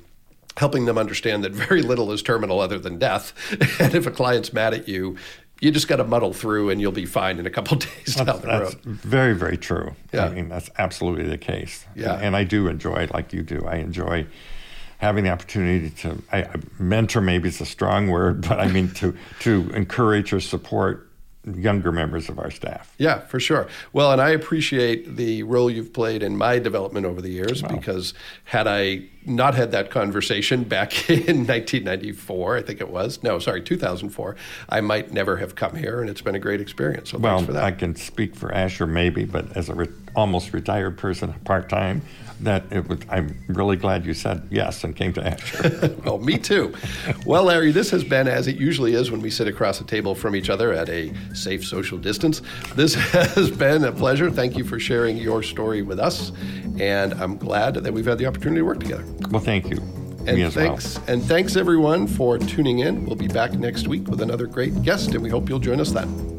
helping 0.56 0.86
them 0.86 0.96
understand 0.98 1.44
that 1.44 1.52
very 1.52 1.82
little 1.82 2.10
is 2.12 2.22
terminal 2.22 2.60
other 2.60 2.78
than 2.78 2.98
death. 2.98 3.32
And 3.80 3.94
if 3.94 4.06
a 4.06 4.10
client's 4.10 4.52
mad 4.52 4.72
at 4.74 4.88
you, 4.88 5.16
you 5.60 5.70
just 5.70 5.88
got 5.88 5.96
to 5.96 6.04
muddle 6.04 6.32
through 6.32 6.70
and 6.70 6.80
you'll 6.80 6.92
be 6.92 7.06
fine 7.06 7.38
in 7.38 7.46
a 7.46 7.50
couple 7.50 7.76
days 7.78 8.14
down 8.16 8.26
the 8.26 8.32
That's 8.46 8.74
road. 8.74 8.84
very, 8.84 9.34
very 9.34 9.56
true. 9.56 9.94
Yeah. 10.12 10.26
I 10.26 10.30
mean, 10.30 10.48
that's 10.48 10.70
absolutely 10.78 11.24
the 11.28 11.38
case. 11.38 11.84
Yeah. 11.94 12.14
And 12.14 12.34
I 12.36 12.44
do 12.44 12.68
enjoy 12.68 12.96
it 12.96 13.12
like 13.14 13.32
you 13.32 13.42
do. 13.42 13.64
I 13.66 13.76
enjoy 13.76 14.26
having 14.98 15.24
the 15.24 15.30
opportunity 15.30 15.90
to 15.90 16.22
I, 16.32 16.42
I- 16.44 16.54
mentor 16.78 17.20
maybe 17.20 17.48
is 17.48 17.60
a 17.60 17.66
strong 17.66 18.08
word, 18.08 18.40
but 18.48 18.58
I 18.60 18.68
mean 18.68 18.90
to 18.94 19.14
to 19.40 19.70
encourage 19.74 20.32
or 20.32 20.40
support 20.40 21.05
younger 21.54 21.92
members 21.92 22.28
of 22.28 22.38
our 22.38 22.50
staff. 22.50 22.92
Yeah, 22.98 23.20
for 23.20 23.38
sure. 23.38 23.68
Well, 23.92 24.12
and 24.12 24.20
I 24.20 24.30
appreciate 24.30 25.16
the 25.16 25.44
role 25.44 25.70
you've 25.70 25.92
played 25.92 26.22
in 26.22 26.36
my 26.36 26.58
development 26.58 27.06
over 27.06 27.22
the 27.22 27.28
years 27.28 27.62
because 27.62 28.14
had 28.44 28.66
I 28.66 29.02
not 29.24 29.54
had 29.54 29.72
that 29.72 29.90
conversation 29.90 30.64
back 30.64 31.08
in 31.10 31.46
1994, 31.46 32.56
I 32.56 32.62
think 32.62 32.80
it 32.80 32.90
was, 32.90 33.22
no, 33.22 33.38
sorry, 33.38 33.62
2004, 33.62 34.36
I 34.68 34.80
might 34.80 35.12
never 35.12 35.36
have 35.36 35.54
come 35.54 35.76
here, 35.76 36.00
and 36.00 36.10
it's 36.10 36.20
been 36.20 36.34
a 36.34 36.40
great 36.40 36.60
experience. 36.60 37.10
So 37.10 37.18
Well, 37.18 37.36
thanks 37.36 37.46
for 37.46 37.52
that. 37.52 37.64
I 37.64 37.72
can 37.72 37.94
speak 37.94 38.34
for 38.34 38.52
Asher 38.52 38.86
maybe, 38.86 39.24
but 39.24 39.56
as 39.56 39.68
a 39.68 39.74
re- 39.74 39.88
almost 40.14 40.52
retired 40.52 40.98
person, 40.98 41.32
part 41.44 41.68
time, 41.68 42.02
that 42.40 42.64
it 42.70 42.88
was. 42.88 42.98
I'm 43.08 43.36
really 43.48 43.76
glad 43.76 44.04
you 44.04 44.14
said 44.14 44.46
yes 44.50 44.84
and 44.84 44.94
came 44.94 45.12
to 45.14 45.26
Asher. 45.26 45.96
well, 46.04 46.18
me 46.18 46.38
too. 46.38 46.74
Well, 47.24 47.44
Larry, 47.44 47.72
this 47.72 47.90
has 47.90 48.04
been 48.04 48.28
as 48.28 48.46
it 48.46 48.56
usually 48.56 48.94
is 48.94 49.10
when 49.10 49.20
we 49.20 49.30
sit 49.30 49.48
across 49.48 49.80
a 49.80 49.84
table 49.84 50.14
from 50.14 50.36
each 50.36 50.50
other 50.50 50.72
at 50.72 50.88
a 50.88 51.12
safe 51.34 51.64
social 51.64 51.98
distance. 51.98 52.42
This 52.74 52.94
has 53.12 53.50
been 53.50 53.84
a 53.84 53.92
pleasure. 53.92 54.30
Thank 54.30 54.56
you 54.56 54.64
for 54.64 54.78
sharing 54.78 55.16
your 55.16 55.42
story 55.42 55.82
with 55.82 55.98
us, 55.98 56.32
and 56.78 57.14
I'm 57.14 57.36
glad 57.38 57.74
that 57.74 57.92
we've 57.92 58.06
had 58.06 58.18
the 58.18 58.26
opportunity 58.26 58.60
to 58.60 58.66
work 58.66 58.80
together. 58.80 59.04
well, 59.30 59.40
thank 59.42 59.70
you. 59.70 59.78
And 60.26 60.36
Me 60.38 60.42
as 60.42 60.56
well. 60.56 60.66
thanks, 60.76 60.98
and 61.06 61.22
thanks 61.22 61.54
everyone 61.54 62.06
for 62.08 62.36
tuning 62.36 62.80
in. 62.80 63.06
We'll 63.06 63.14
be 63.14 63.28
back 63.28 63.52
next 63.52 63.86
week 63.86 64.08
with 64.08 64.20
another 64.22 64.46
great 64.46 64.82
guest, 64.82 65.14
and 65.14 65.22
we 65.22 65.30
hope 65.30 65.48
you'll 65.48 65.60
join 65.60 65.80
us 65.80 65.92
then. 65.92 66.35